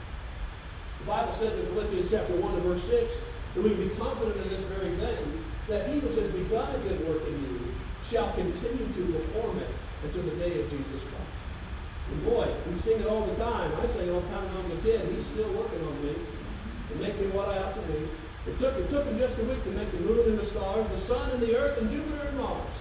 The 1.00 1.06
Bible 1.06 1.34
says 1.34 1.58
in 1.58 1.66
Philippians 1.68 2.12
chapter 2.12 2.34
1 2.36 2.54
and 2.54 2.64
verse 2.64 2.84
6 2.84 3.22
that 3.56 3.64
we 3.64 3.72
can 3.72 3.90
be 3.90 3.96
confident 3.96 4.38
in 4.38 4.44
this 4.44 4.60
very 4.70 4.92
thing, 4.96 5.41
that 5.68 5.90
he 5.90 6.00
which 6.00 6.18
has 6.18 6.30
begun 6.32 6.74
a 6.74 6.80
good 6.80 7.08
work 7.08 7.28
in 7.28 7.38
you 7.38 7.60
shall 8.08 8.32
continue 8.34 8.88
to 8.92 9.02
perform 9.14 9.60
it 9.60 9.70
until 10.04 10.24
the 10.24 10.36
day 10.42 10.60
of 10.60 10.70
Jesus 10.70 11.02
Christ. 11.06 11.42
And 12.12 12.26
boy, 12.26 12.48
we 12.68 12.76
sing 12.78 13.00
it 13.00 13.08
all 13.08 13.26
the 13.26 13.36
time. 13.36 13.72
I 13.80 13.88
sang 13.88 14.08
it 14.08 14.12
all 14.12 14.20
the 14.22 14.34
time 14.34 14.44
when 14.52 14.58
I 14.58 14.62
was 14.68 14.80
a 14.80 14.82
kid. 14.82 15.02
He's 15.16 15.26
still 15.26 15.52
working 15.54 15.80
on 15.86 15.96
me 16.04 16.16
to 16.18 16.94
make 17.00 17.16
me 17.22 17.28
what 17.32 17.48
I 17.48 17.64
ought 17.64 17.76
to 17.76 17.86
be. 17.88 18.10
It 18.52 18.58
took, 18.58 18.76
it 18.76 18.90
took 18.90 19.06
him 19.06 19.18
just 19.18 19.38
a 19.38 19.44
week 19.46 19.64
to 19.64 19.72
make 19.72 19.92
the 19.92 20.02
moon 20.02 20.34
and 20.34 20.40
the 20.40 20.46
stars, 20.46 20.90
the 20.90 21.00
sun 21.00 21.30
and 21.32 21.42
the 21.42 21.56
earth, 21.56 21.78
and 21.78 21.90
Jupiter 21.90 22.28
and 22.28 22.38
Mars. 22.38 22.80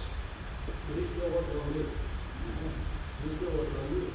But 0.89 0.97
he's 0.97 1.09
still 1.09 1.29
working 1.29 1.59
on 1.61 1.69
you. 1.75 1.85
He's 3.23 3.35
still 3.37 3.53
working 3.55 3.77
on 3.77 3.89
you. 3.93 4.05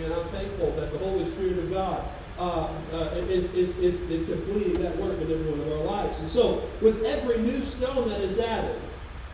And 0.00 0.14
I'm 0.14 0.28
thankful 0.28 0.70
that 0.78 0.92
the 0.92 0.98
Holy 0.98 1.26
Spirit 1.26 1.58
of 1.58 1.70
God 1.70 2.06
uh, 2.38 2.68
uh, 2.92 3.10
is, 3.28 3.52
is, 3.52 3.76
is, 3.78 4.00
is 4.10 4.28
completing 4.28 4.80
that 4.82 4.96
work 4.98 5.20
in 5.20 5.30
every 5.30 5.50
one 5.50 5.60
of 5.60 5.72
our 5.72 5.84
lives. 5.84 6.20
And 6.20 6.28
so, 6.28 6.62
with 6.80 7.02
every 7.02 7.38
new 7.38 7.62
stone 7.64 8.08
that 8.08 8.20
is 8.20 8.38
added, 8.38 8.80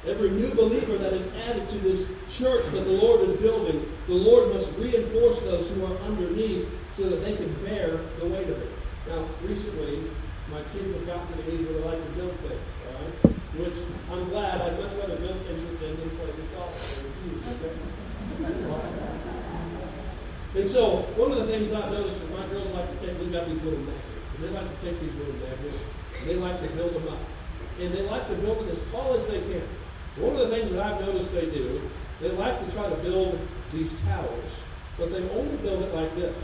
every 0.07 0.31
new 0.31 0.55
believer 0.55 0.97
that 0.99 1.13
is 1.13 1.27
added 1.45 1.69
to 1.69 1.79
this 1.81 2.09
church 2.31 2.65
that 2.73 2.85
the 2.85 2.93
Lord 2.93 3.29
is 3.29 3.37
building, 3.37 3.85
the 4.07 4.15
Lord 4.15 4.55
must 4.55 4.73
reinforce 4.79 5.39
those 5.41 5.69
who 5.71 5.85
are 5.85 5.97
underneath 5.99 6.67
so 6.97 7.09
that 7.11 7.25
they 7.25 7.37
can 7.37 7.53
bear 7.65 7.99
the 8.21 8.27
weight 8.27 8.49
of 8.49 8.61
it. 8.61 8.71
Now, 9.09 9.27
recently, 9.43 10.05
my 10.51 10.63
kids 10.73 10.93
have 10.95 11.07
gotten 11.07 11.29
to 11.29 11.43
the 11.43 11.53
age 11.53 11.67
where 11.67 11.75
they 11.75 11.85
like 11.85 12.07
to 12.07 12.13
build 12.13 12.33
things, 12.41 12.61
all 12.89 12.95
right? 13.05 13.37
Which 13.59 13.75
I'm 14.11 14.29
glad. 14.31 14.61
I'd 14.63 14.79
much 14.81 14.93
rather 14.99 15.17
build 15.17 15.41
things 15.47 15.81
than 15.81 15.97
play 15.97 16.27
with 16.27 16.55
golf. 16.55 17.05
Okay? 18.41 19.04
And 20.55 20.69
so, 20.69 21.03
one 21.19 21.35
of 21.35 21.43
the 21.43 21.51
things 21.51 21.75
I've 21.75 21.91
noticed 21.91 22.23
is 22.23 22.31
my 22.31 22.47
girls 22.47 22.71
like 22.71 22.87
to 22.87 22.99
take, 23.03 23.19
we've 23.19 23.35
got 23.35 23.51
these 23.51 23.59
little 23.67 23.83
magnets, 23.83 24.31
and 24.39 24.41
they 24.47 24.51
like 24.55 24.71
to 24.71 24.79
take 24.87 25.03
these 25.03 25.15
little 25.19 25.35
magnets, 25.43 25.83
and 26.15 26.31
they 26.31 26.39
like 26.39 26.63
to 26.63 26.69
build 26.79 26.95
them 26.95 27.11
up. 27.11 27.19
And 27.83 27.91
they 27.91 28.07
like 28.07 28.31
to 28.31 28.39
build 28.39 28.63
them 28.63 28.71
as 28.71 28.79
tall 28.95 29.19
as 29.19 29.27
they 29.27 29.43
can. 29.43 29.67
One 30.15 30.39
of 30.39 30.47
the 30.47 30.55
things 30.55 30.71
that 30.71 30.79
I've 30.79 31.03
noticed 31.03 31.35
they 31.35 31.51
do 31.51 31.83
They 32.23 32.31
like 32.31 32.63
to 32.63 32.71
try 32.71 32.87
to 32.87 32.95
build 33.03 33.35
these 33.75 33.91
towers, 34.07 34.53
but 34.95 35.11
they 35.11 35.27
only 35.35 35.59
build 35.59 35.83
it 35.83 35.91
like 35.91 36.15
this. 36.15 36.39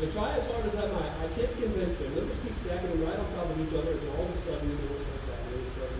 They 0.00 0.08
try 0.08 0.32
as 0.32 0.48
hard 0.48 0.64
as 0.64 0.74
I 0.80 0.88
might. 0.96 1.12
I 1.20 1.28
can't 1.36 1.52
convince 1.60 2.00
them. 2.00 2.14
They'll 2.16 2.24
just 2.24 2.40
keep 2.40 2.56
stacking 2.64 2.88
them 2.88 3.04
right 3.04 3.20
on 3.20 3.28
top 3.36 3.52
of 3.52 3.60
each 3.60 3.76
other 3.76 3.92
until 3.92 4.16
all 4.16 4.24
of 4.24 4.32
a 4.32 4.40
sudden 4.40 4.64
know 4.64 4.96
what 4.96 5.04
starts 5.04 5.28
happening. 5.28 5.60
It 5.60 5.72
starts 5.76 5.92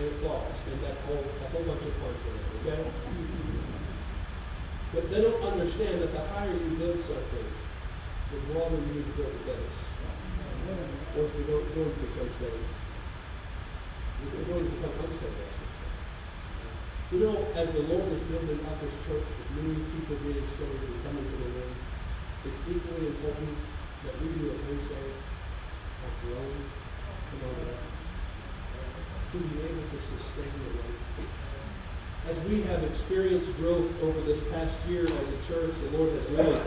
and 0.00 0.06
it 0.08 0.16
falls. 0.24 0.56
And 0.64 0.80
that's 0.80 1.00
whole, 1.04 1.20
a 1.20 1.46
whole 1.52 1.64
bunch 1.68 1.84
of 1.84 1.92
fun 2.00 2.14
for 2.24 2.32
them, 2.32 2.88
okay? 2.88 3.35
But 4.94 5.10
they 5.10 5.20
don't 5.22 5.42
understand 5.42 6.02
that 6.02 6.12
the 6.12 6.24
higher 6.28 6.52
you 6.52 6.70
build 6.78 7.00
something, 7.00 7.48
the 8.30 8.38
longer 8.58 8.76
you 8.76 8.94
need 8.94 9.06
to 9.06 9.14
build 9.18 9.32
the 9.32 9.52
base. 9.52 9.82
Or 11.16 11.24
if 11.24 11.34
you're 11.34 11.62
going 11.62 11.94
to 11.94 12.00
become 12.00 12.30
stable. 12.36 12.66
You're 14.16 14.44
going 14.44 14.64
to 14.64 14.70
become 14.70 14.94
unstable. 15.04 15.46
You 17.12 17.18
know, 17.20 17.46
as 17.54 17.70
the 17.70 17.86
Lord 17.86 18.10
is 18.10 18.20
building 18.26 18.58
up 18.66 18.80
his 18.82 18.90
church 19.06 19.22
with 19.30 19.50
many 19.62 19.78
people 19.94 20.16
being 20.26 20.42
saved 20.58 20.82
and 20.82 21.04
coming 21.06 21.22
to 21.22 21.36
the 21.38 21.50
Lord, 21.54 21.76
it's 22.44 22.60
equally 22.66 23.06
important 23.14 23.54
that 24.02 24.18
we 24.18 24.26
do 24.34 24.50
what 24.50 24.58
they 24.66 24.78
say 24.90 25.06
of 25.06 26.12
growing 26.26 26.66
and 26.66 27.42
all 27.46 27.62
that. 27.62 27.86
To 29.30 29.38
be 29.38 29.54
able 29.62 29.86
to 29.86 29.98
sustain 30.02 30.50
the 30.50 30.70
weight. 30.82 31.05
As 32.28 32.40
we 32.48 32.62
have 32.62 32.82
experienced 32.82 33.54
growth 33.56 33.86
over 34.02 34.20
this 34.22 34.42
past 34.50 34.74
year 34.88 35.04
as 35.04 35.12
a 35.12 35.38
church, 35.46 35.74
the 35.78 35.96
Lord 35.96 36.10
has 36.10 36.26
really 36.30 36.60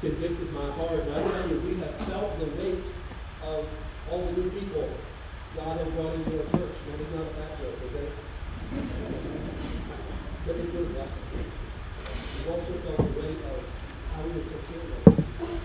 convicted 0.00 0.50
my 0.54 0.70
heart. 0.72 1.00
And 1.00 1.12
I 1.12 1.20
tell 1.20 1.48
you, 1.50 1.60
we 1.60 1.76
have 1.84 1.94
felt 2.08 2.38
the 2.40 2.46
weight 2.56 2.80
of 3.44 3.68
all 4.10 4.24
the 4.24 4.32
new 4.32 4.48
people 4.50 4.88
God 5.54 5.76
has 5.76 5.88
brought 5.92 6.14
into 6.14 6.32
our 6.40 6.48
church. 6.48 6.76
That 6.88 6.96
is 6.96 7.12
not 7.12 7.28
a 7.28 7.32
fat 7.36 7.60
joke, 7.60 7.76
okay? 7.92 8.08
But 10.46 10.56
it's 10.56 10.70
been 10.72 10.80
a 10.80 10.92
blessing. 10.96 11.28
We've 11.36 12.48
also 12.48 12.72
felt 12.72 12.96
the 12.96 13.20
weight 13.20 13.40
of 13.52 13.60
how 14.16 14.22
we 14.24 14.32
would 14.32 14.48
take 14.48 14.64
care 14.64 14.80
of 14.80 14.88
those. 15.12 15.60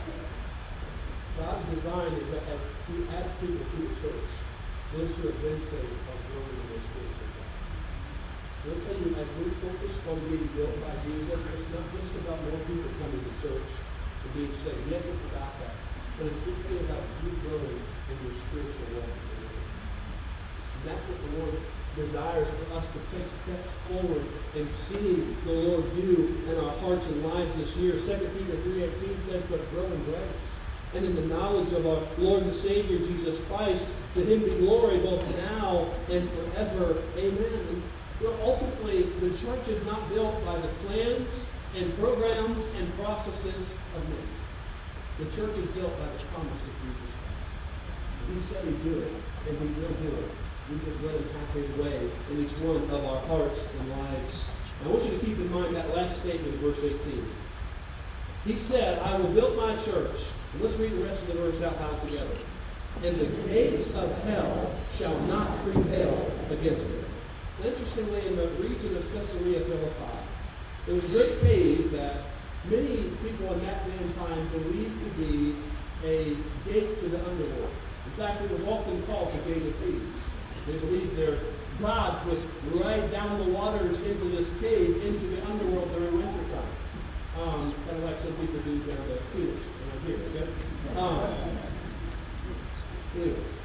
God's 1.39 1.63
design 1.71 2.11
is 2.19 2.27
that 2.35 2.43
as 2.51 2.61
He 2.91 2.99
adds 3.15 3.31
people 3.39 3.63
to 3.63 3.77
the 3.79 3.95
church, 3.95 4.27
those 4.91 5.15
who 5.15 5.31
have 5.31 5.39
been 5.39 5.61
saved 5.63 6.03
are 6.03 6.19
growing 6.35 6.51
in 6.51 6.67
their 6.67 6.83
spiritual 6.83 7.36
life. 8.67 8.75
I'll 8.75 8.83
tell 8.83 8.99
you, 8.99 9.15
as 9.15 9.27
we 9.39 9.47
focus 9.63 9.95
on 10.09 10.19
being 10.27 10.49
built 10.55 10.75
by 10.81 10.93
Jesus, 11.05 11.39
it's 11.39 11.69
not 11.71 11.85
just 11.95 12.11
about 12.23 12.43
more 12.43 12.59
people 12.67 12.91
coming 12.99 13.23
to 13.23 13.33
church 13.39 13.71
and 14.23 14.33
being 14.35 14.53
saved. 14.55 14.83
Yes, 14.91 15.05
it's 15.05 15.25
about 15.31 15.55
that. 15.63 15.75
But 16.17 16.27
it's 16.27 16.41
equally 16.43 16.79
about 16.83 17.03
you 17.23 17.31
growing 17.47 17.79
in 17.79 18.15
your 18.23 18.35
spiritual 18.35 18.87
walk. 18.97 19.13
And 20.75 20.83
that's 20.83 21.05
what 21.07 21.19
the 21.21 21.31
Lord 21.39 21.55
desires 21.95 22.47
for 22.47 22.77
us 22.77 22.85
to 22.93 22.99
take 23.09 23.25
steps 23.41 23.71
forward 23.89 24.25
and 24.55 24.69
see 24.85 25.33
the 25.45 25.51
Lord 25.51 25.95
do 25.95 26.43
in 26.45 26.55
our 26.59 26.73
hearts 26.77 27.07
and 27.07 27.25
lives 27.25 27.55
this 27.57 27.75
year. 27.77 27.93
2 27.93 27.99
Peter 28.05 28.57
3.18 28.57 29.19
says, 29.25 29.43
but 29.49 29.69
grow 29.71 29.85
in 29.85 30.03
grace 30.05 30.45
and 30.93 31.05
in 31.05 31.15
the 31.15 31.25
knowledge 31.25 31.73
of 31.73 31.85
our 31.85 32.01
Lord 32.17 32.43
and 32.43 32.53
Savior 32.53 32.99
Jesus 32.99 33.39
Christ. 33.49 33.85
To 34.15 34.21
him 34.23 34.43
be 34.43 34.51
glory 34.57 34.99
both 34.99 35.25
now 35.37 35.89
and 36.09 36.29
forever. 36.31 37.01
Amen. 37.17 37.83
And, 38.19 38.35
ultimately, 38.41 39.03
the 39.21 39.29
church 39.37 39.67
is 39.67 39.85
not 39.85 40.09
built 40.09 40.43
by 40.45 40.57
the 40.57 40.67
plans 40.85 41.45
and 41.75 41.95
programs 41.99 42.67
and 42.77 42.93
processes 42.97 43.75
of 43.95 44.09
men. 44.09 44.27
The 45.19 45.25
church 45.25 45.57
is 45.57 45.71
built 45.71 45.97
by 45.99 46.05
the 46.05 46.23
promise 46.33 46.63
of 46.65 46.73
Jesus 46.81 47.11
Christ. 47.13 47.55
He 48.33 48.41
said 48.41 48.65
he'd 48.65 48.83
do 48.83 48.99
it, 49.01 49.13
and 49.47 49.57
he 49.57 49.81
will 49.81 49.93
do 50.01 50.17
it. 50.17 50.31
We 50.69 50.77
just 50.83 51.03
let 51.03 51.15
him 51.15 51.29
have 51.29 51.49
his 51.55 51.69
way 51.77 52.09
in 52.31 52.43
each 52.43 52.51
one 52.59 52.83
of 52.89 53.05
our 53.05 53.21
hearts 53.27 53.67
and 53.79 53.89
lives. 53.89 54.49
I 54.83 54.89
want 54.89 55.05
you 55.05 55.11
to 55.17 55.25
keep 55.25 55.37
in 55.37 55.51
mind 55.51 55.75
that 55.75 55.95
last 55.95 56.19
statement 56.19 56.53
in 56.55 56.59
verse 56.59 56.83
18. 56.83 57.25
He 58.45 58.57
said, 58.57 58.99
I 58.99 59.17
will 59.17 59.29
build 59.29 59.57
my 59.57 59.75
church, 59.77 60.21
and 60.53 60.61
let's 60.61 60.75
read 60.75 60.91
the 60.91 61.03
rest 61.03 61.21
of 61.23 61.27
the 61.29 61.33
verse 61.35 61.61
out 61.61 61.79
loud 61.79 62.01
together. 62.01 62.37
And 63.03 63.15
the 63.15 63.25
gates 63.47 63.93
of 63.93 64.23
hell 64.23 64.73
shall 64.95 65.17
not 65.21 65.63
prevail 65.63 66.31
against 66.49 66.89
it. 66.89 67.06
Interestingly, 67.63 68.27
in 68.27 68.35
the 68.35 68.47
region 68.61 68.95
of 68.97 69.03
Caesarea 69.11 69.61
Philippi, 69.61 70.17
there 70.85 70.95
was 70.95 71.05
great 71.05 71.41
cave 71.41 71.91
that 71.91 72.21
many 72.69 73.09
people 73.23 73.53
in 73.53 73.65
that 73.65 73.85
day 73.85 73.97
and 73.99 74.15
time 74.15 74.47
believed 74.49 74.99
to 75.03 75.09
be 75.21 75.55
a 76.05 76.35
gate 76.69 76.99
to 76.99 77.09
the 77.09 77.17
underworld. 77.27 77.71
In 78.05 78.11
fact, 78.11 78.43
it 78.43 78.51
was 78.51 78.63
often 78.65 79.01
called 79.03 79.31
the 79.31 79.39
Gate 79.39 79.65
of 79.65 79.75
Thieves. 79.77 80.31
They 80.67 80.77
believed 80.77 81.17
their 81.17 81.39
gods 81.81 82.25
would 82.25 82.81
ride 82.81 83.11
down 83.11 83.39
the 83.39 83.51
waters 83.51 83.99
into 84.01 84.25
this 84.25 84.53
cave, 84.59 85.03
into 85.03 85.27
the 85.27 85.45
underworld 85.47 85.91
during 85.93 86.13
wintertime. 86.13 86.63
Um, 87.41 87.73
kind 87.85 87.97
of 87.97 88.03
like 88.03 88.19
some 88.19 88.33
people 88.33 88.59
do 88.59 88.79
down 88.79 88.97
the 89.07 89.17
Phoenix 89.33 89.65
around 89.81 90.05
here, 90.05 90.17
okay? 90.29 90.47
Um, 90.95 91.21
anyway. 93.15 93.56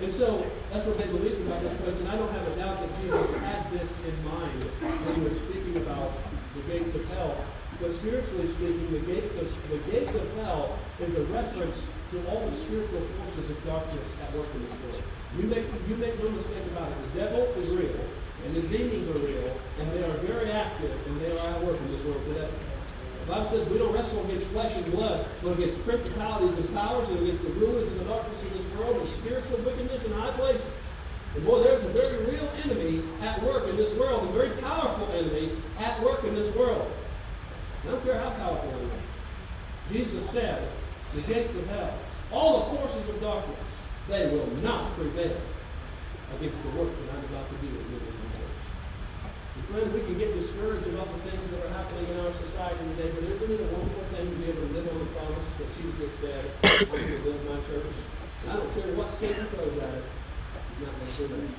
And 0.00 0.12
so 0.12 0.46
that's 0.70 0.86
what 0.86 0.96
they 0.96 1.06
believed 1.06 1.42
about 1.42 1.60
this 1.60 1.74
place, 1.82 1.98
and 1.98 2.08
I 2.08 2.14
don't 2.14 2.30
have 2.30 2.46
a 2.46 2.54
doubt 2.54 2.78
that 2.78 2.90
Jesus 3.02 3.34
had 3.42 3.66
this 3.74 3.98
in 4.06 4.14
mind 4.22 4.62
when 4.62 5.14
he 5.18 5.20
was 5.26 5.34
speaking 5.42 5.76
about 5.82 6.14
the 6.54 6.62
gates 6.70 6.94
of 6.94 7.02
hell. 7.18 7.34
But 7.82 7.92
spiritually 7.92 8.46
speaking, 8.46 8.90
the 8.94 9.02
gates 9.10 9.34
of 9.34 9.50
the 9.70 9.78
gates 9.90 10.14
of 10.14 10.22
hell 10.38 10.78
is 11.02 11.14
a 11.18 11.22
reference 11.34 11.86
to 12.12 12.16
all 12.30 12.46
the 12.46 12.54
spiritual 12.54 13.02
forces 13.18 13.50
of 13.50 13.58
darkness 13.66 14.08
at 14.22 14.34
work 14.38 14.46
in 14.54 14.62
this 14.70 14.78
world. 14.86 15.02
You 15.36 15.44
make 15.50 15.66
you 15.90 15.96
make 15.96 16.14
no 16.22 16.30
mistake 16.30 16.66
about 16.70 16.94
it. 16.94 16.98
The 17.12 17.20
devil 17.20 17.42
is 17.58 17.68
real, 17.70 17.98
and 18.46 18.54
his 18.54 18.70
demons 18.70 19.06
are 19.10 19.18
real, 19.18 19.50
and 19.82 19.92
they 19.92 20.02
are 20.06 20.14
very 20.22 20.50
active, 20.50 20.94
and 21.06 21.20
they 21.20 21.34
are 21.34 21.42
at 21.42 21.62
work 21.66 21.78
in 21.78 21.90
this 21.90 22.02
world 22.06 22.22
today. 22.26 22.50
Bible 23.28 23.46
says 23.46 23.68
we 23.68 23.76
don't 23.76 23.92
wrestle 23.92 24.24
against 24.24 24.46
flesh 24.46 24.74
and 24.74 24.90
blood, 24.90 25.26
but 25.42 25.52
against 25.52 25.84
principalities 25.84 26.56
and 26.56 26.74
powers 26.74 27.10
and 27.10 27.20
against 27.20 27.42
the 27.42 27.50
rulers 27.50 27.86
of 27.86 27.98
the 27.98 28.04
darkness 28.06 28.42
of 28.42 28.52
this 28.54 28.74
world 28.74 28.96
and 28.96 29.08
spiritual 29.08 29.58
wickedness 29.58 30.04
in 30.04 30.12
high 30.12 30.30
places. 30.30 30.66
And 31.34 31.44
boy, 31.44 31.62
there's 31.62 31.84
a 31.84 31.90
very 31.90 32.24
real 32.24 32.48
enemy 32.64 33.02
at 33.20 33.42
work 33.42 33.68
in 33.68 33.76
this 33.76 33.92
world, 33.94 34.26
a 34.26 34.32
very 34.32 34.48
powerful 34.62 35.06
enemy 35.12 35.52
at 35.78 36.02
work 36.02 36.24
in 36.24 36.34
this 36.34 36.54
world. 36.56 36.90
I 37.84 37.90
don't 37.90 38.02
care 38.02 38.18
how 38.18 38.30
powerful 38.30 38.70
it 38.70 38.82
is. 38.82 39.92
Jesus 39.92 40.30
said, 40.30 40.66
the 41.14 41.20
gates 41.22 41.54
of 41.54 41.66
hell, 41.66 41.98
all 42.32 42.70
the 42.70 42.78
forces 42.78 43.06
of 43.10 43.20
darkness, 43.20 43.56
they 44.08 44.26
will 44.28 44.46
not 44.62 44.92
prevail 44.92 45.36
against 46.36 46.62
the 46.62 46.70
work 46.70 46.88
that 46.88 47.14
I'm 47.14 47.24
about 47.26 47.48
to 47.50 47.56
do 47.56 47.68
in. 47.68 47.74
And 47.74 48.17
friends, 49.66 49.90
we 49.92 50.00
can 50.06 50.16
get 50.18 50.30
discouraged 50.38 50.86
about 50.88 51.10
the 51.10 51.20
things 51.30 51.50
that 51.50 51.66
are 51.66 51.74
happening 51.74 52.06
in 52.06 52.16
our 52.22 52.32
society 52.32 52.82
today, 52.94 53.10
but 53.14 53.24
isn't 53.26 53.50
it 53.50 53.60
a 53.60 53.68
wonderful 53.74 54.06
thing 54.14 54.30
to 54.30 54.36
be 54.38 54.46
able 54.50 54.62
to 54.62 54.72
live 54.78 54.86
on 54.86 54.98
the 55.02 55.10
promise 55.18 55.52
that 55.58 55.68
Jesus 55.74 56.10
said, 56.22 56.42
I'm 56.62 56.86
going 56.86 57.10
to 57.10 57.20
build 57.26 57.42
my 57.48 57.58
church? 57.66 57.94
I 58.48 58.56
don't 58.56 58.70
care 58.72 58.94
what 58.94 59.10
Satan 59.12 59.46
throws 59.50 59.76
at 59.82 59.92
it, 59.98 60.06
it's 60.06 60.80
not 60.86 60.94
going 60.94 61.10
to 61.10 61.16
prevail. 61.18 61.50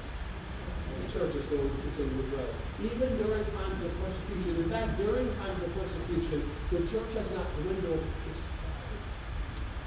The 0.99 1.07
church 1.11 1.33
is 1.35 1.45
going 1.51 1.67
to 1.67 1.79
continue 1.89 2.17
to 2.21 2.27
grow. 2.31 2.47
Even 2.79 3.09
during 3.19 3.43
times 3.51 3.79
of 3.83 3.91
persecution. 3.99 4.51
In 4.63 4.69
fact, 4.69 4.97
during 4.97 5.27
times 5.35 5.59
of 5.63 5.69
persecution, 5.75 6.43
the 6.71 6.79
church 6.87 7.11
has 7.17 7.27
not 7.35 7.47
dwindled. 7.61 8.03
It's 8.29 8.43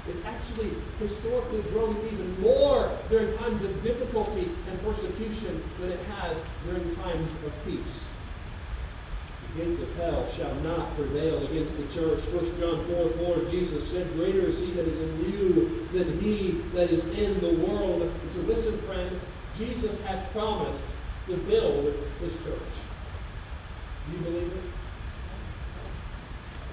it's 0.07 0.25
actually 0.25 0.71
historically 0.99 1.61
grown 1.71 1.95
even 2.05 2.41
more 2.41 2.91
during 3.09 3.35
times 3.37 3.63
of 3.63 3.83
difficulty 3.83 4.49
and 4.69 4.83
persecution 4.83 5.63
than 5.79 5.91
it 5.91 5.99
has 6.17 6.37
during 6.65 6.93
times 6.95 7.31
of 7.45 7.53
peace. 7.65 8.09
The 9.55 9.63
gates 9.63 9.81
of 9.81 9.95
hell 9.95 10.29
shall 10.29 10.53
not 10.55 10.93
prevail 10.95 11.45
against 11.47 11.77
the 11.77 11.87
church. 11.93 12.19
1 12.25 12.59
John 12.59 12.85
4 12.85 13.09
4, 13.11 13.45
Jesus 13.49 13.89
said, 13.89 14.11
Greater 14.13 14.41
is 14.41 14.59
he 14.59 14.71
that 14.71 14.85
is 14.85 14.99
in 14.99 15.31
you 15.31 15.87
than 15.93 16.19
he 16.19 16.51
that 16.73 16.89
is 16.89 17.05
in 17.05 17.39
the 17.39 17.65
world. 17.65 18.01
And 18.01 18.31
so 18.31 18.41
listen, 18.41 18.77
friend, 18.79 19.19
Jesus 19.57 20.01
has 20.01 20.27
promised 20.31 20.85
to 21.27 21.37
build 21.37 21.93
his 22.19 22.33
church. 22.43 22.73
Do 24.05 24.17
you 24.17 24.23
believe 24.23 24.51
it? 24.51 24.63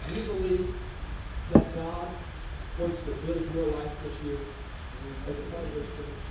Do 0.09 0.21
you 0.21 0.27
believe 0.33 0.75
that 1.53 1.75
God 1.77 2.09
wants 2.81 3.05
to 3.05 3.13
build 3.29 3.45
your 3.55 3.67
life 3.77 3.93
this 4.03 4.17
year 4.25 4.39
as 5.29 5.39
a 5.39 5.43
part 5.53 5.65
of 5.65 5.75
this 5.75 5.85
church. 5.85 6.25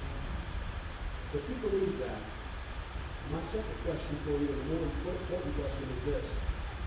If 1.35 1.47
you 1.47 1.55
believe 1.61 1.99
that, 1.99 2.17
my 3.31 3.39
second 3.45 3.77
question 3.85 4.17
for 4.25 4.31
you, 4.31 4.49
and 4.49 4.65
more 4.65 4.81
important 4.81 5.53
question 5.53 5.85
is 5.93 6.01
this. 6.05 6.37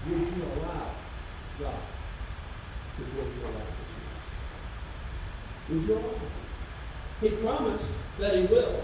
Would 0.08 0.18
you 0.18 0.42
allow 0.58 0.90
God 1.60 1.78
to 2.96 3.02
build 3.14 3.30
your 3.38 3.50
life 3.54 3.70
this 3.78 3.90
year? 4.02 4.18
Would 5.78 5.88
you 5.88 5.94
allow 5.94 6.18
He 7.20 7.28
promised 7.38 7.90
that 8.18 8.34
He 8.34 8.42
will. 8.46 8.82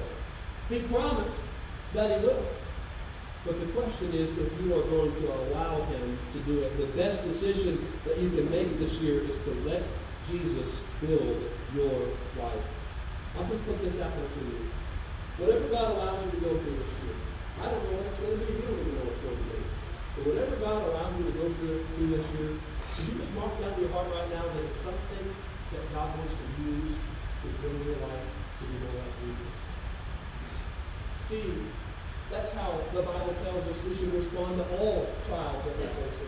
He 0.68 0.78
promised 0.86 1.42
that 1.94 2.20
He 2.20 2.24
will. 2.24 2.44
But 3.44 3.58
the 3.58 3.66
question 3.72 4.14
is 4.14 4.30
if 4.30 4.52
you 4.62 4.78
are 4.78 4.82
going 4.82 5.12
to 5.12 5.32
allow 5.32 5.82
Him 5.86 6.18
to 6.34 6.38
do 6.40 6.60
it. 6.60 6.76
The 6.78 6.86
best 6.96 7.24
decision 7.24 7.84
that 8.04 8.16
you 8.18 8.30
can 8.30 8.48
make 8.48 8.78
this 8.78 8.98
year 8.98 9.22
is 9.22 9.36
to 9.42 9.50
let 9.66 9.82
Jesus 10.28 10.80
build 11.00 11.40
your 11.74 12.12
life. 12.36 12.66
I'll 13.36 13.48
just 13.48 13.64
put 13.64 13.80
this 13.80 13.96
out 14.00 14.12
there 14.12 14.28
to 14.28 14.40
you. 14.44 14.68
Whatever 15.40 15.68
God 15.72 15.96
allows 15.96 16.24
you 16.24 16.30
to 16.36 16.40
go 16.44 16.50
through 16.52 16.76
this 16.76 16.92
year, 17.00 17.16
I 17.62 17.72
don't 17.72 17.80
know 17.88 17.96
what 17.96 18.12
it's 18.12 18.20
going 18.20 18.36
to 18.36 18.44
be. 18.44 18.52
You 18.52 18.62
don't 18.68 18.76
even 18.76 18.92
know 18.92 19.08
what 19.08 19.14
it's 19.16 19.24
going 19.24 19.40
to 19.40 19.48
be. 19.48 19.60
But 20.18 20.22
whatever 20.28 20.56
God 20.60 20.78
allows 20.84 21.12
you 21.16 21.24
to 21.30 21.34
go 21.38 21.46
through, 21.56 21.80
through 21.96 22.10
this 22.12 22.26
year, 22.36 22.50
can 22.60 23.02
you 23.08 23.14
just 23.24 23.32
mark 23.32 23.56
down 23.56 23.72
your 23.80 23.88
heart 23.88 24.08
right 24.12 24.28
now 24.28 24.44
that 24.44 24.62
it's 24.68 24.82
something 24.84 25.26
that 25.72 25.82
God 25.96 26.12
wants 26.12 26.34
to 26.36 26.46
use 26.60 26.92
to 26.92 27.46
build 27.64 27.78
your 27.88 27.96
life 28.04 28.28
to 28.28 28.62
be 28.68 28.76
more 28.84 29.00
like 29.00 29.14
Jesus? 29.24 29.56
See, 31.30 31.48
that's 32.28 32.52
how 32.52 32.84
the 32.92 33.00
Bible 33.00 33.32
tells 33.40 33.64
us 33.64 33.80
we 33.88 33.96
should 33.96 34.12
respond 34.12 34.60
to 34.60 34.66
all 34.76 35.08
trials 35.24 35.64
that 35.64 35.72
we 35.78 35.88
face. 35.88 36.27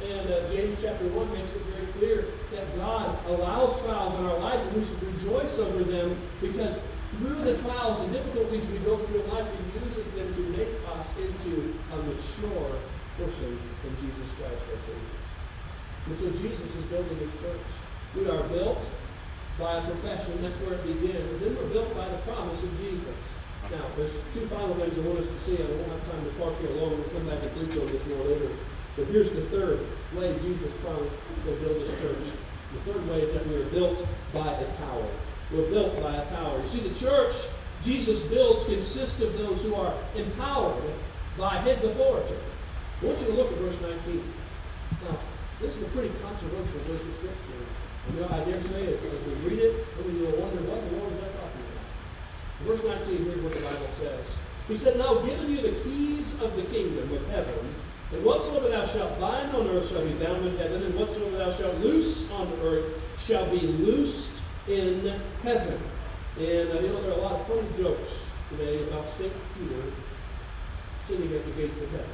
And 0.00 0.32
uh, 0.32 0.48
James 0.48 0.78
chapter 0.80 1.04
1 1.04 1.32
makes 1.32 1.52
it 1.52 1.62
very 1.76 1.86
clear 1.98 2.24
that 2.52 2.64
God 2.76 3.18
allows 3.26 3.76
trials 3.84 4.16
in 4.16 4.24
our 4.24 4.38
life 4.38 4.60
and 4.60 4.72
we 4.72 4.84
should 4.84 5.02
rejoice 5.02 5.58
over 5.58 5.84
them 5.84 6.16
because 6.40 6.80
through 7.18 7.42
the 7.44 7.58
trials 7.60 8.00
and 8.00 8.12
difficulties 8.12 8.64
we 8.70 8.78
go 8.80 8.96
through 8.96 9.20
in 9.20 9.28
life, 9.28 9.44
He 9.44 9.84
uses 9.84 10.08
them 10.16 10.32
to 10.32 10.42
make 10.56 10.72
us 10.96 11.10
into 11.20 11.74
a 11.92 11.96
mature 12.06 12.72
person 13.18 13.60
in 13.60 13.92
Jesus 14.00 14.28
Christ 14.40 14.62
our 14.72 14.80
Savior. 14.88 15.20
And 16.06 16.14
so 16.16 16.26
Jesus 16.40 16.70
is 16.72 16.84
building 16.88 17.18
His 17.18 17.34
church. 17.42 17.68
We 18.16 18.24
are 18.30 18.42
built 18.48 18.80
by 19.58 19.76
a 19.76 19.82
profession, 19.84 20.40
that's 20.40 20.56
where 20.64 20.80
it 20.80 20.84
begins. 20.86 21.40
Then 21.44 21.52
we're 21.56 21.68
built 21.68 21.92
by 21.94 22.08
the 22.08 22.16
promise 22.24 22.62
of 22.62 22.72
Jesus. 22.80 23.36
Now, 23.68 23.84
there's 23.94 24.16
two 24.32 24.48
final 24.48 24.74
things 24.74 24.96
I 24.96 25.02
want 25.04 25.20
us 25.20 25.28
to 25.28 25.38
see. 25.44 25.60
I 25.60 25.68
don't 25.68 25.84
have 25.84 26.02
time 26.08 26.24
to 26.24 26.32
park 26.40 26.56
here 26.64 26.72
long. 26.80 26.96
We'll 26.96 27.12
come 27.12 27.28
back 27.28 27.44
and 27.44 27.52
preach 27.54 27.76
on 27.76 27.86
this 27.92 28.02
more 28.08 28.24
later. 28.24 28.50
But 28.96 29.06
here's 29.06 29.30
the 29.30 29.42
third 29.42 29.80
way 30.14 30.36
Jesus 30.42 30.72
promised 30.84 31.16
to 31.44 31.52
build 31.52 31.82
this 31.82 32.00
church. 32.00 32.34
The 32.74 32.92
third 32.92 33.08
way 33.08 33.22
is 33.22 33.32
that 33.32 33.46
we 33.46 33.56
are 33.56 33.64
built 33.66 34.06
by 34.32 34.52
a 34.52 34.64
power. 34.64 35.06
We're 35.52 35.70
built 35.70 36.00
by 36.02 36.16
a 36.16 36.26
power. 36.26 36.60
You 36.60 36.68
see, 36.68 36.80
the 36.80 36.98
church 36.98 37.34
Jesus 37.82 38.20
builds 38.22 38.64
consists 38.64 39.20
of 39.20 39.36
those 39.38 39.62
who 39.62 39.74
are 39.74 39.94
empowered 40.14 40.84
by 41.38 41.60
his 41.62 41.82
authority. 41.82 42.34
I 43.00 43.06
want 43.06 43.18
you 43.20 43.26
to 43.26 43.32
look 43.32 43.52
at 43.52 43.58
verse 43.58 43.80
19. 43.80 44.22
Now, 45.08 45.18
this 45.60 45.76
is 45.76 45.82
a 45.82 45.86
pretty 45.86 46.12
controversial 46.22 46.80
verse 46.84 47.00
of 47.00 47.14
Scripture. 47.16 47.64
And 48.06 48.16
you 48.16 48.20
know, 48.20 48.28
I 48.28 48.44
dare 48.44 48.60
say, 48.68 48.92
as, 48.92 49.02
as 49.04 49.24
we 49.24 49.34
read 49.48 49.58
it, 49.60 49.86
we 50.04 50.12
will 50.20 50.36
wonder 50.36 50.60
what 50.68 50.84
the 50.90 50.96
Lord 50.96 51.12
is 51.12 51.20
that 51.20 51.32
talking 51.40 51.64
about. 51.72 52.68
Verse 52.68 52.84
19, 52.84 53.24
here's 53.24 53.40
what 53.40 53.52
the 53.52 53.64
Bible 53.64 53.90
says. 54.00 54.26
He 54.68 54.76
said, 54.76 54.98
Now 54.98 55.14
given 55.24 55.50
you 55.50 55.62
the 55.62 55.80
keys 55.80 56.32
of 56.40 56.56
the 56.56 56.62
kingdom 56.64 57.12
of 57.12 57.26
heaven, 57.28 57.74
and 58.12 58.24
whatsoever 58.24 58.68
thou 58.68 58.86
shalt 58.86 59.20
bind 59.20 59.54
on 59.54 59.68
earth 59.68 59.88
shall 59.88 60.04
be 60.04 60.12
bound 60.14 60.44
in 60.46 60.56
heaven, 60.56 60.82
and 60.82 60.94
whatsoever 60.94 61.36
thou 61.36 61.52
shalt 61.52 61.78
loose 61.78 62.30
on 62.32 62.52
earth 62.62 62.84
shall 63.24 63.48
be 63.50 63.60
loosed 63.60 64.42
in 64.66 65.20
heaven. 65.42 65.80
And 66.38 66.70
uh, 66.70 66.80
you 66.80 66.88
know, 66.88 67.02
there 67.02 67.12
are 67.12 67.18
a 67.18 67.22
lot 67.22 67.40
of 67.40 67.46
funny 67.46 67.68
jokes 67.76 68.26
today 68.50 68.82
about 68.84 69.10
St. 69.10 69.32
Peter 69.54 69.82
sitting 71.06 71.32
at 71.34 71.44
the 71.44 71.52
gates 71.52 71.80
of 71.80 71.90
heaven. 71.90 72.06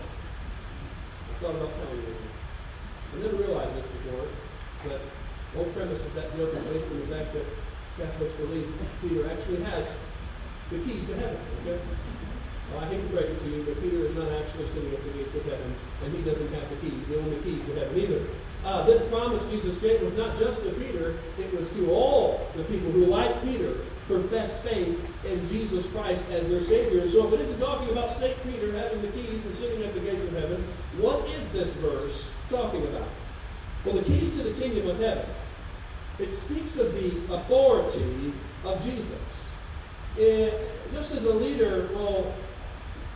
I 1.30 1.42
thought 1.42 1.55
about 1.57 1.72
telling 1.76 1.97
you. 1.97 2.14
I 3.14 3.22
never 3.22 3.36
realized 3.36 3.76
this 3.76 3.86
before, 3.86 4.26
but 4.84 5.01
the 5.53 5.59
whole 5.59 5.72
premise 5.72 6.05
of 6.05 6.14
that 6.14 6.36
joke 6.36 6.53
is 6.55 6.64
based 6.64 6.88
on 6.90 7.01
the 7.01 7.07
fact 7.07 7.32
that 7.32 7.44
Catholics 7.97 8.34
believe 8.34 8.68
Peter 9.01 9.30
actually 9.30 9.62
has 9.62 9.97
the 10.70 10.78
keys 10.80 11.07
to 11.07 11.16
heaven. 11.16 11.38
Okay? 11.62 11.80
Well, 12.70 12.84
I 12.84 12.88
hate 12.88 13.02
to 13.02 13.08
break 13.08 13.26
it 13.26 13.40
to 13.40 13.48
you, 13.48 13.62
but 13.62 13.80
Peter 13.80 14.06
is 14.06 14.16
not 14.16 14.30
actually 14.32 14.68
sitting 14.68 14.92
at 14.92 15.02
the 15.04 15.10
gates 15.10 15.34
of 15.34 15.44
heaven, 15.44 15.74
and 16.04 16.14
he 16.14 16.22
doesn't 16.22 16.52
have 16.52 16.68
the 16.68 16.76
key, 16.76 16.96
the 17.08 17.18
only 17.20 17.38
keys 17.38 17.64
to 17.66 17.74
heaven 17.74 17.98
either. 17.98 18.22
Uh, 18.64 18.84
this 18.84 19.02
promise 19.08 19.44
Jesus 19.48 19.78
gave 19.78 20.02
was 20.02 20.14
not 20.14 20.36
just 20.38 20.62
to 20.64 20.70
Peter, 20.72 21.14
it 21.38 21.58
was 21.58 21.68
to 21.70 21.90
all 21.90 22.50
the 22.56 22.64
people 22.64 22.90
who, 22.90 23.06
like 23.06 23.40
Peter, 23.42 23.74
profess 24.08 24.60
faith 24.62 24.98
in 25.24 25.48
Jesus 25.48 25.86
Christ 25.86 26.24
as 26.30 26.48
their 26.48 26.62
Savior. 26.62 27.02
And 27.02 27.10
so 27.10 27.26
if 27.28 27.34
it 27.34 27.40
isn't 27.40 27.60
talking 27.60 27.90
about 27.90 28.12
St. 28.12 28.36
Peter 28.42 28.72
having 28.72 29.02
the 29.02 29.08
keys 29.08 29.44
and 29.44 29.54
sitting 29.56 29.82
at 29.82 29.94
the 29.94 30.00
gates 30.00 30.24
of 30.24 30.32
heaven, 30.32 30.64
what 30.98 31.28
is 31.30 31.50
this 31.50 31.72
verse 31.74 32.28
talking 32.50 32.82
about? 32.84 33.08
Well, 33.84 33.94
the 33.94 34.02
keys 34.02 34.32
to 34.36 34.42
the 34.42 34.60
kingdom 34.60 34.88
of 34.88 34.98
heaven. 34.98 35.26
It 36.18 36.32
speaks 36.32 36.76
of 36.78 36.92
the 36.94 37.34
authority 37.34 38.32
of 38.64 38.82
Jesus 38.84 39.46
it, 40.18 40.70
just 40.92 41.12
as 41.12 41.24
a 41.24 41.32
leader 41.32 41.88
will, 41.94 42.34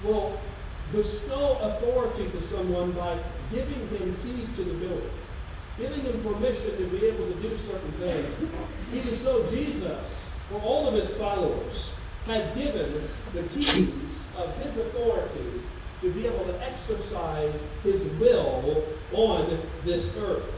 will 0.05 0.39
bestow 0.93 1.59
authority 1.59 2.29
to 2.31 2.43
someone 2.43 2.93
by 2.93 3.19
giving 3.53 3.89
him 3.89 4.17
keys 4.23 4.49
to 4.57 4.65
the 4.65 4.75
building, 4.75 5.11
giving 5.79 6.01
him 6.01 6.23
permission 6.23 6.77
to 6.77 6.85
be 6.87 7.07
able 7.07 7.27
to 7.27 7.35
do 7.41 7.57
certain 7.57 7.93
things. 7.93 8.51
Even 8.89 9.03
so, 9.03 9.47
Jesus, 9.49 10.29
for 10.49 10.61
all 10.61 10.89
of 10.89 10.95
his 10.95 11.17
followers, 11.17 11.93
has 12.27 12.55
given 12.57 13.09
the 13.33 13.43
keys 13.45 14.25
of 14.37 14.55
his 14.63 14.77
authority 14.77 15.63
to 16.01 16.11
be 16.13 16.27
able 16.27 16.45
to 16.45 16.63
exercise 16.63 17.55
his 17.83 18.03
will 18.19 18.85
on 19.13 19.61
this 19.85 20.11
earth. 20.19 20.55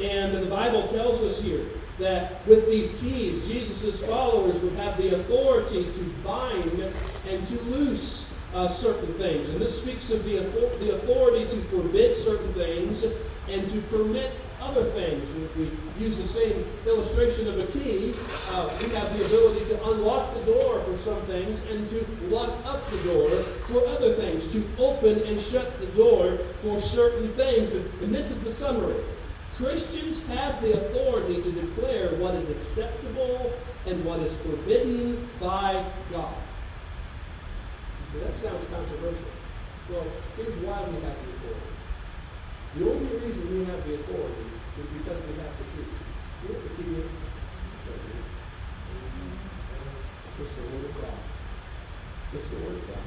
And 0.00 0.34
the 0.42 0.46
Bible 0.46 0.88
tells 0.88 1.22
us 1.22 1.40
here 1.40 1.64
that 1.98 2.46
with 2.46 2.66
these 2.66 2.92
keys, 3.00 3.48
Jesus' 3.48 4.04
followers 4.04 4.60
would 4.60 4.74
have 4.74 4.98
the 4.98 5.14
authority 5.14 5.84
to 5.84 6.04
bind 6.22 6.92
and 7.28 7.46
to 7.46 7.60
loose 7.62 8.25
uh, 8.54 8.68
certain 8.68 9.12
things. 9.14 9.48
And 9.48 9.60
this 9.60 9.80
speaks 9.80 10.10
of 10.10 10.24
the, 10.24 10.38
the 10.80 10.94
authority 10.94 11.44
to 11.46 11.62
forbid 11.64 12.16
certain 12.16 12.52
things 12.54 13.04
and 13.48 13.70
to 13.70 13.80
permit 13.82 14.32
other 14.60 14.84
things. 14.90 15.30
And 15.30 15.44
if 15.44 15.56
we 15.56 15.70
use 15.98 16.16
the 16.18 16.26
same 16.26 16.64
illustration 16.86 17.48
of 17.48 17.58
a 17.58 17.66
key, 17.66 18.14
uh, 18.50 18.68
we 18.80 18.88
have 18.94 19.16
the 19.16 19.24
ability 19.26 19.64
to 19.66 19.90
unlock 19.90 20.34
the 20.34 20.52
door 20.52 20.80
for 20.80 20.96
some 20.98 21.20
things 21.22 21.60
and 21.70 21.88
to 21.90 22.06
lock 22.28 22.52
up 22.64 22.88
the 22.90 22.98
door 23.04 23.30
for 23.68 23.86
other 23.86 24.14
things, 24.14 24.50
to 24.52 24.66
open 24.78 25.22
and 25.22 25.40
shut 25.40 25.78
the 25.80 25.86
door 25.88 26.38
for 26.62 26.80
certain 26.80 27.28
things. 27.34 27.72
And, 27.72 27.84
and 28.02 28.14
this 28.14 28.30
is 28.30 28.40
the 28.40 28.50
summary. 28.50 29.02
Christians 29.56 30.22
have 30.26 30.60
the 30.60 30.74
authority 30.74 31.42
to 31.42 31.52
declare 31.52 32.14
what 32.16 32.34
is 32.34 32.50
acceptable 32.50 33.52
and 33.86 34.04
what 34.04 34.20
is 34.20 34.36
forbidden 34.38 35.28
by 35.40 35.84
God. 36.10 36.34
So 38.12 38.18
that 38.20 38.34
sounds 38.34 38.66
controversial. 38.70 39.32
Well, 39.90 40.06
here's 40.36 40.54
why 40.62 40.82
we 40.82 40.94
have 41.06 41.16
the 41.16 41.30
authority. 41.36 41.72
The 42.76 42.90
only 42.90 43.26
reason 43.26 43.58
we 43.58 43.64
have 43.66 43.86
the 43.86 43.94
authority 43.94 44.46
is 44.80 44.86
because 44.98 45.20
we 45.26 45.34
have 45.40 45.54
the 45.58 45.64
key. 45.74 45.88
What 46.46 46.62
the 46.62 46.82
key 46.82 46.94
is? 47.00 47.26
It's 50.38 50.52
the 50.52 50.62
Word 50.62 50.84
of 50.84 50.94
God. 51.00 51.18
It's 52.34 52.48
the 52.50 52.56
Word 52.56 52.76
of 52.76 52.88
God. 52.88 52.98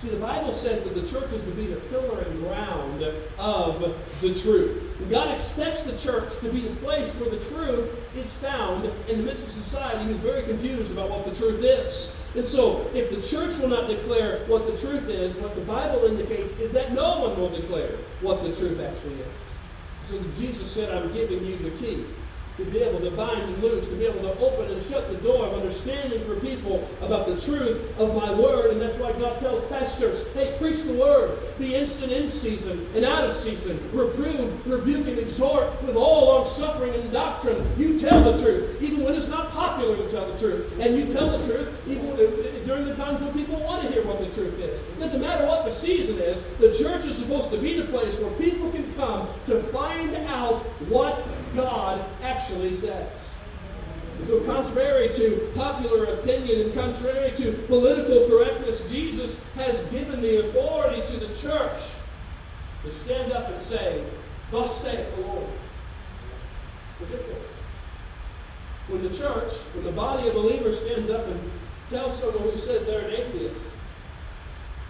See, 0.00 0.08
the 0.10 0.16
Bible 0.16 0.54
says 0.54 0.82
that 0.84 0.94
the 0.94 1.06
church 1.06 1.32
is 1.32 1.44
to 1.44 1.50
be 1.50 1.66
the 1.66 1.80
pillar 1.90 2.20
and 2.20 2.40
ground 2.40 3.02
of 3.38 3.80
the 4.20 4.34
truth. 4.34 4.96
God 5.10 5.34
expects 5.34 5.82
the 5.82 5.96
church 5.98 6.38
to 6.40 6.50
be 6.52 6.60
the 6.62 6.74
place 6.76 7.12
where 7.14 7.30
the 7.30 7.44
truth 7.44 7.90
is 8.16 8.30
found 8.34 8.84
in 9.08 9.18
the 9.18 9.24
midst 9.24 9.46
of 9.46 9.52
society 9.54 10.04
who's 10.04 10.18
very 10.18 10.42
confused 10.44 10.92
about 10.92 11.10
what 11.10 11.24
the 11.24 11.34
truth 11.34 11.64
is. 11.64 12.16
And 12.34 12.46
so, 12.46 12.90
if 12.94 13.10
the 13.10 13.22
church 13.22 13.56
will 13.58 13.68
not 13.68 13.88
declare 13.88 14.44
what 14.46 14.66
the 14.66 14.76
truth 14.76 15.08
is, 15.08 15.36
what 15.36 15.54
the 15.54 15.62
Bible 15.62 16.04
indicates 16.04 16.52
is 16.60 16.72
that 16.72 16.92
no 16.92 17.20
one 17.20 17.40
will 17.40 17.48
declare 17.48 17.92
what 18.20 18.42
the 18.42 18.54
truth 18.54 18.80
actually 18.80 19.20
is. 19.20 19.48
So 20.04 20.22
Jesus 20.38 20.70
said, 20.70 20.90
I'm 20.90 21.12
giving 21.12 21.44
you 21.44 21.56
the 21.56 21.70
key 21.70 22.04
to 22.58 22.64
be 22.64 22.80
able 22.80 23.00
to 23.00 23.10
bind 23.12 23.42
and 23.42 23.62
loose, 23.62 23.86
to 23.86 23.94
be 23.94 24.04
able 24.04 24.20
to 24.20 24.38
open 24.40 24.70
and 24.70 24.82
shut 24.82 25.08
the 25.08 25.16
door 25.18 25.46
of 25.46 25.54
understanding 25.54 26.24
for 26.24 26.34
people 26.40 26.88
about 27.00 27.26
the 27.26 27.40
truth 27.40 27.80
of 27.98 28.14
my 28.14 28.32
word. 28.34 28.72
And 28.72 28.80
that's 28.80 28.98
why 28.98 29.12
God 29.12 29.38
tells 29.38 29.64
pastors, 29.66 30.26
hey, 30.34 30.56
preach 30.58 30.82
the 30.82 30.94
word. 30.94 31.38
Be 31.58 31.76
instant 31.76 32.10
in 32.10 32.28
season 32.28 32.86
and 32.94 33.04
out 33.04 33.30
of 33.30 33.36
season. 33.36 33.78
Reprove, 33.92 34.66
rebuke, 34.66 35.06
and 35.06 35.18
exhort 35.18 35.80
with 35.82 35.96
all 35.96 36.26
long 36.26 36.48
suffering 36.48 36.94
and 36.94 37.12
doctrine. 37.12 37.64
You 37.78 37.98
tell 37.98 38.24
the 38.24 38.42
truth, 38.42 38.82
even 38.82 39.04
when 39.04 39.14
it's 39.14 39.28
not 39.28 39.50
popular 39.52 39.96
to 39.96 40.10
tell 40.10 40.30
the 40.30 40.38
truth. 40.38 40.72
And 40.80 40.96
you 40.96 41.12
tell 41.12 41.38
the 41.38 41.46
truth 41.46 41.68
even 41.86 42.08
during 42.68 42.84
the 42.84 42.94
times 42.94 43.22
when 43.22 43.32
people 43.32 43.58
want 43.60 43.82
to 43.82 43.90
hear 43.90 44.04
what 44.04 44.18
the 44.18 44.26
truth 44.26 44.60
is. 44.60 44.82
It 44.82 45.00
doesn't 45.00 45.22
matter 45.22 45.46
what 45.46 45.64
the 45.64 45.70
season 45.70 46.18
is, 46.18 46.38
the 46.58 46.76
church 46.76 47.06
is 47.06 47.16
supposed 47.16 47.50
to 47.50 47.56
be 47.56 47.80
the 47.80 47.86
place 47.86 48.14
where 48.16 48.30
people 48.32 48.70
can 48.70 48.92
come 48.94 49.26
to 49.46 49.62
find 49.72 50.14
out 50.26 50.58
what 50.90 51.26
God 51.56 52.04
actually 52.22 52.74
says. 52.74 53.10
And 54.18 54.26
so, 54.26 54.40
contrary 54.40 55.08
to 55.14 55.50
popular 55.54 56.04
opinion 56.04 56.60
and 56.60 56.74
contrary 56.74 57.34
to 57.38 57.52
political 57.68 58.28
correctness, 58.28 58.86
Jesus 58.90 59.40
has 59.54 59.80
given 59.86 60.20
the 60.20 60.48
authority 60.48 61.00
to 61.12 61.24
the 61.24 61.34
church 61.34 61.92
to 62.84 62.92
stand 62.92 63.32
up 63.32 63.48
and 63.48 63.62
say, 63.62 64.04
Thus 64.50 64.82
saith 64.82 65.14
the 65.16 65.22
Lord. 65.22 65.46
Forget 66.98 67.26
this. 67.28 67.48
When 68.88 69.02
the 69.02 69.16
church, 69.16 69.52
when 69.74 69.84
the 69.84 69.92
body 69.92 70.28
of 70.28 70.34
believers 70.34 70.80
stands 70.80 71.10
up 71.10 71.26
and 71.26 71.50
tells 71.90 72.18
someone 72.18 72.42
who 72.42 72.58
says 72.58 72.84
they're 72.84 73.08
an 73.08 73.14
atheist, 73.14 73.66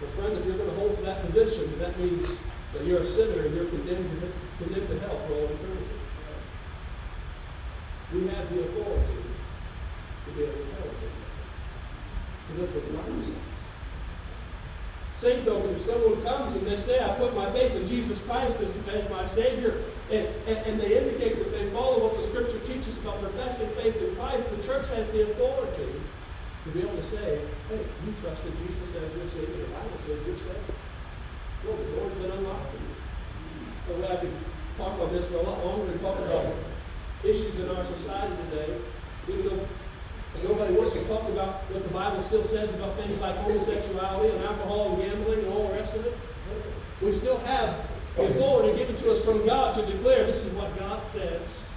well, 0.01 0.11
friend, 0.11 0.37
if 0.37 0.45
you're 0.45 0.57
going 0.57 0.69
to 0.69 0.75
hold 0.75 0.95
to 0.97 1.03
that 1.03 1.25
position, 1.25 1.77
that 1.79 1.97
means 1.99 2.39
that 2.73 2.85
you're 2.85 3.01
a 3.01 3.09
sinner 3.09 3.45
and 3.45 3.55
you're 3.55 3.65
condemned 3.65 4.21
to, 4.21 4.63
condemned 4.63 4.87
to 4.89 4.99
hell 4.99 5.19
for 5.27 5.33
all 5.33 5.45
eternity 5.45 5.99
we 8.13 8.27
have 8.27 8.49
the 8.49 8.63
authority 8.63 9.21
to 10.25 10.31
be 10.31 10.43
able 10.43 10.53
to 10.53 10.65
tell 10.73 10.89
us 10.89 10.97
Because 12.47 12.59
that's 12.59 12.71
what 12.73 12.87
the 12.87 12.97
Bible 12.97 13.23
says. 13.23 13.35
Same 15.15 15.45
token, 15.45 15.75
if 15.75 15.85
someone 15.85 16.21
comes 16.23 16.55
and 16.55 16.65
they 16.65 16.77
say, 16.77 17.03
I 17.03 17.09
put 17.15 17.35
my 17.35 17.51
faith 17.51 17.75
in 17.75 17.87
Jesus 17.87 18.19
Christ 18.21 18.57
as, 18.61 18.71
as 18.87 19.09
my 19.09 19.27
Savior, 19.27 19.83
and, 20.09 20.27
and, 20.47 20.57
and, 20.57 20.79
they 20.79 20.97
indicate 20.97 21.37
that 21.37 21.51
they 21.51 21.69
follow 21.71 22.07
what 22.07 22.17
the 22.17 22.23
Scripture 22.23 22.57
teaches 22.59 22.97
about 22.97 23.21
professing 23.21 23.69
faith 23.71 24.01
in 24.01 24.15
Christ, 24.15 24.49
the 24.49 24.63
church 24.63 24.87
has 24.89 25.07
the 25.09 25.29
authority 25.29 25.91
to 26.69 26.77
be 26.77 26.85
able 26.85 27.01
to 27.01 27.07
say, 27.09 27.41
hey, 27.73 27.81
you 27.81 28.13
trusted 28.21 28.53
Jesus 28.61 28.93
as 28.93 29.09
your 29.17 29.25
Savior, 29.25 29.65
the 29.65 29.73
Bible 29.73 29.97
says 30.05 30.21
you're 30.21 30.37
saved. 30.37 30.69
Well, 31.65 31.75
the 31.81 31.85
door's 31.97 32.13
been 32.21 32.29
unlocked 32.29 32.69
to 32.69 32.77
you. 32.77 32.93
So 33.89 33.91
I 34.05 34.15
could 34.21 34.35
talk 34.77 34.93
about 35.01 35.11
this 35.11 35.25
for 35.33 35.41
a 35.41 35.45
lot 35.49 35.65
longer 35.65 35.91
and 35.91 36.01
talk 36.01 36.21
about 36.21 36.45
issues 37.25 37.57
in 37.57 37.67
our 37.73 37.83
society 37.83 38.37
today, 38.49 38.77
even 39.27 39.45
though 39.49 39.65
Nobody 40.43 40.73
wants 40.73 40.93
to 40.93 41.03
talk 41.05 41.27
about 41.29 41.67
what 41.69 41.83
the 41.83 41.89
Bible 41.89 42.21
still 42.23 42.43
says 42.43 42.73
about 42.73 42.95
things 42.95 43.19
like 43.19 43.35
homosexuality 43.37 44.35
and 44.35 44.45
alcohol 44.45 44.93
and 44.93 45.03
gambling 45.03 45.39
and 45.39 45.47
all 45.49 45.67
the 45.67 45.73
rest 45.73 45.93
of 45.95 46.05
it. 46.05 46.15
We 47.01 47.11
still 47.11 47.39
have 47.39 47.75
the 48.15 48.23
authority 48.23 48.77
given 48.77 48.95
to 48.97 49.11
us 49.11 49.23
from 49.23 49.45
God 49.45 49.75
to 49.75 49.85
declare 49.85 50.25
this 50.25 50.45
is 50.45 50.53
what 50.53 50.77
God 50.79 51.03
says, 51.03 51.67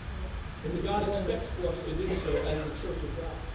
and 0.65 0.83
God 0.85 1.09
expects 1.09 1.49
for 1.51 1.69
us 1.69 1.83
to 1.85 1.93
do 1.95 2.15
so 2.17 2.37
as 2.37 2.59
the 2.59 2.71
church 2.87 3.03
of 3.03 3.17
God. 3.19 3.52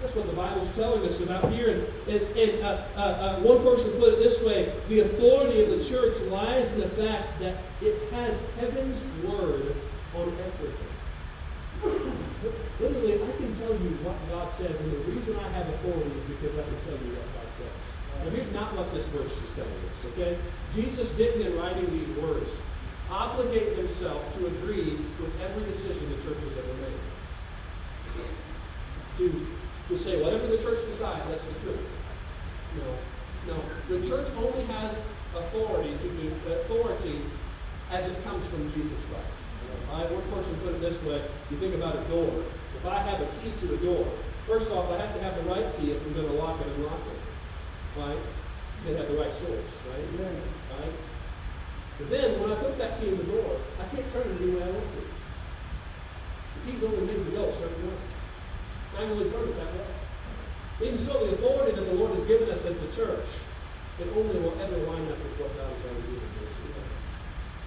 That's 0.00 0.14
what 0.14 0.26
the 0.26 0.36
Bible's 0.36 0.68
telling 0.76 1.08
us 1.08 1.20
about 1.20 1.50
here. 1.52 1.70
And, 1.70 2.20
and, 2.20 2.38
and 2.38 2.62
uh, 2.62 2.84
uh, 2.96 3.00
uh, 3.00 3.40
one 3.40 3.62
person 3.62 3.92
put 3.92 4.14
it 4.14 4.18
this 4.18 4.42
way 4.42 4.72
the 4.88 5.00
authority 5.00 5.62
of 5.64 5.70
the 5.70 5.82
church 5.82 6.20
lies 6.28 6.70
in 6.72 6.80
the 6.80 6.88
fact 6.90 7.40
that 7.40 7.56
it 7.80 8.12
has 8.12 8.38
heaven's 8.60 9.00
word 9.24 9.74
on 10.14 10.36
everything. 10.36 10.86
Literally, 12.80 13.14
I 13.14 13.32
can 13.36 13.56
tell 13.56 13.72
you 13.72 13.96
what 14.04 14.16
God 14.28 14.52
says, 14.52 14.78
and 14.78 14.92
the 14.92 15.02
reason 15.10 15.36
I 15.36 15.48
have 15.56 15.68
authority 15.68 16.12
is 16.12 16.24
because 16.28 16.52
I 16.58 16.64
can 16.64 16.78
tell 16.84 16.98
you 17.00 17.16
what 17.16 17.28
God 17.32 17.48
says. 17.56 17.84
Now, 18.20 18.30
here's 18.30 18.52
not 18.52 18.76
what 18.76 18.92
this 18.92 19.06
verse 19.08 19.32
is 19.32 19.50
telling 19.56 19.80
us, 19.88 20.00
okay? 20.12 20.36
Jesus 20.74 21.10
didn't, 21.16 21.40
in 21.40 21.56
writing 21.56 21.88
these 21.90 22.08
words, 22.20 22.52
obligate 23.10 23.76
himself 23.76 24.20
to 24.36 24.46
agree 24.46 24.98
with 25.20 25.32
every 25.40 25.64
decision 25.72 26.04
the 26.10 26.20
church 26.20 26.40
has 26.44 26.56
ever 26.58 26.74
made. 26.84 27.00
To, 29.18 29.46
to 29.88 29.98
say, 29.98 30.22
whatever 30.22 30.46
the 30.46 30.58
church 30.58 30.84
decides, 30.86 31.22
that's 31.28 31.44
the 31.44 31.54
truth. 31.60 31.86
No. 32.76 33.54
No. 33.54 33.58
The 33.88 34.06
church 34.06 34.28
only 34.36 34.64
has 34.66 35.00
authority 35.34 35.96
to 35.96 36.08
do 36.08 36.32
authority 36.46 37.20
as 37.90 38.08
it 38.08 38.24
comes 38.24 38.44
from 38.46 38.66
Jesus 38.72 38.98
Christ. 39.10 39.36
I, 39.92 40.02
one 40.10 40.26
person 40.34 40.54
put 40.60 40.74
it 40.74 40.80
this 40.80 40.98
way, 41.04 41.22
you 41.50 41.56
think 41.58 41.74
about 41.74 41.94
a 41.94 42.02
door. 42.10 42.42
If 42.74 42.84
I 42.84 42.98
have 42.98 43.20
a 43.22 43.28
key 43.40 43.54
to 43.62 43.74
a 43.74 43.78
door, 43.78 44.06
first 44.46 44.70
off, 44.70 44.90
I 44.90 44.98
have 44.98 45.14
to 45.14 45.22
have 45.22 45.36
the 45.36 45.46
right 45.48 45.66
key 45.78 45.92
if 45.92 46.02
I'm 46.04 46.14
going 46.14 46.26
to 46.26 46.34
lock 46.34 46.60
it 46.60 46.66
and 46.66 46.84
lock 46.84 47.00
it. 47.06 47.20
Right? 48.00 48.18
You 48.86 48.94
have 48.94 49.08
the 49.08 49.16
right 49.16 49.32
source, 49.32 49.72
right? 49.88 50.04
Yeah. 50.18 50.28
Right? 50.78 50.94
But 51.98 52.10
then, 52.10 52.40
when 52.40 52.52
I 52.52 52.56
put 52.56 52.76
that 52.78 53.00
key 53.00 53.08
in 53.08 53.18
the 53.18 53.24
door, 53.24 53.56
I 53.80 53.84
can't 53.94 54.04
turn 54.12 54.28
it 54.28 54.36
any 54.42 54.52
way 54.52 54.62
I 54.62 54.70
want 54.70 54.84
to. 54.84 55.02
The 55.06 56.60
key's 56.66 56.82
only 56.84 57.06
made 57.06 57.24
to 57.24 57.30
go 57.30 57.48
a 57.48 57.56
certain 57.56 57.88
way. 57.88 57.96
Turn 58.96 59.12
it 59.12 59.56
that 59.56 59.72
way. 59.76 60.88
Even 60.88 60.98
so, 60.98 61.26
the 61.26 61.32
authority 61.34 61.72
that 61.76 61.84
the 61.84 61.94
Lord 61.94 62.16
has 62.18 62.26
given 62.26 62.50
us 62.50 62.64
as 62.64 62.76
the 62.76 62.88
church, 62.96 63.28
it 64.00 64.08
only 64.16 64.38
will 64.40 64.56
ever 64.60 64.76
line 64.88 65.04
up 65.08 65.18
with 65.20 65.40
what 65.40 65.56
God 65.56 65.72
has 65.72 65.84
already 65.84 66.02
given 66.02 66.20
to 66.20 66.44
us 66.44 66.56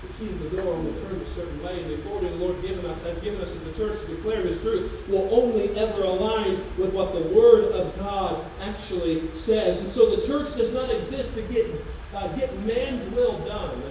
the 0.02 0.08
key 0.14 0.28
to 0.30 0.50
the 0.50 0.62
door 0.62 0.76
will 0.76 0.94
turn 1.02 1.20
a 1.20 1.30
certain 1.32 1.62
way, 1.62 1.82
and 1.82 1.92
the 1.92 1.96
authority 1.96 2.30
the 2.30 2.36
Lord 2.36 2.62
given 2.62 2.86
us, 2.86 3.02
has 3.04 3.18
given 3.20 3.42
us 3.42 3.50
as 3.52 3.62
the 3.64 3.74
church 3.74 4.00
to 4.02 4.16
declare 4.16 4.42
His 4.42 4.62
truth 4.62 5.08
will 5.10 5.28
only 5.32 5.78
ever 5.78 6.04
align 6.04 6.64
with 6.78 6.94
what 6.94 7.14
the 7.14 7.22
Word 7.36 7.66
of 7.74 7.98
God 7.98 8.46
actually 8.62 9.34
says. 9.34 9.82
And 9.82 9.92
so 9.92 10.16
the 10.16 10.26
church 10.26 10.56
does 10.56 10.72
not 10.72 10.90
exist 10.90 11.34
to 11.36 11.42
get, 11.44 11.68
uh, 12.16 12.28
get 12.30 12.58
man's 12.60 13.06
will 13.14 13.40
done 13.40 13.82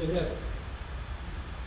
in 0.00 0.10
heaven. 0.10 0.36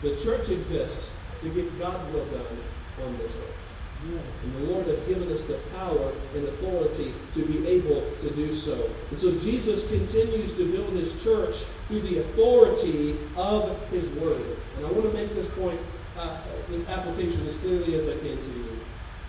The 0.02 0.16
church 0.16 0.48
exists 0.48 1.10
to 1.42 1.50
get 1.50 1.78
God's 1.78 2.12
will 2.14 2.24
done 2.26 2.58
on 3.04 3.18
this 3.18 3.30
earth. 3.30 3.53
And 4.02 4.54
the 4.56 4.72
Lord 4.72 4.86
has 4.86 5.00
given 5.00 5.32
us 5.32 5.44
the 5.44 5.58
power 5.74 6.12
and 6.34 6.44
authority 6.48 7.14
to 7.34 7.44
be 7.46 7.66
able 7.66 8.02
to 8.20 8.30
do 8.30 8.54
so. 8.54 8.90
And 9.10 9.18
so 9.18 9.32
Jesus 9.38 9.86
continues 9.88 10.54
to 10.54 10.70
build 10.70 10.92
his 10.92 11.22
church 11.22 11.56
through 11.88 12.00
the 12.00 12.18
authority 12.18 13.16
of 13.36 13.80
his 13.90 14.08
word. 14.10 14.58
And 14.76 14.86
I 14.86 14.90
want 14.90 15.10
to 15.10 15.16
make 15.16 15.34
this 15.34 15.48
point, 15.50 15.80
uh, 16.18 16.36
this 16.68 16.86
application 16.88 17.48
as 17.48 17.56
clearly 17.58 17.94
as 17.94 18.04
I 18.04 18.18
can 18.18 18.36
to 18.36 18.52
you. 18.58 18.78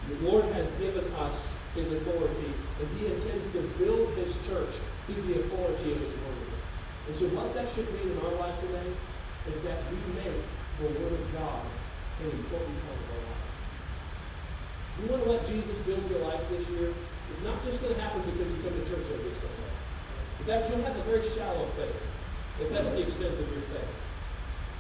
The 0.10 0.30
Lord 0.30 0.46
has 0.54 0.70
given 0.74 1.06
us 1.16 1.52
his 1.74 1.92
authority, 1.92 2.54
and 2.80 3.00
he 3.00 3.08
intends 3.08 3.52
to 3.54 3.62
build 3.80 4.14
his 4.16 4.36
church 4.48 4.76
through 5.06 5.22
the 5.24 5.40
authority 5.40 5.92
of 5.92 6.00
his 6.00 6.12
word. 6.12 6.46
And 7.08 7.16
so 7.16 7.26
what 7.30 7.54
that 7.54 7.70
should 7.74 7.92
mean 7.94 8.12
in 8.12 8.18
our 8.26 8.36
life 8.36 8.60
today 8.62 8.92
is 9.48 9.62
that 9.62 9.78
we 9.90 9.98
make 10.20 10.42
the 10.80 10.88
word 11.00 11.14
of 11.14 11.34
God 11.34 11.64
an 12.22 12.32
important 12.32 12.76
part 12.86 12.98
of 12.98 13.10
our 13.12 13.18
life. 13.18 13.25
You 15.02 15.12
want 15.12 15.24
to 15.28 15.30
let 15.30 15.44
Jesus 15.44 15.76
build 15.84 16.08
your 16.08 16.24
life 16.24 16.40
this 16.48 16.64
year? 16.72 16.88
It's 17.36 17.44
not 17.44 17.60
just 17.68 17.84
going 17.84 17.92
to 17.92 18.00
happen 18.00 18.24
because 18.24 18.48
you 18.48 18.64
come 18.64 18.72
to 18.72 18.86
church 18.88 19.04
every 19.12 19.36
Sunday. 19.36 19.72
In 20.40 20.46
fact, 20.48 20.72
you'll 20.72 20.88
have 20.88 20.96
a 20.96 21.04
very 21.04 21.24
shallow 21.36 21.68
faith 21.76 22.00
if 22.64 22.72
that's 22.72 22.92
the 22.96 23.04
extent 23.04 23.36
of 23.36 23.48
your 23.52 23.68
faith. 23.76 23.92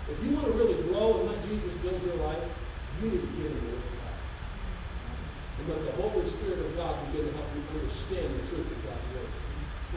If 0.08 0.18
you 0.24 0.32
want 0.40 0.48
to 0.48 0.56
really 0.56 0.80
grow 0.88 1.20
and 1.20 1.36
let 1.36 1.44
Jesus 1.44 1.76
build 1.84 2.00
your 2.08 2.16
life, 2.24 2.48
you 3.02 3.12
need 3.12 3.20
to 3.20 3.32
get 3.36 3.52
in 3.52 3.60
the 3.60 3.66
Word 3.68 3.84
of 3.84 3.92
God. 4.00 4.16
And 5.60 5.64
let 5.68 5.82
the 5.84 5.96
Holy 6.00 6.24
Spirit 6.24 6.60
of 6.64 6.72
God 6.80 6.96
begin 7.12 7.28
to 7.28 7.34
help 7.36 7.52
you 7.52 7.62
understand 7.76 8.32
the 8.40 8.44
truth 8.48 8.72
of 8.72 8.80
God's 8.88 9.08
Word. 9.12 9.32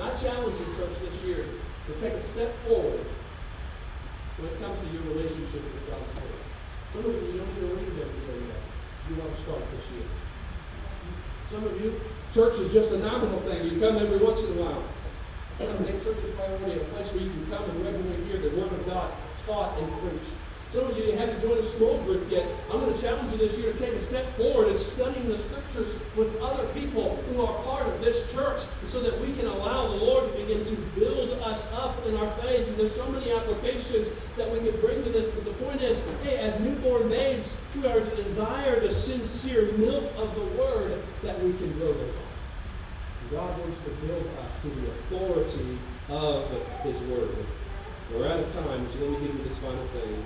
Not 0.02 0.18
challenging 0.18 0.70
church 0.74 0.98
this 0.98 1.22
year 1.22 1.46
to 1.46 1.92
take 2.02 2.18
a 2.18 2.24
step 2.26 2.50
forward 2.66 3.06
when 4.42 4.50
it 4.50 4.58
comes 4.58 4.82
to 4.82 4.88
your 4.90 5.06
relationship 5.14 5.62
with 5.62 5.86
God's 5.86 6.10
Word. 6.18 6.42
Some 6.90 7.06
of 7.06 7.14
you 7.14 7.38
don't 7.38 7.54
even 7.54 7.70
read 7.70 7.94
everything 8.02 8.50
yet 8.50 8.67
you 9.10 9.16
want 9.16 9.34
to 9.34 9.40
start 9.42 9.62
this 9.72 9.86
year. 9.96 10.08
Some 11.50 11.64
of 11.64 11.80
you, 11.80 12.00
church 12.34 12.58
is 12.60 12.72
just 12.72 12.92
a 12.92 12.98
nominal 12.98 13.40
thing. 13.40 13.64
You 13.64 13.80
come 13.80 13.96
every 13.96 14.18
once 14.18 14.42
in 14.44 14.58
a 14.58 14.62
while. 14.62 14.84
Make 15.58 16.04
church 16.04 16.18
a 16.22 16.30
priority, 16.38 16.80
a 16.80 16.84
place 16.94 17.10
where 17.12 17.22
you 17.24 17.30
can 17.30 17.46
come 17.50 17.64
and 17.64 17.82
regularly 17.82 18.24
hear 18.30 18.38
the 18.38 18.54
Word 18.54 18.70
of 18.70 18.86
God 18.86 19.10
taught 19.46 19.78
and 19.80 19.90
preached. 20.00 20.37
Some 20.72 20.84
of 20.84 20.98
you 20.98 21.12
haven't 21.12 21.40
joined 21.40 21.60
a 21.60 21.64
small 21.64 21.96
group 22.02 22.30
yet. 22.30 22.46
I'm 22.70 22.80
going 22.80 22.94
to 22.94 23.00
challenge 23.00 23.32
you 23.32 23.38
this 23.38 23.56
year 23.56 23.72
to 23.72 23.78
take 23.78 23.94
a 23.94 24.02
step 24.02 24.36
forward 24.36 24.68
and 24.68 24.78
studying 24.78 25.26
the 25.26 25.38
scriptures 25.38 25.98
with 26.14 26.38
other 26.42 26.66
people 26.74 27.16
who 27.16 27.40
are 27.40 27.54
part 27.64 27.86
of 27.86 28.00
this 28.02 28.30
church 28.34 28.60
so 28.84 29.00
that 29.00 29.18
we 29.18 29.32
can 29.32 29.46
allow 29.46 29.88
the 29.88 29.96
Lord 29.96 30.30
to 30.30 30.38
begin 30.38 30.66
to 30.66 30.76
build 30.98 31.30
us 31.40 31.66
up 31.72 32.04
in 32.04 32.14
our 32.16 32.30
faith. 32.42 32.68
And 32.68 32.76
there's 32.76 32.94
so 32.94 33.08
many 33.10 33.32
applications 33.32 34.08
that 34.36 34.50
we 34.52 34.58
can 34.58 34.78
bring 34.82 35.02
to 35.04 35.10
this. 35.10 35.28
But 35.28 35.46
the 35.46 35.64
point 35.64 35.80
is, 35.80 36.06
hey, 36.22 36.36
as 36.36 36.60
newborn 36.60 37.08
babes, 37.08 37.56
we 37.74 37.86
are 37.86 38.00
to 38.00 38.22
desire 38.22 38.78
the 38.78 38.92
sincere 38.92 39.72
milk 39.72 40.04
of 40.18 40.34
the 40.34 40.44
word 40.60 41.02
that 41.22 41.42
we 41.42 41.54
can 41.54 41.78
grow 41.78 41.92
upon. 41.92 42.28
God 43.30 43.58
wants 43.58 43.78
to 43.84 43.90
build 44.06 44.26
us 44.46 44.58
through 44.60 44.74
the 44.82 44.88
authority 44.88 45.78
of 46.10 46.50
his 46.82 47.00
word. 47.08 47.36
We're 48.12 48.26
out 48.26 48.40
of 48.40 48.52
time, 48.52 48.86
so 48.92 48.98
let 49.00 49.20
me 49.20 49.26
give 49.26 49.36
you 49.36 49.44
this 49.44 49.58
final 49.58 49.86
thing. 49.88 50.24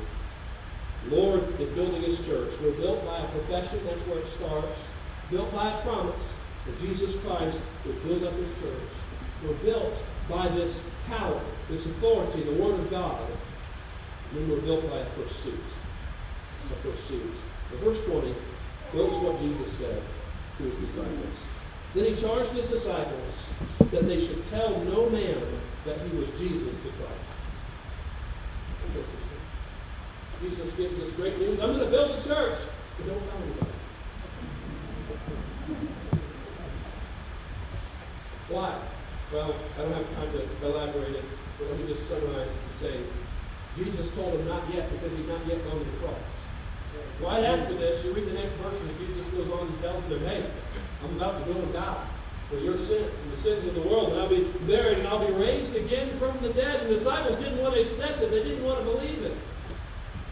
Lord 1.11 1.61
is 1.61 1.69
building 1.71 2.03
his 2.03 2.25
church. 2.27 2.53
We're 2.63 2.73
built 2.73 3.05
by 3.05 3.19
a 3.19 3.29
profession, 3.29 3.81
that's 3.85 4.01
where 4.03 4.19
it 4.19 4.29
starts. 4.29 4.79
Built 5.31 5.53
by 5.53 5.73
a 5.73 5.83
promise 5.83 6.33
that 6.67 6.81
Jesus 6.81 7.17
Christ 7.23 7.59
would 7.87 8.03
build 8.05 8.25
up 8.25 8.35
his 8.35 8.53
church. 8.61 8.93
We're 9.45 9.55
built 9.55 10.01
by 10.29 10.49
this 10.49 10.89
power, 11.09 11.41
this 11.69 11.87
authority, 11.87 12.43
the 12.43 12.63
Word 12.63 12.79
of 12.79 12.91
God. 12.91 13.21
And 14.31 14.41
then 14.41 14.51
we're 14.51 14.61
built 14.61 14.89
by 14.89 14.99
a 14.99 15.07
pursuit. 15.07 15.59
A 16.71 16.89
pursuit. 16.89 17.35
In 17.73 17.79
verse 17.79 18.05
20, 18.07 18.35
notice 18.95 19.19
what 19.19 19.41
Jesus 19.41 19.73
said 19.73 20.03
to 20.59 20.65
his 20.65 20.79
disciples. 20.79 21.39
Then 21.95 22.15
he 22.15 22.21
charged 22.21 22.51
his 22.51 22.69
disciples 22.69 23.49
that 23.91 24.07
they 24.07 24.25
should 24.25 24.49
tell 24.49 24.79
no 24.85 25.11
man 25.11 25.43
that 25.85 25.99
he 26.01 26.17
was 26.17 26.29
Jesus 26.39 26.79
the 26.79 26.91
Christ. 26.91 27.33
Jesus 30.43 30.73
gives 30.73 30.99
us 31.01 31.11
great 31.13 31.39
news. 31.39 31.61
I'm 31.61 31.73
going 31.73 31.85
to 31.85 31.91
build 31.91 32.11
a 32.11 32.23
church, 32.23 32.59
but 32.99 33.07
don't 33.07 33.23
tell 33.31 33.43
anybody. 33.43 33.71
Why? 38.49 38.79
Well, 39.33 39.55
I 39.79 39.83
don't 39.83 39.93
have 39.93 40.15
time 40.15 40.33
to 40.33 40.67
elaborate 40.67 41.15
it, 41.15 41.25
but 41.59 41.71
let 41.71 41.79
me 41.79 41.87
just 41.87 42.09
summarize 42.09 42.51
and 42.51 42.75
say 42.79 43.01
Jesus 43.77 44.11
told 44.15 44.35
him 44.35 44.49
not 44.49 44.63
yet 44.75 44.91
because 44.91 45.17
he'd 45.17 45.29
not 45.29 45.47
yet 45.47 45.65
gone 45.65 45.79
to 45.79 45.85
the 45.85 45.97
cross. 45.99 46.19
Right 47.23 47.45
after 47.45 47.75
this, 47.75 48.05
you 48.05 48.13
read 48.13 48.27
the 48.27 48.35
next 48.35 48.55
verses, 48.55 48.83
Jesus 48.99 49.27
goes 49.29 49.49
on 49.51 49.69
and 49.69 49.81
tells 49.81 50.05
them, 50.07 50.21
hey, 50.27 50.45
I'm 51.05 51.17
about 51.17 51.39
to 51.47 51.53
go 51.53 51.61
and 51.61 51.73
die 51.73 52.05
for 52.51 52.57
your 52.57 52.77
sins 52.77 53.17
and 53.23 53.33
the 53.33 53.37
sins 53.37 53.65
of 53.65 53.75
the 53.75 53.81
world, 53.81 54.13
and 54.13 54.21
I'll 54.21 54.29
be 54.29 54.43
buried 54.67 54.99
and 54.99 55.09
I'll 55.09 55.25
be 55.25 55.33
raised 55.33 55.77
again 55.77 56.19
from 56.19 56.39
the 56.43 56.53
dead. 56.53 56.81
And 56.81 56.91
the 56.91 56.97
disciples 56.97 57.39
didn't 57.39 57.59
want 57.63 57.75
to 57.75 57.81
accept 57.81 58.21
it, 58.21 58.31
they 58.31 58.43
didn't 58.43 58.65
want 58.65 58.81
to 58.81 58.85
believe 58.85 59.23
it. 59.23 59.37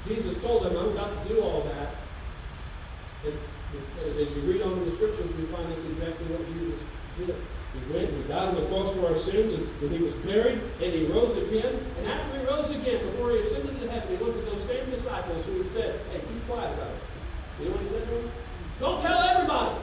Jesus 0.07 0.37
told 0.43 0.65
them, 0.65 0.77
I'm 0.77 0.89
about 0.89 1.23
to 1.23 1.29
do 1.29 1.41
all 1.41 1.63
that. 1.63 1.95
And 3.25 3.37
as 4.19 4.35
you 4.35 4.43
read 4.43 4.63
on 4.63 4.73
in 4.79 4.85
the 4.85 4.93
scriptures, 4.97 5.31
we 5.37 5.45
find 5.47 5.71
that's 5.71 5.85
exactly 5.85 6.27
what 6.27 6.47
Jesus 6.49 6.81
did. 7.19 7.37
He 7.71 7.93
went 7.93 8.11
and 8.11 8.27
died 8.27 8.49
on 8.49 8.55
the 8.57 8.67
cross 8.67 8.93
for 8.97 9.07
our 9.07 9.17
sins, 9.17 9.53
and, 9.53 9.63
and 9.83 9.91
he 9.93 10.03
was 10.03 10.15
buried, 10.27 10.59
and 10.83 10.93
he 10.93 11.07
rose 11.07 11.37
again. 11.37 11.79
And 11.99 12.07
after 12.09 12.41
he 12.41 12.45
rose 12.47 12.71
again, 12.71 13.07
before 13.07 13.31
he 13.31 13.39
ascended 13.39 13.79
to 13.81 13.91
heaven, 13.91 14.09
he 14.11 14.25
looked 14.25 14.39
at 14.39 14.47
those 14.51 14.65
same 14.65 14.91
disciples 14.91 15.47
who 15.47 15.59
had 15.59 15.69
said, 15.69 16.01
Hey, 16.11 16.19
keep 16.19 16.47
quiet 16.49 16.75
about 16.75 16.91
it. 16.91 17.03
You 17.61 17.67
know 17.67 17.73
what 17.73 17.83
he 17.83 17.89
said 17.89 18.03
to 18.03 18.11
them? 18.11 18.31
Don't 18.81 19.03
tell 19.03 19.19
everybody. 19.21 19.77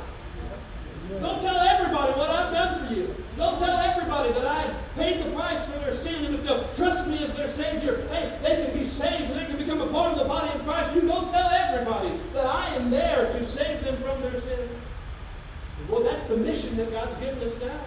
Don't 1.21 1.41
tell 1.41 1.55
everybody 1.55 2.11
what 2.19 2.29
I've 2.29 2.51
done 2.51 2.87
for 2.87 2.93
you. 2.93 3.15
Don't 3.37 3.57
tell 3.59 3.77
everybody 3.77 4.33
that 4.33 4.45
I 4.45 4.73
paid 4.95 5.23
the 5.23 5.31
price 5.31 5.65
for 5.65 5.79
their 5.79 5.95
sin 5.95 6.25
and 6.25 6.35
if 6.35 6.43
they'll 6.43 6.67
trust 6.73 7.07
me 7.07 7.23
as 7.23 7.33
their 7.33 7.47
Savior, 7.47 8.01
hey, 8.09 8.37
they 8.41 8.65
can 8.65 8.77
be 8.77 8.85
saved 8.85 9.31
and 9.31 9.39
they 9.39 9.45
can 9.45 9.57
become 9.57 9.79
a 9.79 9.87
part 9.87 10.11
of 10.13 10.19
the 10.19 10.25
body 10.25 10.51
of 10.53 10.65
Christ. 10.65 10.93
You 10.95 11.01
don't 11.01 11.31
tell 11.31 11.49
everybody 11.77 12.19
that 12.33 12.45
I 12.45 12.75
am 12.75 12.89
there 12.89 13.31
to 13.31 13.45
save 13.45 13.83
them 13.83 13.97
from 13.97 14.21
their 14.21 14.39
sin. 14.39 14.69
Well, 15.89 16.01
that's 16.01 16.25
the 16.25 16.37
mission 16.37 16.75
that 16.77 16.91
God's 16.91 17.15
given 17.19 17.41
us 17.47 17.53
now. 17.61 17.79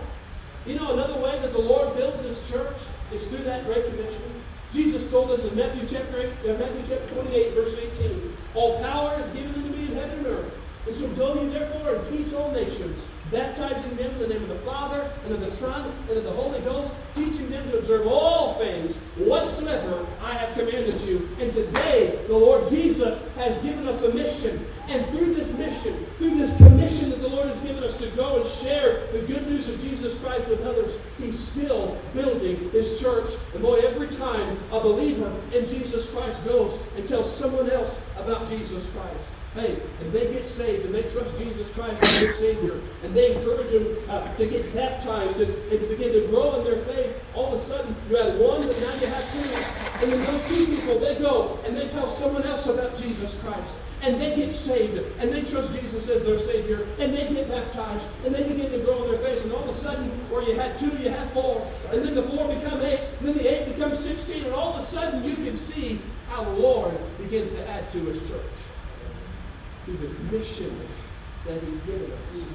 You 0.67 0.77
know, 0.77 0.93
another 0.93 1.21
way 1.21 1.39
that 1.41 1.53
the 1.53 1.59
Lord 1.59 1.97
builds 1.97 2.23
His 2.23 2.49
church 2.51 2.77
is 3.13 3.27
through 3.27 3.45
that 3.45 3.65
Great 3.65 3.85
Commission. 3.87 4.43
Jesus 4.73 5.11
told 5.11 5.31
us 5.33 5.45
in 5.45 5.57
Matthew 5.57 5.89
chapter, 5.89 6.21
8, 6.21 6.51
uh, 6.51 6.59
Matthew 6.59 6.83
chapter 6.89 7.15
28, 7.15 7.55
verse 7.55 7.75
18, 7.75 8.37
All 8.55 8.79
power 8.81 9.21
is 9.21 9.29
given 9.31 9.55
unto 9.55 9.77
me 9.77 9.87
in 9.87 9.95
heaven 9.95 10.19
and 10.19 10.27
earth. 10.27 10.59
And 10.87 10.97
so 10.97 11.09
go 11.09 11.43
ye 11.43 11.49
therefore 11.49 11.97
and 11.97 12.09
teach 12.09 12.33
all 12.35 12.53
nations, 12.53 13.09
baptizing 13.31 13.97
them 13.97 14.11
in 14.13 14.19
the 14.19 14.27
name 14.29 14.43
of 14.43 14.49
the 14.49 14.59
Father, 14.59 15.11
and 15.25 15.35
of 15.35 15.41
the 15.41 15.51
Son, 15.51 15.93
and 16.09 16.19
of 16.19 16.25
the 16.25 16.31
Holy 16.31 16.61
Ghost, 16.61 16.93
teaching 17.15 17.51
them 17.51 17.69
to 17.71 17.79
observe 17.79 18.07
all 18.07 18.55
things 18.55 18.97
whatsoever 19.17 20.07
I 20.23 20.35
have 20.35 20.55
commanded 20.55 21.01
you. 21.03 21.29
And 21.41 21.53
today, 21.53 22.19
the 22.27 22.37
Lord 22.37 22.69
Jesus 22.69 23.27
has 23.37 23.57
given 23.63 23.87
us 23.87 24.03
a 24.03 24.15
mission. 24.15 24.65
And 24.89 25.07
through 25.11 25.35
this 25.35 25.53
mission, 25.53 26.05
through 26.19 26.37
this 26.37 26.57
commission 26.57 27.11
that 27.11 27.21
the 27.21 27.29
Lord 27.29 27.47
has 27.47 27.61
given 27.61 27.85
us 27.85 27.97
to 27.99 28.09
go 28.11 28.41
and 28.41 28.47
share 28.47 29.07
the 29.13 29.21
good 29.21 29.47
news 29.47 29.69
of 29.69 29.81
Jesus 29.81 30.19
Christ 30.19 30.49
with 30.49 30.63
others, 30.63 30.99
He's 31.19 31.39
still 31.39 31.97
building 32.13 32.71
His 32.71 33.01
church. 33.01 33.31
And 33.55 33.63
boy, 33.63 33.77
every 33.81 34.09
time 34.09 34.59
a 34.73 34.81
believer 34.81 35.33
in 35.55 35.69
Jesus 35.69 36.09
Christ 36.11 36.45
goes 36.45 36.79
and 36.97 37.07
tells 37.07 37.35
someone 37.35 37.71
else 37.71 38.05
about 38.17 38.49
Jesus 38.49 38.89
Christ, 38.91 39.33
hey, 39.55 39.77
and 40.01 40.13
they 40.13 40.33
get 40.33 40.47
saved 40.47 40.87
and 40.87 40.95
they 40.95 41.03
trust 41.03 41.37
Jesus 41.39 41.71
Christ 41.71 42.03
as 42.03 42.21
their 42.21 42.35
Savior, 42.35 42.81
and 43.05 43.15
they 43.15 43.20
encourage 43.27 43.71
them 43.71 43.97
uh, 44.09 44.35
to 44.35 44.47
get 44.47 44.75
baptized 44.75 45.41
and, 45.41 45.53
and 45.71 45.81
to 45.81 45.87
begin 45.87 46.13
to 46.13 46.27
grow 46.29 46.59
in 46.59 46.65
their 46.65 46.83
faith, 46.85 47.17
all 47.35 47.55
of 47.55 47.61
a 47.61 47.63
sudden 47.63 47.95
you 48.09 48.17
had 48.17 48.39
one, 48.39 48.67
but 48.67 48.79
now 48.81 48.95
you 48.95 49.07
have 49.07 49.33
two. 49.33 50.03
And 50.03 50.13
then 50.13 50.25
those 50.25 50.49
two 50.49 50.67
people, 50.67 50.99
they 50.99 51.17
go 51.17 51.59
and 51.65 51.77
they 51.77 51.89
tell 51.89 52.09
someone 52.09 52.45
else 52.45 52.67
about 52.67 52.97
Jesus 52.99 53.35
Christ 53.43 53.75
and 54.03 54.21
they 54.21 54.35
get 54.35 54.53
saved, 54.53 54.97
and 55.19 55.31
they 55.31 55.43
trust 55.43 55.79
Jesus 55.79 56.09
as 56.09 56.25
their 56.25 56.39
Savior, 56.39 56.87
and 56.99 57.13
they 57.13 57.29
get 57.29 57.49
baptized, 57.49 58.07
and 58.25 58.35
they 58.35 58.45
begin 58.45 58.71
to 58.71 58.79
grow 58.79 59.05
in 59.05 59.11
their 59.11 59.21
faith, 59.21 59.43
and 59.43 59.53
all 59.53 59.65
of 59.65 59.69
a 59.69 59.75
sudden, 59.75 60.09
where 60.31 60.43
you 60.43 60.55
had 60.55 60.79
two, 60.79 60.91
you 60.99 61.11
have 61.11 61.31
four, 61.33 61.67
and 61.93 62.03
then 62.03 62.15
the 62.15 62.23
four 62.23 62.49
become 62.49 62.81
eight, 62.81 63.01
and 63.19 63.29
then 63.29 63.37
the 63.37 63.47
eight 63.47 63.75
becomes 63.75 63.99
16, 63.99 64.45
and 64.45 64.55
all 64.55 64.75
of 64.75 64.83
a 64.83 64.87
sudden 64.87 65.23
you 65.23 65.35
can 65.35 65.55
see 65.55 66.01
how 66.29 66.45
the 66.45 66.53
Lord 66.53 66.97
begins 67.19 67.51
to 67.51 67.69
add 67.69 67.91
to 67.91 67.99
His 67.99 68.21
church 68.21 68.41
through 69.85 69.99
this 69.99 70.19
mission 70.31 70.75
that 71.47 71.63
He's 71.63 71.81
given 71.81 72.11
us. 72.29 72.53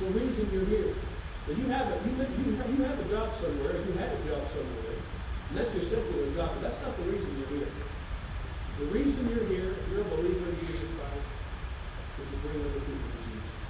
It's 0.00 0.08
the 0.08 0.16
reason 0.16 0.48
you're 0.48 0.64
here. 0.64 0.96
But 1.44 1.60
you 1.60 1.68
have 1.68 1.92
a, 1.92 2.00
you, 2.08 2.16
you, 2.16 2.56
have, 2.56 2.72
you 2.72 2.80
have 2.88 2.96
a 2.96 3.08
job 3.12 3.36
somewhere, 3.36 3.76
you 3.84 3.92
had 4.00 4.16
a 4.16 4.20
job 4.24 4.48
somewhere, 4.48 4.96
and 4.96 5.52
that's 5.52 5.76
your 5.76 5.84
secular 5.84 6.24
job, 6.32 6.56
but 6.56 6.64
that's 6.64 6.80
not 6.80 6.96
the 6.96 7.04
reason 7.04 7.28
you're 7.36 7.60
here. 7.60 7.68
The 8.80 8.88
reason 8.96 9.28
you're 9.28 9.44
here, 9.44 9.76
if 9.76 9.84
you're 9.92 10.00
a 10.00 10.08
believer 10.08 10.48
in 10.48 10.56
Jesus 10.56 10.88
Christ, 10.96 11.28
is 12.16 12.32
to 12.32 12.36
bring 12.40 12.64
other 12.64 12.80
people 12.80 13.12
to 13.12 13.20
Jesus 13.28 13.68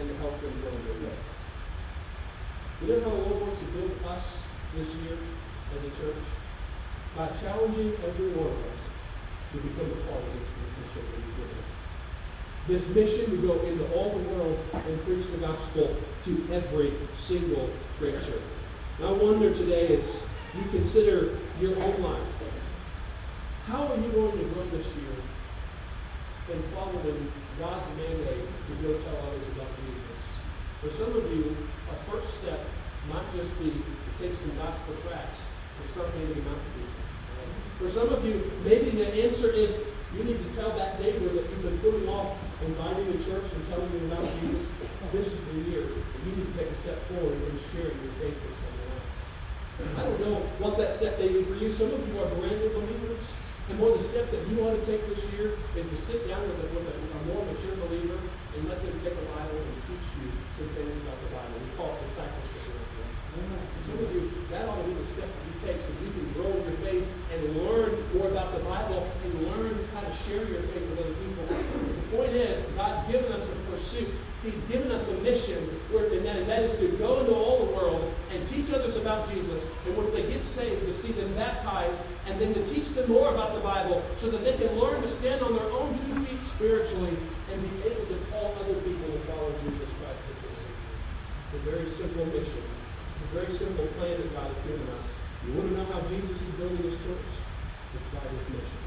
and 0.00 0.08
to 0.08 0.14
help 0.24 0.40
them 0.40 0.56
grow 0.64 0.72
their 0.72 0.96
faith. 0.96 1.24
You 2.80 2.88
know 2.88 3.00
how 3.04 3.12
the 3.12 3.28
Lord 3.28 3.44
wants 3.44 3.60
to 3.60 3.68
build 3.76 3.92
us 4.08 4.40
this 4.72 4.88
year 5.04 5.20
as 5.20 5.84
a 5.84 5.92
church? 6.00 6.24
By 7.12 7.28
challenging 7.44 7.92
every 8.08 8.32
one 8.40 8.56
of 8.56 8.60
us 8.72 8.88
to 9.52 9.60
become 9.60 9.84
a 9.84 10.00
part 10.08 10.24
of 10.24 10.32
this 10.32 10.48
mission 10.48 11.04
that 11.12 11.20
He's 11.28 11.36
given 11.44 11.60
us. 11.60 11.84
This 12.66 12.88
mission 12.88 13.30
to 13.30 13.36
go 13.46 13.60
into 13.60 13.84
all 13.92 14.10
the 14.10 14.28
world 14.30 14.58
and 14.72 15.04
preach 15.04 15.26
the 15.26 15.36
gospel 15.36 15.96
to 16.24 16.48
every 16.50 16.94
single 17.14 17.68
creature. 17.98 18.40
And 18.98 19.08
I 19.08 19.12
wonder 19.12 19.52
today 19.52 19.96
as 19.98 20.22
you 20.54 20.62
consider 20.70 21.36
your 21.60 21.76
own 21.82 22.02
life, 22.02 22.22
how 23.66 23.88
are 23.88 23.96
you 23.96 24.08
going 24.12 24.38
to 24.38 24.44
grow 24.44 24.64
this 24.66 24.86
year 24.96 25.16
in 26.52 26.62
following 26.74 27.32
God's 27.58 27.88
mandate 27.96 28.44
to 28.68 28.74
go 28.82 28.98
tell 28.98 29.16
others 29.28 29.48
about 29.56 29.68
Jesus? 29.84 30.22
For 30.80 30.90
some 30.90 31.16
of 31.16 31.30
you, 31.36 31.56
a 31.90 32.10
first 32.10 32.40
step 32.40 32.60
might 33.12 33.24
just 33.36 33.58
be 33.58 33.70
to 33.72 34.10
take 34.22 34.34
some 34.34 34.56
gospel 34.56 34.94
tracts 35.06 35.48
and 35.80 35.90
start 35.90 36.08
handing 36.12 36.44
them 36.44 36.52
out 36.52 36.60
to 36.60 36.70
people. 36.80 37.04
For 37.78 37.90
some 37.90 38.08
of 38.08 38.24
you, 38.24 38.50
maybe 38.64 38.90
the 38.90 39.24
answer 39.24 39.50
is 39.50 39.80
you 40.16 40.24
need 40.24 40.38
to 40.38 40.56
tell 40.56 40.70
that 40.78 41.00
neighbor 41.00 41.28
that 41.28 41.50
you've 41.50 41.62
been 41.62 41.78
putting 41.80 42.08
off 42.08 42.36
inviting 42.64 43.12
to 43.12 43.18
church 43.20 43.48
and 43.52 43.62
telling 43.68 43.90
them 43.92 44.12
about 44.12 44.24
Jesus. 44.40 44.66
This 45.12 45.28
is 45.28 45.40
the 45.52 45.60
year, 45.70 45.84
that 45.84 46.20
you 46.24 46.32
need 46.36 46.48
to 46.48 46.54
take 46.58 46.70
a 46.72 46.78
step 46.80 46.98
forward 47.12 47.36
and 47.36 47.54
share 47.70 47.92
your 47.92 48.12
faith 48.18 48.34
with 48.40 48.56
someone 48.56 48.90
else. 48.96 49.20
I 49.94 50.02
don't 50.08 50.20
know 50.20 50.36
what 50.58 50.78
that 50.78 50.92
step 50.96 51.20
may 51.20 51.28
be 51.28 51.44
for 51.44 51.54
you. 51.54 51.70
Some 51.70 51.92
of 51.92 52.00
you 52.08 52.14
are 52.18 52.28
brand 52.40 52.58
new 52.58 52.72
believers. 52.72 53.24
And 53.68 53.80
more, 53.80 53.96
the 53.96 54.04
step 54.04 54.28
that 54.28 54.44
you 54.48 54.60
want 54.60 54.76
to 54.76 54.82
take 54.84 55.00
this 55.08 55.24
year 55.32 55.56
is 55.76 55.88
to 55.88 55.96
sit 55.96 56.28
down 56.28 56.44
with 56.44 56.60
a, 56.60 56.68
with 56.76 56.84
a, 56.84 56.94
a 57.00 57.20
more 57.32 57.44
mature 57.48 57.76
believer 57.88 58.20
and 58.20 58.60
let 58.68 58.80
them 58.84 58.92
take 59.00 59.16
a 59.16 59.26
Bible 59.32 59.56
and 59.56 59.76
teach 59.88 60.08
you 60.20 60.28
some 60.56 60.68
things 60.76 60.92
about 61.00 61.16
the 61.16 61.30
Bible. 61.32 61.56
We 61.64 61.72
call 61.76 61.96
it 61.96 62.04
discipleship. 62.04 62.54
Some 63.86 63.98
of 63.98 64.14
you, 64.14 64.30
that 64.50 64.68
ought 64.68 64.78
to 64.78 64.88
be 64.88 64.94
the 64.94 65.06
step 65.06 65.26
that 65.26 65.44
you 65.44 65.54
take 65.66 65.82
so 65.82 65.90
you 66.00 66.10
can 66.12 66.32
grow 66.32 66.50
in 66.54 66.62
your 66.64 66.78
faith 66.86 67.04
and 67.34 67.40
learn 67.58 67.90
more 68.14 68.28
about 68.28 68.54
the 68.54 68.62
Bible 68.62 69.10
and 69.24 69.32
learn 69.48 69.74
how 69.92 70.00
to 70.00 70.14
share 70.14 70.46
your 70.46 70.62
faith 70.70 70.86
with 70.90 71.00
other 71.00 71.14
people. 71.18 72.03
Point 72.14 72.30
is, 72.30 72.62
God's 72.78 73.02
given 73.10 73.32
us 73.32 73.50
a 73.50 73.56
pursuit. 73.74 74.14
He's 74.46 74.62
given 74.70 74.92
us 74.92 75.10
a 75.10 75.18
mission, 75.18 75.58
and 75.90 76.46
that 76.46 76.62
is 76.62 76.78
to 76.78 76.86
go 76.94 77.18
into 77.18 77.34
all 77.34 77.66
the 77.66 77.72
world 77.72 78.14
and 78.30 78.38
teach 78.46 78.70
others 78.70 78.94
about 78.94 79.26
Jesus. 79.34 79.68
And 79.84 79.96
once 79.96 80.12
they 80.12 80.22
get 80.22 80.44
saved, 80.44 80.86
to 80.86 80.94
see 80.94 81.10
them 81.10 81.34
baptized 81.34 81.98
and 82.26 82.40
then 82.40 82.54
to 82.54 82.64
teach 82.66 82.90
them 82.90 83.10
more 83.10 83.34
about 83.34 83.54
the 83.54 83.60
Bible 83.60 84.00
so 84.18 84.30
that 84.30 84.44
they 84.44 84.54
can 84.54 84.78
learn 84.78 85.02
to 85.02 85.08
stand 85.08 85.42
on 85.42 85.54
their 85.54 85.66
own 85.74 85.90
two 85.98 86.14
feet 86.22 86.40
spiritually 86.40 87.16
and 87.50 87.58
be 87.58 87.90
able 87.90 88.06
to 88.06 88.18
call 88.30 88.54
other 88.62 88.78
people 88.86 89.10
to 89.10 89.18
follow 89.26 89.50
Jesus 89.66 89.90
Christ 89.98 90.22
as 90.22 90.38
their 90.38 90.54
Savior. 90.54 90.86
It's 91.50 91.56
a 91.58 91.62
very 91.66 91.90
simple 91.90 92.26
mission. 92.30 92.62
It's 93.10 93.24
a 93.26 93.30
very 93.42 93.52
simple 93.52 93.86
plan 93.98 94.22
that 94.22 94.30
God 94.38 94.54
has 94.54 94.62
given 94.62 94.86
us. 95.02 95.14
You 95.48 95.58
want 95.58 95.66
to 95.66 95.74
know 95.82 95.86
how 95.90 96.00
Jesus 96.06 96.38
is 96.38 96.52
building 96.62 96.78
his 96.78 96.94
church? 97.02 97.32
It's 97.90 98.08
by 98.14 98.22
this 98.38 98.46
mission, 98.54 98.82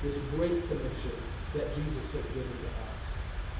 this 0.00 0.16
great 0.32 0.56
commission 0.72 1.31
that 1.54 1.74
Jesus 1.74 2.10
has 2.12 2.24
given 2.32 2.56
to 2.62 2.68
us. 2.68 3.02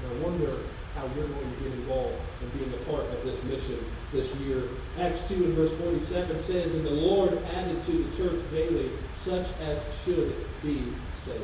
And 0.01 0.11
I 0.11 0.25
wonder 0.25 0.57
how 0.95 1.09
you're 1.15 1.27
going 1.27 1.55
to 1.55 1.63
get 1.63 1.73
involved 1.73 2.19
in 2.41 2.49
being 2.57 2.73
a 2.73 2.89
part 2.89 3.05
of 3.05 3.23
this 3.23 3.41
mission 3.43 3.79
this 4.11 4.33
year. 4.35 4.63
Acts 4.99 5.27
2 5.27 5.35
and 5.35 5.53
verse 5.53 5.73
47 5.75 6.39
says, 6.39 6.73
And 6.73 6.85
the 6.85 6.91
Lord 6.91 7.37
added 7.53 7.83
to 7.85 7.91
the 7.91 8.17
church 8.17 8.39
daily 8.51 8.91
such 9.17 9.47
as 9.61 9.79
should 10.03 10.35
be 10.61 10.83
saved. 11.23 11.41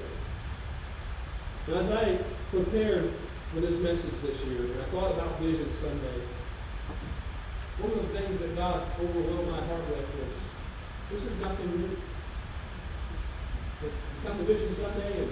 Now, 1.68 1.80
as 1.80 1.92
I 1.92 2.18
prepared 2.52 3.12
for 3.54 3.62
this 3.62 3.80
message 3.80 4.14
this 4.22 4.40
year, 4.46 4.62
and 4.62 4.80
I 4.80 4.86
thought 4.86 5.12
about 5.14 5.40
Vision 5.40 5.72
Sunday, 5.74 6.22
one 7.80 7.92
of 7.92 8.12
the 8.12 8.20
things 8.20 8.40
that 8.40 8.56
God 8.56 8.86
overwhelmed 9.00 9.50
my 9.50 9.62
heart 9.66 9.88
with 9.88 10.06
was 10.20 10.50
this 11.12 11.24
is 11.24 11.40
nothing 11.40 11.80
new. 11.80 11.90
come 14.26 14.38
to 14.38 14.44
Vision 14.44 14.76
Sunday 14.76 15.24
and 15.24 15.32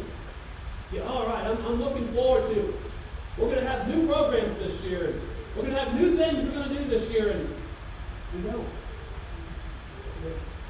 yeah, 0.92 1.02
all 1.02 1.26
right, 1.26 1.46
I'm, 1.46 1.66
I'm 1.66 1.84
looking 1.84 2.08
forward 2.14 2.50
to 2.54 2.74
we're 3.38 3.54
going 3.54 3.60
to 3.60 3.70
have 3.70 3.88
new 3.88 4.08
programs 4.08 4.58
this 4.58 4.82
year, 4.82 5.12
and 5.12 5.22
we're 5.56 5.62
going 5.62 5.76
to 5.76 5.80
have 5.80 5.94
new 5.94 6.18
things 6.18 6.44
we're 6.44 6.58
going 6.58 6.70
to 6.70 6.76
do 6.76 6.86
this 6.86 7.08
year, 7.12 7.30
and 7.30 7.56
we 8.34 8.50
don't. 8.50 8.66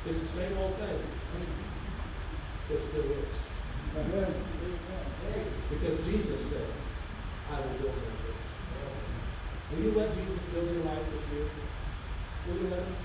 It's 0.05 0.19
the 0.19 0.27
same 0.27 0.57
old 0.57 0.75
thing. 0.75 0.99
It 2.69 2.83
still 2.83 3.03
works. 3.03 3.39
Amen. 3.97 4.33
Because 5.69 6.05
Jesus 6.05 6.49
said, 6.49 6.67
I 7.51 7.59
will 7.61 7.79
build 7.79 7.95
my 7.95 8.11
church. 8.19 8.43
Will 9.71 9.83
you 9.83 9.91
let 9.91 10.13
Jesus 10.13 10.43
build 10.53 10.69
your 10.71 10.83
life 10.83 10.99
this 10.99 11.37
year? 11.37 11.47
Will 12.47 12.63
you 12.63 12.69
let 12.69 12.79
him? 12.79 12.95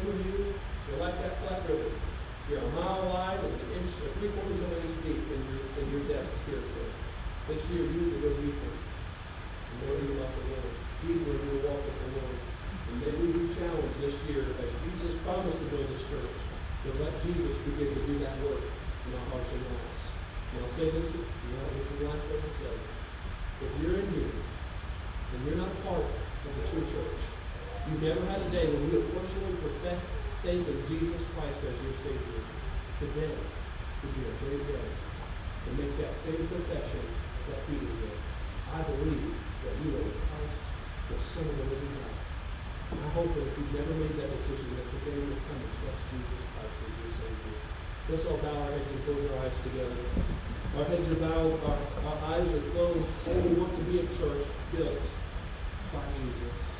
Some 0.00 0.10
of 0.12 0.26
you, 0.26 0.54
you're 0.88 1.00
like 1.00 1.20
that 1.20 1.36
flat 1.44 1.68
river. 1.68 1.90
You're 2.48 2.64
a 2.64 2.72
mile 2.72 3.04
wide 3.12 3.44
and 3.44 3.52
an 3.52 3.70
inch, 3.76 3.92
or 4.00 4.08
three 4.16 4.32
quarters 4.32 4.64
of 4.64 4.72
an 4.72 4.80
inch 4.80 4.96
deep 5.04 5.20
in 5.20 5.40
your, 5.52 5.64
in 5.68 5.84
your 5.92 6.04
depth 6.08 6.32
spiritually. 6.48 6.92
This 7.44 7.60
year, 7.68 7.84
you 7.84 7.96
need 8.08 8.12
to 8.16 8.20
go 8.24 8.32
deeper. 8.40 8.72
The 8.72 9.74
more 9.84 10.00
you 10.00 10.16
love 10.16 10.32
the 10.32 10.44
Lord, 10.56 10.72
deeper 11.04 11.32
in 11.36 11.44
your 11.44 11.60
walk 11.68 11.84
with 11.84 11.98
the 12.00 12.08
Lord. 12.16 12.38
And 12.88 12.94
may 13.04 13.12
we 13.20 13.26
be 13.36 13.52
challenged 13.52 14.00
this 14.00 14.16
year, 14.32 14.48
as 14.64 14.70
Jesus 14.80 15.20
promised 15.28 15.60
to 15.60 15.66
build 15.68 15.92
this 15.92 16.08
church, 16.08 16.38
to 16.84 16.88
let 17.04 17.12
Jesus 17.20 17.52
begin 17.68 17.92
to 17.92 18.02
do 18.08 18.16
that 18.24 18.40
work 18.40 18.64
in 18.64 19.10
our 19.12 19.26
hearts 19.28 19.52
and 19.52 19.64
lives. 19.68 20.04
And 20.56 20.64
I'll 20.64 20.72
say 20.72 20.88
this, 20.88 21.12
you 21.12 21.52
know, 21.52 21.68
this 21.76 21.84
is 21.84 22.00
the 22.00 22.08
last 22.08 22.24
thing 22.32 22.40
I'll 22.40 22.58
say. 22.64 22.76
If 23.60 23.72
you're 23.84 24.00
in 24.00 24.08
here 24.08 24.32
and 24.32 25.38
you're 25.44 25.60
not 25.60 25.68
part 25.84 26.00
of 26.00 26.52
the 26.56 26.64
true 26.72 26.86
church. 26.88 27.20
you've 27.92 28.02
never 28.02 28.24
had 28.24 28.40
a 28.40 28.48
day 28.48 28.72
when 28.72 28.88
you 28.88 29.04
have 29.04 29.08
personally 29.12 29.52
professed 29.60 30.08
faith 30.42 30.68
in 30.70 30.78
Jesus 30.86 31.22
Christ 31.34 31.66
as 31.66 31.74
your 31.82 31.98
Savior. 31.98 32.42
Today 33.02 33.34
would 33.34 34.14
be 34.14 34.22
a 34.22 34.34
great 34.38 34.62
day 34.70 34.86
to 34.86 35.68
make 35.74 35.98
that 35.98 36.14
same 36.22 36.46
confession 36.46 37.02
that 37.50 37.58
Peter 37.66 37.90
did. 37.90 38.18
I 38.70 38.82
believe 38.86 39.34
that 39.34 39.74
you 39.82 39.98
are 39.98 40.06
Christ, 40.30 40.62
the 41.10 41.18
Son 41.18 41.42
of 41.42 41.58
the 41.58 41.66
living 41.74 41.90
God. 41.90 42.14
And 42.94 42.98
I 43.02 43.08
hope 43.18 43.34
that 43.34 43.50
if 43.50 43.58
you've 43.58 43.74
never 43.82 43.94
made 43.98 44.14
that 44.14 44.30
decision, 44.38 44.78
that 44.78 44.86
today 44.94 45.18
you'll 45.18 45.42
come 45.42 45.58
and 45.58 45.74
trust 45.82 46.02
Jesus 46.06 46.42
Christ 46.54 46.76
as 46.86 46.94
your 47.02 47.12
Savior. 47.18 47.58
Let's 48.06 48.24
all 48.30 48.38
bow 48.38 48.62
our 48.62 48.70
heads 48.70 48.90
and 48.94 49.02
close 49.02 49.26
our 49.34 49.42
eyes 49.42 49.58
together. 49.66 50.02
Our 50.78 50.86
heads 50.86 51.06
are 51.10 51.18
bowed, 51.18 51.58
our, 51.66 51.78
our 51.82 52.18
eyes 52.38 52.46
are 52.46 52.66
closed, 52.70 53.10
and 53.26 53.36
we 53.42 53.58
want 53.58 53.74
to 53.74 53.82
be 53.90 54.00
a 54.00 54.06
church 54.14 54.46
built 54.70 55.02
by 55.90 56.06
Jesus. 56.14 56.77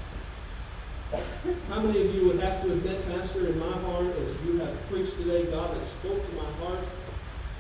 How 1.09 1.81
many 1.81 2.05
of 2.05 2.15
you 2.15 2.29
would 2.29 2.41
have 2.41 2.61
to 2.61 2.73
admit, 2.73 3.01
Pastor, 3.09 3.49
in 3.49 3.59
my 3.59 3.73
heart, 3.81 4.13
as 4.13 4.29
you 4.45 4.61
have 4.61 4.77
preached 4.93 5.17
today, 5.17 5.49
God 5.49 5.73
has 5.73 5.89
spoke 5.89 6.21
to 6.21 6.35
my 6.37 6.51
heart, 6.61 6.85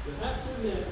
would 0.04 0.20
have 0.20 0.36
to 0.44 0.50
admit 0.60 0.84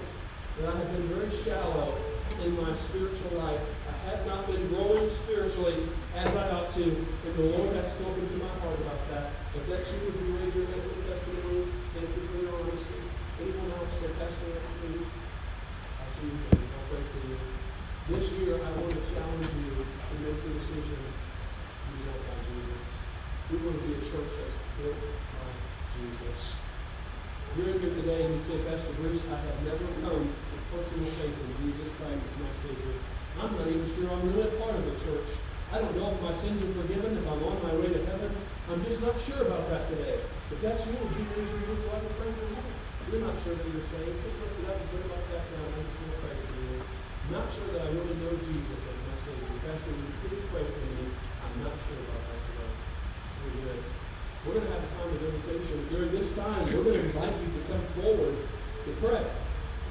that 0.57 0.73
I 0.73 0.79
have 0.79 0.89
been 0.89 1.05
very 1.13 1.29
shallow 1.45 1.93
in 2.41 2.57
my 2.57 2.73
spiritual 2.77 3.37
life. 3.37 3.61
I 3.85 4.09
have 4.09 4.27
not 4.27 4.47
been 4.49 4.69
growing 4.73 5.11
spiritually 5.13 5.85
as 6.17 6.33
I 6.33 6.49
ought 6.49 6.73
to, 6.81 6.85
and 6.85 7.35
the 7.37 7.45
Lord 7.61 7.77
has 7.77 7.93
spoken 7.93 8.25
to 8.25 8.37
my 8.41 8.49
heart 8.65 8.81
about 8.81 9.05
that. 9.13 9.37
If 9.53 9.69
that's 9.69 9.93
you, 9.93 10.01
would 10.09 10.17
you 10.17 10.33
raise 10.41 10.55
your 10.57 10.65
hand 10.65 10.81
as 10.81 10.97
a 10.97 11.13
testimony? 11.13 11.69
Thank 11.93 12.09
you 12.09 12.25
for 12.25 12.41
your 12.41 12.57
honesty. 12.57 13.05
Anyone 13.37 13.69
else 13.77 14.01
say, 14.01 14.09
Pastor, 14.17 14.49
that's 14.57 14.73
me? 14.81 15.05
I 15.05 16.05
see 16.09 16.33
you. 16.33 16.41
I'll 16.57 16.89
pray 16.89 17.05
for 17.05 17.21
you. 17.21 17.37
This 18.17 18.33
year, 18.41 18.57
I 18.65 18.71
want 18.81 18.97
to 18.97 19.03
challenge 19.13 19.53
you 19.61 19.77
to 19.77 20.15
make 20.25 20.41
the 20.41 20.57
decision 20.57 21.26
by 22.05 22.37
Jesus. 22.45 22.89
We 23.49 23.55
want 23.65 23.81
to 23.81 23.83
be 23.89 23.95
a 23.97 24.03
church 24.05 24.33
that's 24.37 24.59
built 24.77 25.01
by 25.01 25.49
Jesus. 25.97 26.41
You're 27.57 27.79
here 27.81 27.95
today 27.97 28.29
and 28.29 28.37
you 28.37 28.43
say, 28.45 28.61
Pastor 28.69 28.93
Bruce, 29.01 29.25
I 29.33 29.41
have 29.41 29.61
never 29.65 29.87
come 30.05 30.29
to 30.29 30.57
personal 30.69 31.09
faith 31.17 31.37
in 31.41 31.51
Jesus 31.65 31.89
Christ 31.97 32.21
as 32.21 32.37
my 32.37 32.53
Savior. 32.61 33.01
I'm 33.41 33.53
not 33.57 33.69
even 33.69 33.89
sure 33.97 34.13
I'm 34.13 34.25
really 34.29 34.45
a 34.45 34.53
part 34.61 34.77
of 34.77 34.85
the 34.85 34.97
church. 35.01 35.31
I 35.73 35.81
don't 35.81 35.97
know 35.97 36.13
if 36.13 36.21
my 36.21 36.37
sins 36.37 36.61
are 36.61 36.75
forgiven, 36.85 37.17
if 37.17 37.25
I'm 37.25 37.43
on 37.43 37.59
my 37.65 37.75
way 37.81 37.89
to 37.91 38.01
heaven. 38.07 38.33
I'm 38.69 38.83
just 38.85 39.01
not 39.01 39.17
sure 39.17 39.41
about 39.41 39.73
that 39.73 39.89
today. 39.89 40.21
If 40.53 40.59
that's 40.61 40.85
you, 40.85 40.95
would 40.95 41.13
you 41.17 41.25
raise 41.33 41.49
your 41.49 41.63
hand 41.65 41.81
so 41.81 41.89
I 41.97 41.99
can 42.05 42.13
pray 42.19 42.31
for 42.31 42.45
you? 42.45 42.61
You're 43.07 43.25
not 43.25 43.39
sure 43.41 43.55
that 43.55 43.69
you're 43.71 43.89
saved. 43.89 44.19
Just 44.27 44.37
lift 44.43 44.59
it 44.59 44.67
up 44.67 44.77
and 44.77 44.89
put 44.91 45.01
it 45.01 45.11
like 45.11 45.27
that 45.33 45.45
down. 45.49 45.71
I'm 45.71 45.87
just 45.87 45.97
going 45.97 46.13
to 46.13 46.19
pray 46.23 46.35
for 46.35 46.59
you. 46.61 46.77
I'm 46.83 47.33
not 47.33 47.47
sure 47.55 47.69
that 47.73 47.83
I 47.83 47.89
really 47.95 48.17
know 48.21 48.35
Jesus 48.37 48.79
as 48.85 48.99
my 49.07 49.17
Savior. 49.23 49.59
Pastor, 49.65 49.91
would 49.97 50.07
you 50.07 50.17
please 50.27 50.45
pray 50.51 50.65
for 50.67 50.83
me? 50.93 50.96
Not 51.57 51.73
sure 51.89 51.97
about 51.97 52.23
that 52.29 52.41
today. 52.45 52.73
Good. 53.49 53.81
We're 54.45 54.55
going 54.61 54.67
to 54.67 54.73
have 54.77 54.85
a 54.85 54.91
time 54.93 55.09
of 55.09 55.21
invitation. 55.25 55.89
During 55.89 56.11
this 56.13 56.31
time, 56.37 56.63
we're 56.69 56.85
going 56.85 57.01
to 57.01 57.07
invite 57.09 57.35
you 57.41 57.49
to 57.57 57.63
come 57.67 57.85
forward 57.97 58.37
to 58.37 58.91
pray. 59.01 59.25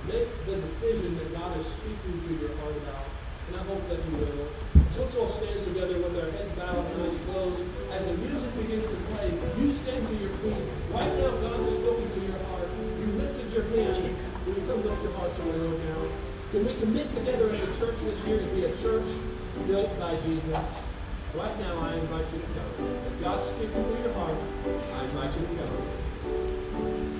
Make 0.05 0.29
the 0.45 0.55
decision 0.61 1.17
that 1.17 1.33
God 1.33 1.57
is 1.57 1.65
speaking 1.65 2.21
to 2.21 2.31
your 2.37 2.53
heart 2.61 2.77
about. 2.77 3.09
And 3.49 3.57
I 3.57 3.63
hope 3.65 3.81
that 3.89 3.97
you 3.97 4.13
will. 4.13 4.47
Let's 4.93 5.15
all 5.17 5.29
stand 5.29 5.57
together 5.57 5.97
with 5.97 6.15
our 6.15 6.29
heads 6.29 6.45
bowed 6.53 6.85
and 6.85 7.01
eyes 7.03 7.19
closed. 7.25 7.65
As 7.91 8.05
the 8.05 8.13
music 8.13 8.51
begins 8.55 8.85
to 8.85 8.97
play, 9.11 9.33
you 9.57 9.71
stand 9.71 10.07
to 10.07 10.15
your 10.15 10.33
feet. 10.45 10.65
Right 10.93 11.13
now, 11.17 11.33
God 11.41 11.59
has 11.65 11.73
spoken 11.73 12.05
to 12.13 12.19
your 12.21 12.39
heart. 12.45 12.69
You 13.01 13.07
lifted 13.17 13.53
your 13.53 13.65
hand. 13.73 14.15
Will 14.45 14.53
you 14.53 14.65
come 14.69 14.85
lift 14.85 15.03
your 15.03 15.13
heart 15.13 15.33
to 15.33 15.41
the 15.41 15.57
Lord 15.65 15.81
now? 15.81 16.01
Can 16.51 16.65
we 16.65 16.73
commit 16.75 17.11
together 17.13 17.49
as 17.49 17.61
a 17.61 17.71
church 17.81 17.97
this 18.05 18.21
year 18.25 18.39
to 18.39 18.47
be 18.53 18.65
a 18.65 18.73
church 18.77 19.09
built 19.67 19.99
by 19.99 20.15
Jesus? 20.21 20.94
Right 21.37 21.59
now, 21.59 21.79
I 21.79 21.95
invite 21.95 22.25
you 22.31 22.39
to 22.39 22.47
come. 22.47 22.87
As 23.07 23.15
God's 23.17 23.45
speaking 23.47 23.83
to 23.83 24.01
your 24.01 24.13
heart, 24.13 24.37
I 24.95 25.03
invite 25.03 25.35
you 25.35 25.45
to 25.45 25.53
come. 25.63 27.14